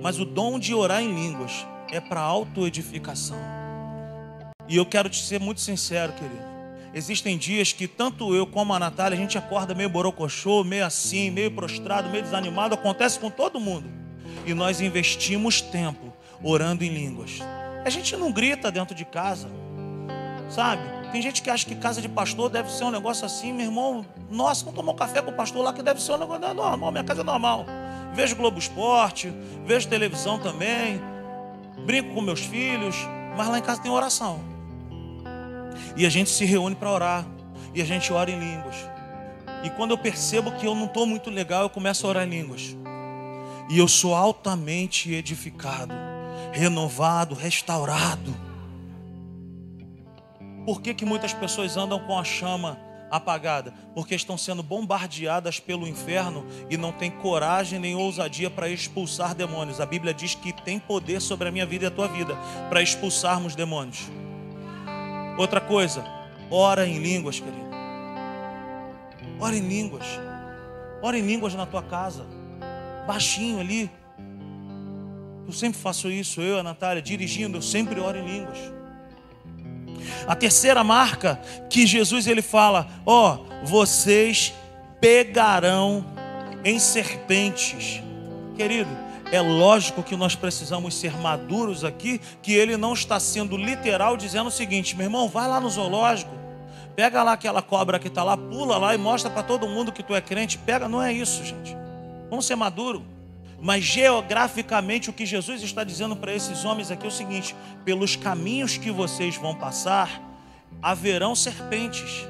Mas 0.03 0.19
o 0.19 0.25
dom 0.25 0.59
de 0.59 0.75
orar 0.75 1.01
em 1.01 1.13
línguas 1.13 1.65
é 1.91 1.99
para 1.99 2.19
autoedificação. 2.19 3.37
E 4.67 4.77
eu 4.77 4.85
quero 4.85 5.09
te 5.09 5.23
ser 5.23 5.39
muito 5.39 5.61
sincero, 5.61 6.13
querido. 6.13 6.52
Existem 6.93 7.37
dias 7.37 7.73
que 7.73 7.87
tanto 7.87 8.35
eu 8.35 8.45
como 8.45 8.71
a 8.71 8.79
Natália, 8.79 9.17
a 9.17 9.19
gente 9.19 9.35
acorda 9.35 9.73
meio 9.73 9.89
borocochô, 9.89 10.63
meio 10.63 10.85
assim, 10.85 11.31
meio 11.31 11.49
prostrado, 11.49 12.07
meio 12.09 12.23
desanimado, 12.23 12.75
acontece 12.75 13.19
com 13.19 13.31
todo 13.31 13.59
mundo. 13.59 13.89
E 14.45 14.53
nós 14.53 14.79
investimos 14.79 15.59
tempo 15.59 16.13
orando 16.43 16.83
em 16.83 16.89
línguas. 16.89 17.39
A 17.83 17.89
gente 17.89 18.15
não 18.15 18.31
grita 18.31 18.71
dentro 18.71 18.93
de 18.93 19.05
casa, 19.05 19.49
sabe? 20.49 20.83
Tem 21.11 21.19
gente 21.19 21.41
que 21.41 21.49
acha 21.49 21.65
que 21.65 21.75
casa 21.75 21.99
de 21.99 22.07
pastor 22.07 22.49
deve 22.49 22.71
ser 22.71 22.83
um 22.83 22.91
negócio 22.91 23.25
assim, 23.25 23.51
meu 23.51 23.65
irmão. 23.65 24.05
Nossa, 24.29 24.63
não 24.63 24.73
tomou 24.73 24.93
café 24.93 25.21
com 25.21 25.31
o 25.31 25.33
pastor 25.33 25.63
lá 25.63 25.73
que 25.73 25.81
deve 25.81 25.99
ser 25.99 26.11
um 26.11 26.17
negócio 26.19 26.53
normal. 26.53 26.91
Minha 26.91 27.03
casa 27.03 27.21
é 27.21 27.23
normal. 27.23 27.65
Vejo 28.13 28.35
Globo 28.35 28.59
Esporte, 28.59 29.33
vejo 29.65 29.87
televisão 29.87 30.37
também, 30.37 31.01
brinco 31.85 32.13
com 32.13 32.21
meus 32.21 32.41
filhos, 32.41 32.95
mas 33.35 33.47
lá 33.47 33.57
em 33.57 33.61
casa 33.63 33.81
tem 33.81 33.91
oração. 33.91 34.52
E 35.95 36.05
a 36.05 36.09
gente 36.09 36.29
se 36.29 36.45
reúne 36.45 36.75
para 36.75 36.91
orar. 36.91 37.25
E 37.73 37.81
a 37.81 37.85
gente 37.85 38.11
ora 38.13 38.29
em 38.29 38.39
línguas. 38.39 38.75
E 39.63 39.69
quando 39.69 39.91
eu 39.91 39.97
percebo 39.97 40.51
que 40.51 40.67
eu 40.67 40.75
não 40.75 40.85
estou 40.85 41.05
muito 41.05 41.29
legal, 41.29 41.63
eu 41.63 41.69
começo 41.69 42.05
a 42.05 42.09
orar 42.09 42.27
em 42.27 42.29
línguas. 42.29 42.75
E 43.69 43.79
eu 43.79 43.87
sou 43.87 44.13
altamente 44.13 45.13
edificado, 45.13 45.93
renovado, 46.51 47.33
restaurado. 47.33 48.35
Por 50.65 50.81
que, 50.81 50.93
que 50.93 51.05
muitas 51.05 51.33
pessoas 51.33 51.77
andam 51.77 51.99
com 51.99 52.17
a 52.17 52.23
chama 52.25 52.77
apagada? 53.09 53.73
Porque 53.95 54.15
estão 54.15 54.37
sendo 54.37 54.61
bombardeadas 54.61 55.59
pelo 55.61 55.87
inferno 55.87 56.45
e 56.69 56.75
não 56.75 56.91
têm 56.91 57.09
coragem 57.09 57.79
nem 57.79 57.95
ousadia 57.95 58.49
para 58.49 58.69
expulsar 58.69 59.33
demônios. 59.33 59.79
A 59.79 59.85
Bíblia 59.85 60.13
diz 60.13 60.35
que 60.35 60.51
tem 60.51 60.77
poder 60.77 61.21
sobre 61.21 61.47
a 61.47 61.51
minha 61.51 61.65
vida 61.65 61.85
e 61.85 61.87
a 61.87 61.91
tua 61.91 62.07
vida 62.07 62.35
para 62.69 62.81
expulsarmos 62.81 63.55
demônios. 63.55 64.09
Outra 65.37 65.59
coisa, 65.59 66.03
ora 66.49 66.87
em 66.87 66.99
línguas, 66.99 67.39
querido. 67.39 67.73
Ora 69.39 69.55
em 69.55 69.67
línguas. 69.67 70.05
Ora 71.01 71.17
em 71.17 71.25
línguas 71.25 71.53
na 71.55 71.65
tua 71.65 71.81
casa. 71.81 72.25
Baixinho 73.07 73.59
ali. 73.59 73.89
Eu 75.45 75.51
sempre 75.51 75.79
faço 75.79 76.09
isso, 76.09 76.41
eu 76.41 76.59
a 76.59 76.63
Natália, 76.63 77.01
dirigindo, 77.01 77.57
eu 77.57 77.61
sempre 77.61 77.99
oro 77.99 78.17
em 78.17 78.25
línguas. 78.25 78.57
A 80.27 80.35
terceira 80.35 80.83
marca 80.83 81.41
que 81.69 81.85
Jesus 81.85 82.27
ele 82.27 82.41
fala, 82.41 82.87
ó, 83.05 83.37
oh, 83.37 83.65
vocês 83.65 84.53
pegarão 85.01 86.05
em 86.63 86.79
serpentes. 86.79 88.01
Querido, 88.55 88.89
é 89.33 89.41
lógico 89.41 90.03
que 90.03 90.15
nós 90.15 90.35
precisamos 90.35 90.93
ser 90.93 91.17
maduros 91.17 91.83
aqui, 91.83 92.21
que 92.43 92.53
ele 92.53 92.77
não 92.77 92.93
está 92.93 93.19
sendo 93.19 93.57
literal 93.57 94.15
dizendo 94.15 94.45
o 94.45 94.51
seguinte, 94.51 94.95
meu 94.95 95.07
irmão, 95.07 95.27
vai 95.27 95.47
lá 95.47 95.59
no 95.59 95.67
zoológico, 95.71 96.31
pega 96.95 97.23
lá 97.23 97.31
aquela 97.31 97.59
cobra 97.59 97.97
que 97.97 98.09
está 98.09 98.23
lá, 98.23 98.37
pula 98.37 98.77
lá 98.77 98.93
e 98.93 98.97
mostra 98.99 99.31
para 99.31 99.41
todo 99.41 99.67
mundo 99.67 99.91
que 99.91 100.03
tu 100.03 100.13
é 100.13 100.21
crente. 100.21 100.59
Pega, 100.59 100.87
não 100.87 101.01
é 101.01 101.11
isso, 101.11 101.43
gente. 101.43 101.75
Vamos 102.29 102.45
ser 102.45 102.55
maduro. 102.55 103.03
Mas 103.59 103.83
geograficamente 103.83 105.09
o 105.09 105.13
que 105.13 105.25
Jesus 105.25 105.63
está 105.63 105.83
dizendo 105.83 106.15
para 106.15 106.31
esses 106.31 106.63
homens 106.63 106.91
aqui 106.91 107.05
é 107.05 107.07
o 107.07 107.11
seguinte: 107.11 107.55
pelos 107.83 108.15
caminhos 108.15 108.77
que 108.77 108.91
vocês 108.91 109.35
vão 109.35 109.55
passar, 109.55 110.21
haverão 110.79 111.33
serpentes. 111.33 112.27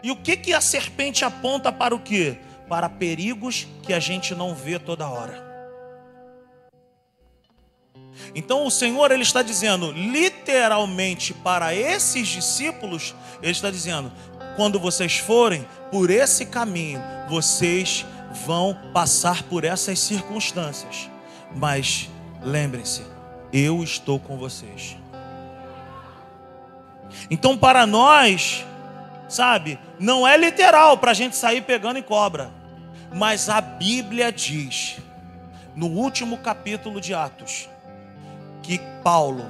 E 0.00 0.12
o 0.12 0.16
que 0.16 0.36
que 0.36 0.52
a 0.52 0.60
serpente 0.60 1.24
aponta 1.24 1.72
para 1.72 1.92
o 1.92 1.98
quê? 1.98 2.38
Para 2.68 2.88
perigos 2.88 3.66
que 3.82 3.92
a 3.92 3.98
gente 3.98 4.32
não 4.32 4.54
vê 4.54 4.78
toda 4.78 5.08
hora. 5.08 5.43
Então 8.34 8.66
o 8.66 8.70
Senhor 8.70 9.10
ele 9.10 9.22
está 9.22 9.42
dizendo 9.42 9.90
literalmente 9.92 11.32
para 11.34 11.74
esses 11.74 12.28
discípulos, 12.28 13.14
ele 13.42 13.52
está 13.52 13.70
dizendo: 13.70 14.12
quando 14.56 14.78
vocês 14.78 15.18
forem 15.18 15.66
por 15.90 16.10
esse 16.10 16.46
caminho, 16.46 17.00
vocês 17.28 18.06
vão 18.46 18.76
passar 18.92 19.42
por 19.44 19.64
essas 19.64 19.98
circunstâncias. 19.98 21.08
Mas 21.54 22.08
lembrem-se, 22.42 23.02
eu 23.52 23.82
estou 23.82 24.18
com 24.18 24.36
vocês. 24.36 24.96
Então, 27.30 27.56
para 27.56 27.86
nós, 27.86 28.64
sabe, 29.28 29.78
não 29.98 30.26
é 30.26 30.36
literal 30.36 30.98
para 30.98 31.12
a 31.12 31.14
gente 31.14 31.36
sair 31.36 31.62
pegando 31.62 31.98
em 31.98 32.02
cobra, 32.02 32.50
mas 33.14 33.48
a 33.48 33.60
Bíblia 33.60 34.32
diz, 34.32 34.96
no 35.74 35.86
último 35.86 36.38
capítulo 36.38 37.00
de 37.00 37.14
Atos, 37.14 37.68
que 38.64 38.80
Paulo 39.02 39.44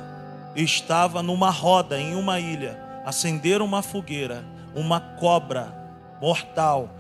estava 0.55 1.23
numa 1.23 1.49
roda 1.51 1.99
em 1.99 2.15
uma 2.15 2.39
ilha, 2.39 2.79
acenderam 3.07 3.65
uma 3.65 3.81
fogueira, 3.81 4.45
uma 4.75 5.01
cobra 5.01 5.75
mortal 6.21 6.91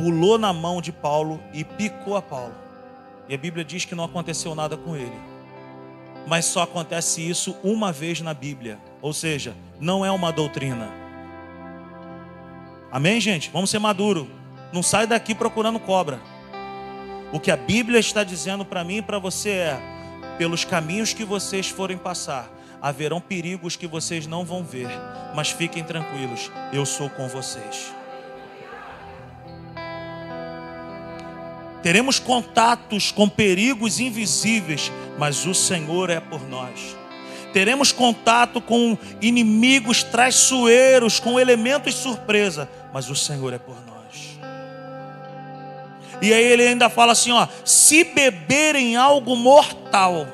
pulou 0.00 0.38
na 0.38 0.50
mão 0.50 0.80
de 0.80 0.90
Paulo 0.90 1.38
e 1.52 1.62
picou 1.62 2.16
a 2.16 2.22
Paulo. 2.22 2.54
E 3.28 3.34
a 3.34 3.38
Bíblia 3.38 3.62
diz 3.62 3.84
que 3.84 3.94
não 3.94 4.04
aconteceu 4.04 4.54
nada 4.54 4.74
com 4.76 4.96
ele. 4.96 5.30
mas 6.26 6.44
só 6.44 6.62
acontece 6.62 7.26
isso 7.28 7.56
uma 7.62 7.92
vez 7.92 8.20
na 8.20 8.32
Bíblia. 8.32 8.78
Ou 9.02 9.12
seja, 9.12 9.54
não 9.80 10.04
é 10.04 10.10
uma 10.10 10.30
doutrina. 10.30 10.88
Amém, 12.90 13.20
gente? 13.20 13.50
Vamos 13.50 13.70
ser 13.70 13.78
maduro. 13.78 14.28
Não 14.72 14.82
sai 14.82 15.06
daqui 15.06 15.34
procurando 15.34 15.80
cobra. 15.80 16.20
O 17.32 17.40
que 17.40 17.50
a 17.50 17.56
Bíblia 17.56 17.98
está 17.98 18.22
dizendo 18.22 18.64
para 18.64 18.84
mim 18.84 18.98
e 18.98 19.02
para 19.02 19.18
você 19.18 19.50
é: 19.50 19.80
pelos 20.40 20.64
caminhos 20.64 21.12
que 21.12 21.22
vocês 21.22 21.68
forem 21.68 21.98
passar, 21.98 22.50
haverão 22.80 23.20
perigos 23.20 23.76
que 23.76 23.86
vocês 23.86 24.26
não 24.26 24.42
vão 24.42 24.64
ver, 24.64 24.88
mas 25.34 25.50
fiquem 25.50 25.84
tranquilos, 25.84 26.50
eu 26.72 26.86
sou 26.86 27.10
com 27.10 27.28
vocês. 27.28 27.92
Teremos 31.82 32.18
contatos 32.18 33.12
com 33.12 33.28
perigos 33.28 34.00
invisíveis, 34.00 34.90
mas 35.18 35.44
o 35.44 35.52
Senhor 35.52 36.08
é 36.08 36.20
por 36.20 36.48
nós. 36.48 36.96
Teremos 37.52 37.92
contato 37.92 38.62
com 38.62 38.96
inimigos 39.20 40.02
traiçoeiros, 40.02 41.20
com 41.20 41.38
elementos 41.38 41.96
surpresa, 41.96 42.66
mas 42.94 43.10
o 43.10 43.14
Senhor 43.14 43.52
é 43.52 43.58
por 43.58 43.76
nós. 43.84 43.89
E 46.20 46.32
aí 46.32 46.44
ele 46.44 46.66
ainda 46.66 46.90
fala 46.90 47.12
assim, 47.12 47.32
ó, 47.32 47.46
se 47.64 48.04
beberem 48.04 48.96
algo 48.96 49.34
mortal, 49.34 50.26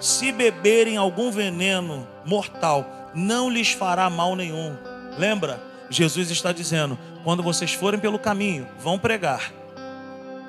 se 0.00 0.32
beberem 0.32 0.96
algum 0.96 1.30
veneno 1.30 2.06
mortal, 2.24 3.10
não 3.14 3.50
lhes 3.50 3.72
fará 3.72 4.08
mal 4.08 4.34
nenhum. 4.34 4.76
Lembra? 5.18 5.62
Jesus 5.90 6.30
está 6.30 6.52
dizendo: 6.52 6.98
quando 7.24 7.42
vocês 7.42 7.74
forem 7.74 8.00
pelo 8.00 8.18
caminho, 8.18 8.66
vão 8.78 8.98
pregar. 8.98 9.52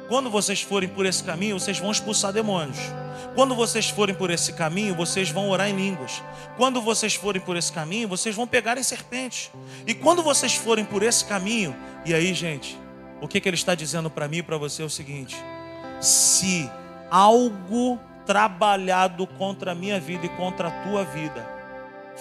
Quando 0.08 0.30
vocês 0.30 0.62
forem 0.62 0.89
por 0.89 1.06
esse 1.06 1.24
caminho, 1.24 1.60
vocês 1.60 1.80
vão 1.80 1.91
expulsar 1.91 2.32
demônios. 2.32 2.78
Quando 3.34 3.56
vocês 3.56 3.89
forem 3.89 4.14
por 4.14 4.30
esse 4.30 4.52
caminho, 4.54 4.93
vocês 4.93 5.30
vão 5.30 5.49
orar 5.49 5.70
em 5.70 5.76
línguas. 5.76 6.22
Quando 6.58 6.82
vocês 6.82 7.16
forem 7.16 7.41
por 7.41 7.56
esse 7.56 7.72
caminho, 7.72 8.08
vocês 8.08 8.36
vão 8.36 8.45
pegar 8.45 8.78
em 8.78 8.84
serpentes. 8.84 9.49
E 9.88 9.93
quando 9.93 10.22
vocês 10.22 10.54
forem 10.54 10.84
por 10.84 11.02
esse 11.02 11.24
caminho, 11.24 11.74
e 12.06 12.14
aí, 12.14 12.34
gente, 12.34 12.78
o 13.22 13.28
que, 13.28 13.39
que 13.39 13.47
ele 13.47 13.55
está 13.55 13.76
dizendo 13.76 14.09
para 14.09 14.28
mim 14.28 14.38
e 14.38 14.43
para 14.43 14.57
você 14.57 14.82
é 14.82 14.86
o 14.86 14.89
seguinte: 14.89 15.38
se 16.01 16.69
algo 17.09 17.99
trabalhado 18.26 19.28
contra 19.28 19.72
a 19.72 19.76
minha 19.76 19.99
vida 19.99 20.26
e 20.26 20.30
contra 20.30 20.67
a 20.67 20.72
tua 20.84 21.05
vida 21.05 21.47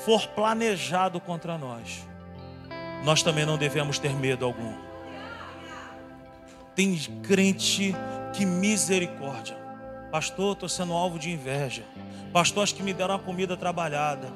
for 0.04 0.26
planejado 0.28 1.18
contra 1.18 1.56
nós, 1.56 2.06
nós 3.04 3.22
também 3.22 3.46
não 3.46 3.56
devemos 3.56 3.98
ter 3.98 4.14
medo 4.14 4.44
algum. 4.44 4.74
Tem 6.74 6.96
crente 7.22 7.94
que 8.32 8.44
misericórdia. 8.44 9.56
Pastor, 10.10 10.52
estou 10.52 10.68
sendo 10.68 10.92
alvo 10.92 11.18
de 11.18 11.30
inveja. 11.30 11.84
Pastor, 12.32 12.62
acho 12.62 12.74
que 12.74 12.82
me 12.82 12.92
deram 12.92 13.14
uma 13.14 13.20
comida 13.20 13.56
trabalhada. 13.56 14.28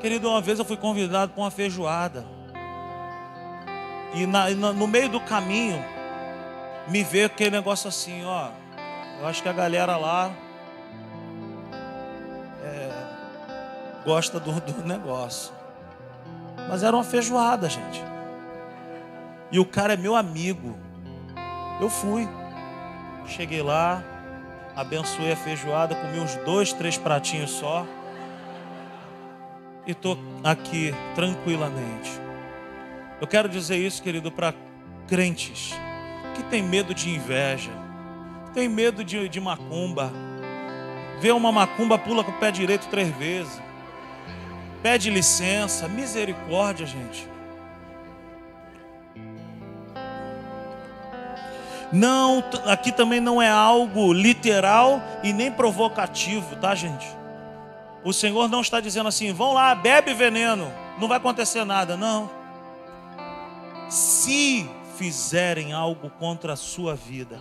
Querido, 0.00 0.28
uma 0.28 0.40
vez 0.40 0.58
eu 0.58 0.64
fui 0.64 0.76
convidado 0.76 1.32
para 1.32 1.42
uma 1.42 1.50
feijoada. 1.50 2.26
E 4.14 4.26
na, 4.26 4.48
no 4.50 4.86
meio 4.86 5.08
do 5.08 5.20
caminho, 5.20 5.84
me 6.88 7.02
veio 7.02 7.26
aquele 7.26 7.50
negócio 7.50 7.88
assim, 7.88 8.24
ó. 8.24 8.48
Eu 9.20 9.26
acho 9.26 9.42
que 9.42 9.48
a 9.48 9.52
galera 9.52 9.96
lá 9.96 10.30
é, 12.62 14.04
gosta 14.04 14.38
do, 14.38 14.52
do 14.60 14.84
negócio. 14.84 15.52
Mas 16.68 16.82
era 16.82 16.94
uma 16.94 17.04
feijoada, 17.04 17.68
gente. 17.68 18.02
E 19.50 19.58
o 19.58 19.64
cara 19.64 19.94
é 19.94 19.96
meu 19.96 20.14
amigo. 20.14 20.78
Eu 21.80 21.90
fui. 21.90 22.28
Cheguei 23.26 23.62
lá, 23.62 24.02
abençoei 24.76 25.32
a 25.32 25.36
feijoada, 25.36 25.94
comi 25.94 26.20
uns 26.20 26.36
dois, 26.36 26.72
três 26.72 26.96
pratinhos 26.96 27.50
só. 27.50 27.86
E 29.86 29.92
estou 29.92 30.18
aqui 30.42 30.94
tranquilamente. 31.14 32.23
Eu 33.24 33.28
quero 33.28 33.48
dizer 33.48 33.78
isso, 33.78 34.02
querido, 34.02 34.30
para 34.30 34.52
crentes 35.08 35.72
que 36.36 36.42
tem 36.44 36.62
medo 36.62 36.92
de 36.94 37.08
inveja, 37.08 37.70
tem 38.52 38.68
medo 38.68 39.02
de, 39.02 39.28
de 39.30 39.40
macumba. 39.40 40.12
Vê 41.20 41.32
uma 41.32 41.50
macumba, 41.50 41.98
pula 41.98 42.22
com 42.22 42.30
o 42.30 42.38
pé 42.38 42.50
direito 42.50 42.86
três 42.88 43.08
vezes 43.16 43.64
pede 44.84 45.08
licença, 45.08 45.88
misericórdia, 45.88 46.84
gente. 46.84 47.26
Não, 51.90 52.44
aqui 52.66 52.92
também 52.92 53.18
não 53.18 53.40
é 53.40 53.48
algo 53.48 54.12
literal 54.12 55.00
e 55.22 55.32
nem 55.32 55.50
provocativo, 55.50 56.56
tá, 56.56 56.74
gente? 56.74 57.06
O 58.04 58.12
Senhor 58.12 58.46
não 58.50 58.60
está 58.60 58.78
dizendo 58.78 59.08
assim, 59.08 59.32
vão 59.32 59.54
lá, 59.54 59.74
bebe 59.74 60.12
veneno, 60.12 60.70
não 60.98 61.08
vai 61.08 61.16
acontecer 61.16 61.64
nada, 61.64 61.96
não. 61.96 62.43
Se 63.88 64.68
fizerem 64.96 65.72
algo 65.72 66.10
contra 66.10 66.54
a 66.54 66.56
sua 66.56 66.94
vida, 66.94 67.38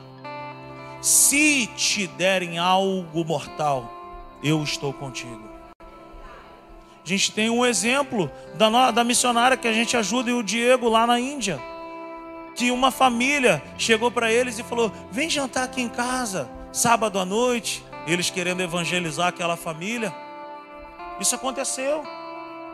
se 1.02 1.68
te 1.76 2.08
derem 2.08 2.58
algo 2.58 3.26
mortal, 3.26 3.92
eu 4.44 4.62
estou 4.64 4.94
contigo. 4.94 5.52
A 7.04 7.08
gente 7.08 7.32
tem 7.32 7.50
um 7.50 7.66
exemplo 7.66 8.32
da, 8.56 8.92
da 8.92 9.04
missionária 9.04 9.58
que 9.58 9.68
a 9.68 9.74
gente 9.74 9.98
ajuda 9.98 10.30
e 10.30 10.34
o 10.34 10.42
Diego 10.42 10.88
lá 10.88 11.06
na 11.06 11.20
Índia. 11.20 11.60
Que 12.56 12.72
uma 12.72 12.92
família 12.92 13.62
chegou 13.78 14.10
para 14.10 14.32
eles 14.32 14.58
e 14.58 14.64
falou: 14.64 14.92
Vem 15.12 15.30
jantar 15.30 15.64
aqui 15.64 15.82
em 15.82 15.90
casa, 15.90 16.50
sábado 16.72 17.20
à 17.20 17.26
noite. 17.26 17.84
Eles 18.08 18.30
querendo 18.30 18.62
evangelizar 18.62 19.28
aquela 19.28 19.58
família. 19.58 20.14
Isso 21.20 21.36
aconteceu 21.36 22.04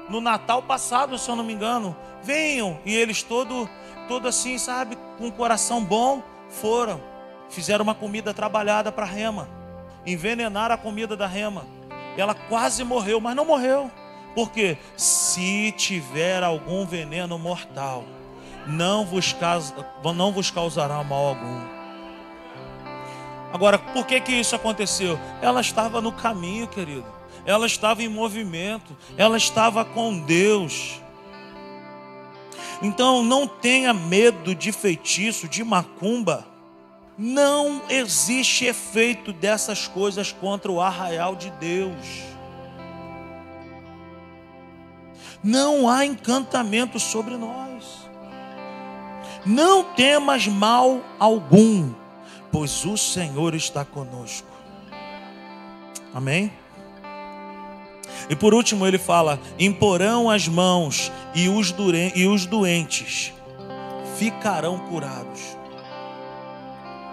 no 0.10 0.20
Natal 0.20 0.62
passado, 0.64 1.18
se 1.18 1.30
eu 1.30 1.36
não 1.36 1.44
me 1.44 1.54
engano. 1.54 1.96
Venham. 2.24 2.80
E 2.86 2.96
eles 2.96 3.24
todo, 3.24 3.70
todo 4.08 4.28
assim, 4.28 4.58
sabe, 4.58 4.98
com 5.18 5.28
um 5.28 5.32
coração 5.32 5.84
bom, 5.84 6.22
foram. 6.50 7.02
Fizeram 7.50 7.84
uma 7.84 7.96
comida 7.96 8.34
trabalhada 8.34 8.92
para 8.92 9.06
a 9.06 9.10
Rema. 9.10 9.48
Envenenaram 10.06 10.76
a 10.76 10.78
comida 10.78 11.16
da 11.16 11.28
Rema. 11.28 11.66
Ela 12.18 12.34
quase 12.34 12.84
morreu, 12.84 13.22
mas 13.22 13.36
não 13.36 13.46
morreu. 13.46 13.90
Porque 14.36 14.78
se 14.98 15.72
tiver 15.74 16.44
algum 16.44 16.86
veneno 16.86 17.38
mortal, 17.38 18.04
não 18.68 19.06
vos, 19.06 19.36
não 20.16 20.32
vos 20.32 20.52
causará 20.52 21.04
mal 21.04 21.28
algum. 21.28 21.80
Agora, 23.52 23.80
por 23.80 24.06
que 24.06 24.22
que 24.22 24.32
isso 24.32 24.56
aconteceu? 24.56 25.20
Ela 25.42 25.62
estava 25.62 26.00
no 26.02 26.12
caminho, 26.12 26.68
querido. 26.68 27.19
Ela 27.46 27.66
estava 27.66 28.04
em 28.04 28.08
movimento. 28.08 28.96
Ela 29.18 29.38
estava 29.38 29.84
com 29.86 30.20
Deus. 30.20 31.00
Então, 32.82 33.24
não 33.24 33.48
tenha 33.48 33.94
medo 33.94 34.56
de 34.56 34.72
feitiço, 34.72 35.48
de 35.48 35.64
macumba. 35.64 36.48
Não 37.18 37.82
existe 37.90 38.66
efeito 38.66 39.34
dessas 39.34 39.88
coisas 39.88 40.32
contra 40.32 40.72
o 40.72 40.80
arraial 40.80 41.36
de 41.36 41.50
Deus. 41.52 42.30
não 45.44 45.90
há 45.90 46.06
encantamento 46.06 47.00
sobre 47.00 47.38
nós. 47.38 48.10
Não 49.46 49.84
temas 49.84 50.48
mal 50.48 51.02
algum, 51.18 51.94
pois 52.52 52.86
o 52.86 52.98
Senhor 52.98 53.56
está 53.56 53.86
conosco. 53.86 54.48
Amém? 56.14 56.52
E 58.30 58.36
por 58.36 58.54
último 58.54 58.86
ele 58.88 58.98
fala: 58.98 59.40
imporão 59.60 60.30
as 60.30 60.48
mãos 60.48 61.12
e 61.36 61.48
os, 61.48 61.74
e 62.16 62.28
os 62.28 62.46
doentes 62.46 63.34
ficarão 64.18 64.80
curados. 64.80 65.58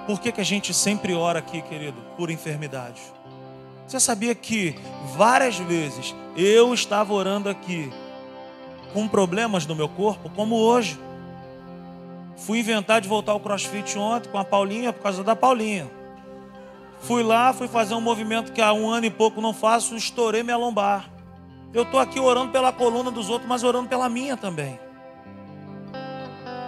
Por 0.06 0.20
que, 0.20 0.30
que 0.32 0.40
a 0.40 0.44
gente 0.44 0.72
sempre 0.72 1.14
ora 1.14 1.40
aqui, 1.40 1.60
querido, 1.62 2.00
por 2.16 2.30
enfermidade? 2.30 3.00
Você 3.86 4.00
sabia 4.00 4.34
que 4.34 4.74
várias 5.16 5.56
vezes 5.56 6.14
eu 6.36 6.72
estava 6.74 7.12
orando 7.12 7.48
aqui 7.48 7.92
com 8.92 9.06
problemas 9.06 9.66
no 9.66 9.74
meu 9.74 9.88
corpo, 9.88 10.30
como 10.30 10.56
hoje. 10.56 10.98
Fui 12.36 12.58
inventar 12.58 13.00
de 13.00 13.08
voltar 13.08 13.32
ao 13.32 13.40
crossfit 13.40 13.98
ontem 13.98 14.28
com 14.28 14.38
a 14.38 14.44
Paulinha 14.44 14.92
por 14.92 15.02
causa 15.02 15.24
da 15.24 15.34
Paulinha. 15.34 15.88
Fui 17.00 17.22
lá, 17.22 17.52
fui 17.52 17.68
fazer 17.68 17.94
um 17.94 18.00
movimento 18.00 18.52
que 18.52 18.60
há 18.60 18.72
um 18.72 18.88
ano 18.88 19.06
e 19.06 19.10
pouco 19.10 19.40
não 19.40 19.52
faço, 19.52 19.94
estourei 19.94 20.42
minha 20.42 20.56
lombar. 20.56 21.10
Eu 21.72 21.82
estou 21.82 22.00
aqui 22.00 22.18
orando 22.18 22.52
pela 22.52 22.72
coluna 22.72 23.10
dos 23.10 23.28
outros, 23.28 23.48
mas 23.48 23.62
orando 23.62 23.88
pela 23.88 24.08
minha 24.08 24.36
também. 24.36 24.80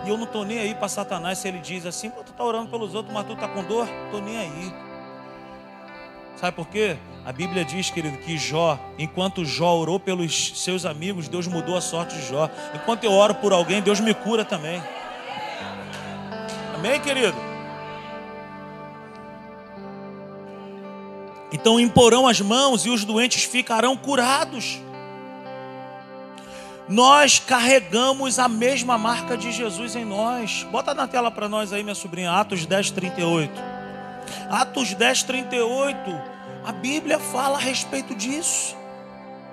E 0.05 0.09
eu 0.09 0.17
não 0.17 0.25
estou 0.25 0.45
nem 0.45 0.59
aí 0.59 0.75
para 0.75 0.89
Satanás 0.89 1.39
se 1.39 1.49
ele 1.49 1.59
diz 1.59 1.87
assim, 1.87 2.11
tu 2.11 2.31
está 2.31 2.45
orando 2.45 2.71
pelos 2.71 2.95
outros, 2.95 3.13
mas 3.13 3.27
tu 3.27 3.33
está 3.33 3.49
com 3.49 3.65
dor? 3.65 3.89
Estou 4.07 4.21
nem 4.21 4.39
aí. 4.39 4.75
Sabe 6.37 6.57
por 6.57 6.69
quê? 6.69 6.97
A 7.25 7.33
Bíblia 7.33 7.65
diz, 7.65 7.91
querido, 7.91 8.17
que 8.19 8.39
Jó, 8.39 8.79
enquanto 8.99 9.45
Jó 9.45 9.77
orou 9.77 9.99
pelos 9.99 10.63
seus 10.63 10.87
amigos, 10.87 11.29
Deus 11.29 11.47
mudou 11.47 11.77
a 11.77 11.81
sorte 11.81 12.15
de 12.15 12.27
Jó. 12.27 12.49
Enquanto 12.75 13.05
eu 13.05 13.13
oro 13.13 13.35
por 13.35 13.53
alguém, 13.53 13.83
Deus 13.83 14.01
me 14.01 14.15
cura 14.15 14.45
também. 14.45 14.83
Amém, 16.75 17.01
querido? 17.01 17.48
Então 21.53 21.81
imporão 21.81 22.27
as 22.27 22.41
mãos 22.41 22.85
e 22.85 22.91
os 22.91 23.05
doentes 23.05 23.45
ficarão 23.45 23.97
curados. 23.97 24.79
Nós 26.89 27.39
carregamos 27.39 28.39
a 28.39 28.49
mesma 28.49 28.97
marca 28.97 29.37
de 29.37 29.53
Jesus 29.53 29.95
em 29.95 30.05
nós. 30.05 30.67
Bota 30.71 30.95
na 30.95 31.07
tela 31.07 31.31
para 31.31 31.49
nós 31.49 31.73
aí, 31.73 31.83
minha 31.83 31.95
sobrinha, 31.95 32.33
Atos 32.33 32.65
10, 32.65 32.91
38. 32.93 33.53
Atos 34.51 34.95
10, 34.95 35.23
38. 35.25 35.99
A 36.65 36.73
Bíblia 36.73 37.19
fala 37.19 37.59
a 37.59 37.61
respeito 37.61 38.15
disso. 38.15 38.75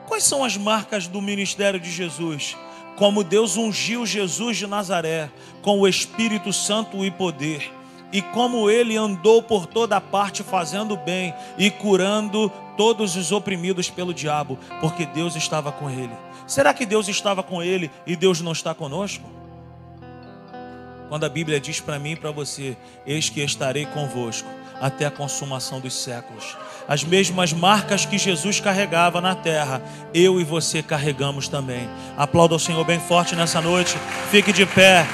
Quais 0.07 0.23
são 0.23 0.43
as 0.45 0.55
marcas 0.55 1.07
do 1.07 1.21
ministério 1.21 1.79
de 1.79 1.91
Jesus? 1.91 2.55
Como 2.95 3.23
Deus 3.23 3.57
ungiu 3.57 4.05
Jesus 4.05 4.55
de 4.55 4.67
Nazaré 4.67 5.29
com 5.61 5.81
o 5.81 5.87
Espírito 5.87 6.53
Santo 6.53 7.03
e 7.03 7.11
poder 7.11 7.74
e 8.15 8.21
como 8.21 8.69
ele 8.69 8.95
andou 8.95 9.43
por 9.43 9.65
toda 9.65 9.99
parte 9.99 10.41
fazendo 10.41 10.95
bem 10.95 11.33
e 11.57 11.69
curando 11.69 12.49
todos 12.77 13.17
os 13.17 13.33
oprimidos 13.33 13.89
pelo 13.89 14.13
diabo, 14.13 14.57
porque 14.79 15.05
Deus 15.05 15.35
estava 15.35 15.69
com 15.69 15.89
ele. 15.89 16.13
Será 16.47 16.73
que 16.73 16.85
Deus 16.85 17.09
estava 17.09 17.43
com 17.43 17.61
ele 17.61 17.91
e 18.07 18.15
Deus 18.15 18.39
não 18.39 18.53
está 18.53 18.73
conosco? 18.73 19.29
Quando 21.09 21.25
a 21.25 21.29
Bíblia 21.29 21.59
diz 21.59 21.81
para 21.81 21.99
mim 21.99 22.11
e 22.11 22.15
para 22.15 22.31
você: 22.31 22.77
Eis 23.05 23.29
que 23.29 23.41
estarei 23.41 23.85
convosco 23.85 24.47
até 24.79 25.05
a 25.05 25.11
consumação 25.11 25.81
dos 25.81 25.93
séculos. 25.93 26.55
As 26.87 27.03
mesmas 27.03 27.51
marcas 27.51 28.05
que 28.05 28.17
Jesus 28.17 28.61
carregava 28.61 29.19
na 29.19 29.35
terra, 29.35 29.81
eu 30.13 30.39
e 30.39 30.45
você 30.45 30.81
carregamos 30.81 31.49
também. 31.49 31.89
Aplauda 32.15 32.55
o 32.55 32.59
Senhor 32.59 32.85
bem 32.85 32.99
forte 32.99 33.35
nessa 33.35 33.59
noite. 33.59 33.97
Fique 34.31 34.53
de 34.53 34.65
pé. 34.65 35.05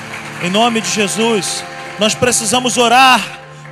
Em 0.43 0.52
nome 0.52 0.82
de 0.82 0.89
Jesus. 0.89 1.64
Nós 2.02 2.16
precisamos 2.16 2.80
orar 2.80 3.22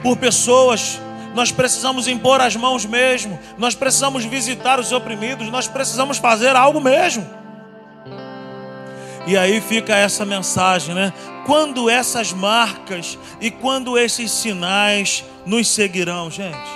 por 0.03 0.15
pessoas, 0.15 1.01
nós 1.33 1.51
precisamos 1.51 2.07
impor 2.07 2.39
as 2.39 2.55
mãos 2.55 2.85
mesmo, 2.85 3.39
nós 3.57 3.73
precisamos 3.73 4.23
visitar 4.23 4.79
os 4.79 4.91
oprimidos, 4.91 5.49
nós 5.49 5.67
precisamos 5.67 6.19
fazer 6.19 6.55
algo 6.55 6.79
mesmo. 6.79 7.27
E 9.25 9.35
aí 9.35 9.59
fica 9.59 9.95
essa 9.95 10.27
mensagem, 10.27 10.93
né? 10.93 11.11
Quando 11.47 11.89
essas 11.89 12.31
marcas 12.31 13.17
e 13.41 13.49
quando 13.49 13.97
esses 13.97 14.29
sinais 14.29 15.25
nos 15.43 15.67
seguirão, 15.67 16.29
gente? 16.29 16.69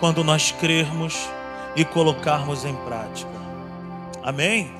Quando 0.00 0.22
nós 0.22 0.52
crermos 0.52 1.16
e 1.74 1.82
colocarmos 1.82 2.66
em 2.66 2.74
prática. 2.74 3.30
Amém? 4.22 4.70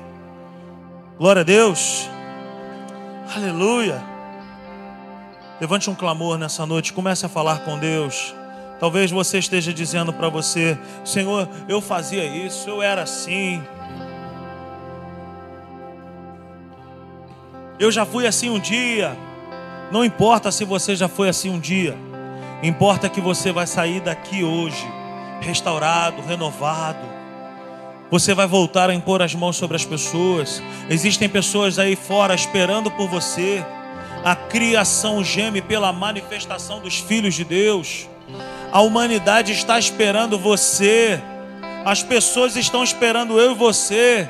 Glória 1.17 1.39
a 1.39 1.43
Deus. 1.43 2.07
Aleluia. 3.35 4.14
Levante 5.59 5.89
um 5.89 5.95
clamor 5.95 6.37
nessa 6.37 6.65
noite, 6.65 6.91
comece 6.91 7.25
a 7.25 7.29
falar 7.29 7.59
com 7.59 7.79
Deus. 7.79 8.35
Talvez 8.79 9.09
você 9.09 9.39
esteja 9.39 9.73
dizendo 9.73 10.11
para 10.11 10.27
você: 10.27 10.77
Senhor, 11.03 11.47
eu 11.67 11.79
fazia 11.79 12.25
isso, 12.25 12.69
eu 12.69 12.81
era 12.81 13.03
assim. 13.03 13.63
Eu 17.79 17.91
já 17.91 18.05
fui 18.05 18.27
assim 18.27 18.49
um 18.49 18.59
dia. 18.59 19.15
Não 19.91 20.03
importa 20.03 20.51
se 20.51 20.65
você 20.65 20.95
já 20.95 21.07
foi 21.07 21.29
assim 21.29 21.49
um 21.49 21.59
dia, 21.59 21.95
importa 22.63 23.07
que 23.07 23.21
você 23.21 23.51
vai 23.51 23.67
sair 23.67 24.01
daqui 24.01 24.43
hoje, 24.43 24.85
restaurado, 25.39 26.21
renovado. 26.21 27.15
Você 28.11 28.33
vai 28.33 28.47
voltar 28.47 28.89
a 28.89 28.93
impor 28.93 29.21
as 29.21 29.33
mãos 29.33 29.55
sobre 29.55 29.75
as 29.75 29.85
pessoas. 29.85 30.61
Existem 30.89 31.29
pessoas 31.29 31.79
aí 31.79 31.95
fora 31.95 32.35
esperando 32.35 32.89
por 32.91 33.07
você. 33.07 33.63
A 34.25 34.35
criação 34.35 35.23
geme 35.23 35.61
pela 35.61 35.93
manifestação 35.93 36.79
dos 36.79 36.97
filhos 36.97 37.35
de 37.35 37.43
Deus. 37.43 38.09
A 38.71 38.81
humanidade 38.81 39.51
está 39.51 39.77
esperando 39.77 40.39
você. 40.39 41.21
As 41.85 42.01
pessoas 42.01 42.55
estão 42.55 42.83
esperando 42.83 43.39
eu 43.39 43.51
e 43.51 43.53
você. 43.53 44.27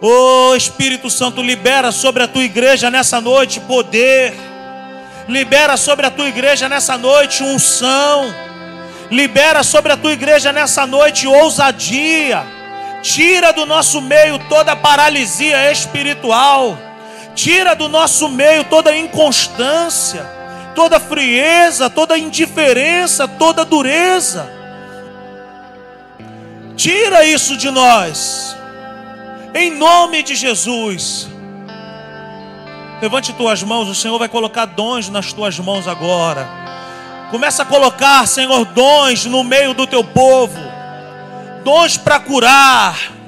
Oh 0.00 0.56
Espírito 0.56 1.08
Santo, 1.08 1.40
libera 1.40 1.92
sobre 1.92 2.24
a 2.24 2.26
tua 2.26 2.42
igreja 2.42 2.90
nessa 2.90 3.20
noite 3.20 3.60
poder. 3.60 4.34
Libera 5.28 5.76
sobre 5.76 6.06
a 6.06 6.10
tua 6.10 6.26
igreja 6.26 6.68
nessa 6.68 6.98
noite 6.98 7.44
unção. 7.44 8.34
Libera 9.08 9.62
sobre 9.62 9.92
a 9.92 9.96
tua 9.96 10.14
igreja 10.14 10.52
nessa 10.52 10.84
noite 10.84 11.28
ousadia. 11.28 12.42
Tira 13.02 13.52
do 13.52 13.64
nosso 13.64 14.00
meio 14.00 14.36
toda 14.48 14.74
paralisia 14.74 15.70
espiritual. 15.70 16.89
Tira 17.34 17.74
do 17.74 17.88
nosso 17.88 18.28
meio 18.28 18.64
toda 18.64 18.96
inconstância, 18.96 20.24
toda 20.74 21.00
frieza, 21.00 21.88
toda 21.88 22.18
indiferença, 22.18 23.26
toda 23.26 23.64
dureza. 23.64 24.50
Tira 26.76 27.24
isso 27.24 27.56
de 27.56 27.70
nós, 27.70 28.56
em 29.54 29.70
nome 29.70 30.22
de 30.22 30.34
Jesus. 30.34 31.28
Levante 33.00 33.32
tuas 33.32 33.62
mãos, 33.62 33.88
o 33.88 33.94
Senhor 33.94 34.18
vai 34.18 34.28
colocar 34.28 34.66
dons 34.66 35.08
nas 35.08 35.32
tuas 35.32 35.58
mãos 35.58 35.88
agora. 35.88 36.46
Começa 37.30 37.62
a 37.62 37.66
colocar, 37.66 38.26
Senhor, 38.26 38.64
dons 38.66 39.24
no 39.24 39.44
meio 39.44 39.72
do 39.72 39.86
teu 39.86 40.02
povo, 40.02 40.58
dons 41.64 41.96
para 41.96 42.18
curar 42.18 43.19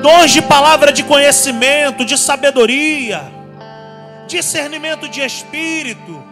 dons 0.00 0.30
de 0.30 0.40
palavra 0.40 0.92
de 0.92 1.02
conhecimento, 1.04 2.04
de 2.04 2.16
sabedoria, 2.16 3.22
discernimento 4.26 5.08
de 5.08 5.20
espírito, 5.20 6.22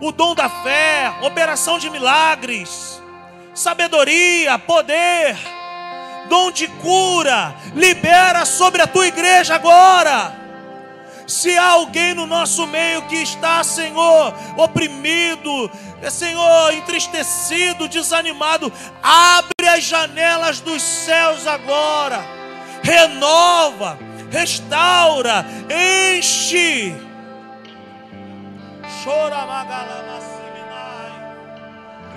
o 0.00 0.12
dom 0.12 0.34
da 0.34 0.48
fé, 0.48 1.12
operação 1.22 1.78
de 1.78 1.90
milagres, 1.90 3.02
sabedoria, 3.54 4.58
poder, 4.58 5.36
dom 6.28 6.50
de 6.50 6.68
cura, 6.68 7.54
libera 7.74 8.44
sobre 8.44 8.82
a 8.82 8.86
tua 8.86 9.06
igreja 9.06 9.56
agora. 9.56 10.40
Se 11.26 11.56
há 11.56 11.70
alguém 11.70 12.14
no 12.14 12.26
nosso 12.26 12.66
meio 12.66 13.02
que 13.02 13.16
está, 13.16 13.62
Senhor, 13.64 14.34
oprimido, 14.56 15.70
Senhor, 16.10 16.74
entristecido, 16.74 17.88
desanimado, 17.88 18.72
abre 19.02 19.68
as 19.68 19.84
janelas 19.84 20.60
dos 20.60 20.82
céus 20.82 21.46
agora 21.46 22.41
renova, 22.82 23.98
restaura, 24.30 25.44
enche. 25.70 26.94
Chora 29.02 29.46
magalamassiminai, 29.46 31.12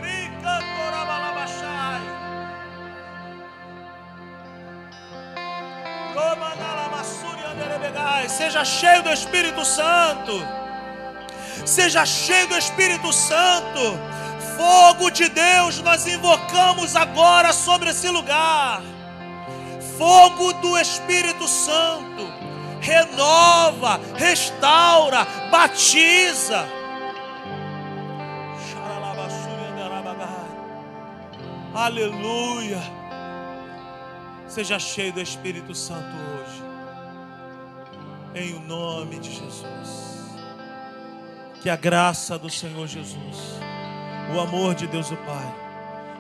rica 0.02 0.60
torabalabachai, 0.76 2.02
seja 8.30 8.66
cheio 8.66 9.04
do 9.04 9.12
Espírito 9.12 9.64
Santo, 9.64 10.34
seja 11.66 12.06
cheio 12.06 12.48
do 12.48 12.58
Espírito 12.58 13.14
Santo, 13.14 14.00
fogo 14.58 15.10
de 15.10 15.30
Deus 15.30 15.80
nós 15.82 16.06
invocamos 16.06 16.96
agora 16.96 17.54
sobre 17.54 17.90
esse 17.90 18.10
lugar 18.10 18.82
fogo 19.98 20.54
do 20.54 20.78
Espírito 20.78 21.48
Santo 21.48 22.16
renova, 22.86 24.00
restaura, 24.16 25.26
batiza. 25.50 26.66
Aleluia. 31.74 32.80
Seja 34.48 34.80
cheio 34.80 35.12
do 35.12 35.20
Espírito 35.20 35.76
Santo 35.76 36.08
hoje. 36.08 36.64
Em 38.34 38.56
o 38.56 38.62
nome 38.62 39.20
de 39.20 39.30
Jesus. 39.30 40.36
Que 41.62 41.70
a 41.70 41.76
graça 41.76 42.38
do 42.38 42.50
Senhor 42.50 42.88
Jesus, 42.88 43.60
o 44.34 44.40
amor 44.40 44.76
de 44.76 44.88
Deus 44.88 45.12
o 45.12 45.18
Pai, 45.18 45.56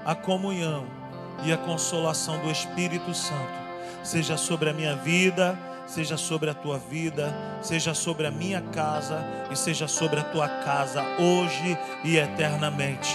a 0.04 0.16
comunhão 0.16 0.88
e 1.44 1.54
a 1.54 1.58
consolação 1.58 2.40
do 2.40 2.50
Espírito 2.50 3.14
Santo 3.14 3.65
seja 4.06 4.38
sobre 4.38 4.70
a 4.70 4.74
minha 4.74 4.96
vida, 4.96 5.58
seja 5.88 6.16
sobre 6.16 6.50
a 6.50 6.54
tua 6.54 6.78
vida, 6.78 7.34
seja 7.62 7.94
sobre 7.94 8.28
a 8.28 8.32
minha 8.32 8.62
casa 8.62 9.26
e 9.52 9.56
seja 9.56 9.88
sobre 9.88 10.20
a 10.20 10.24
tua 10.24 10.48
casa 10.48 11.04
hoje 11.20 11.78
e 12.04 12.18
eternamente. 12.18 13.10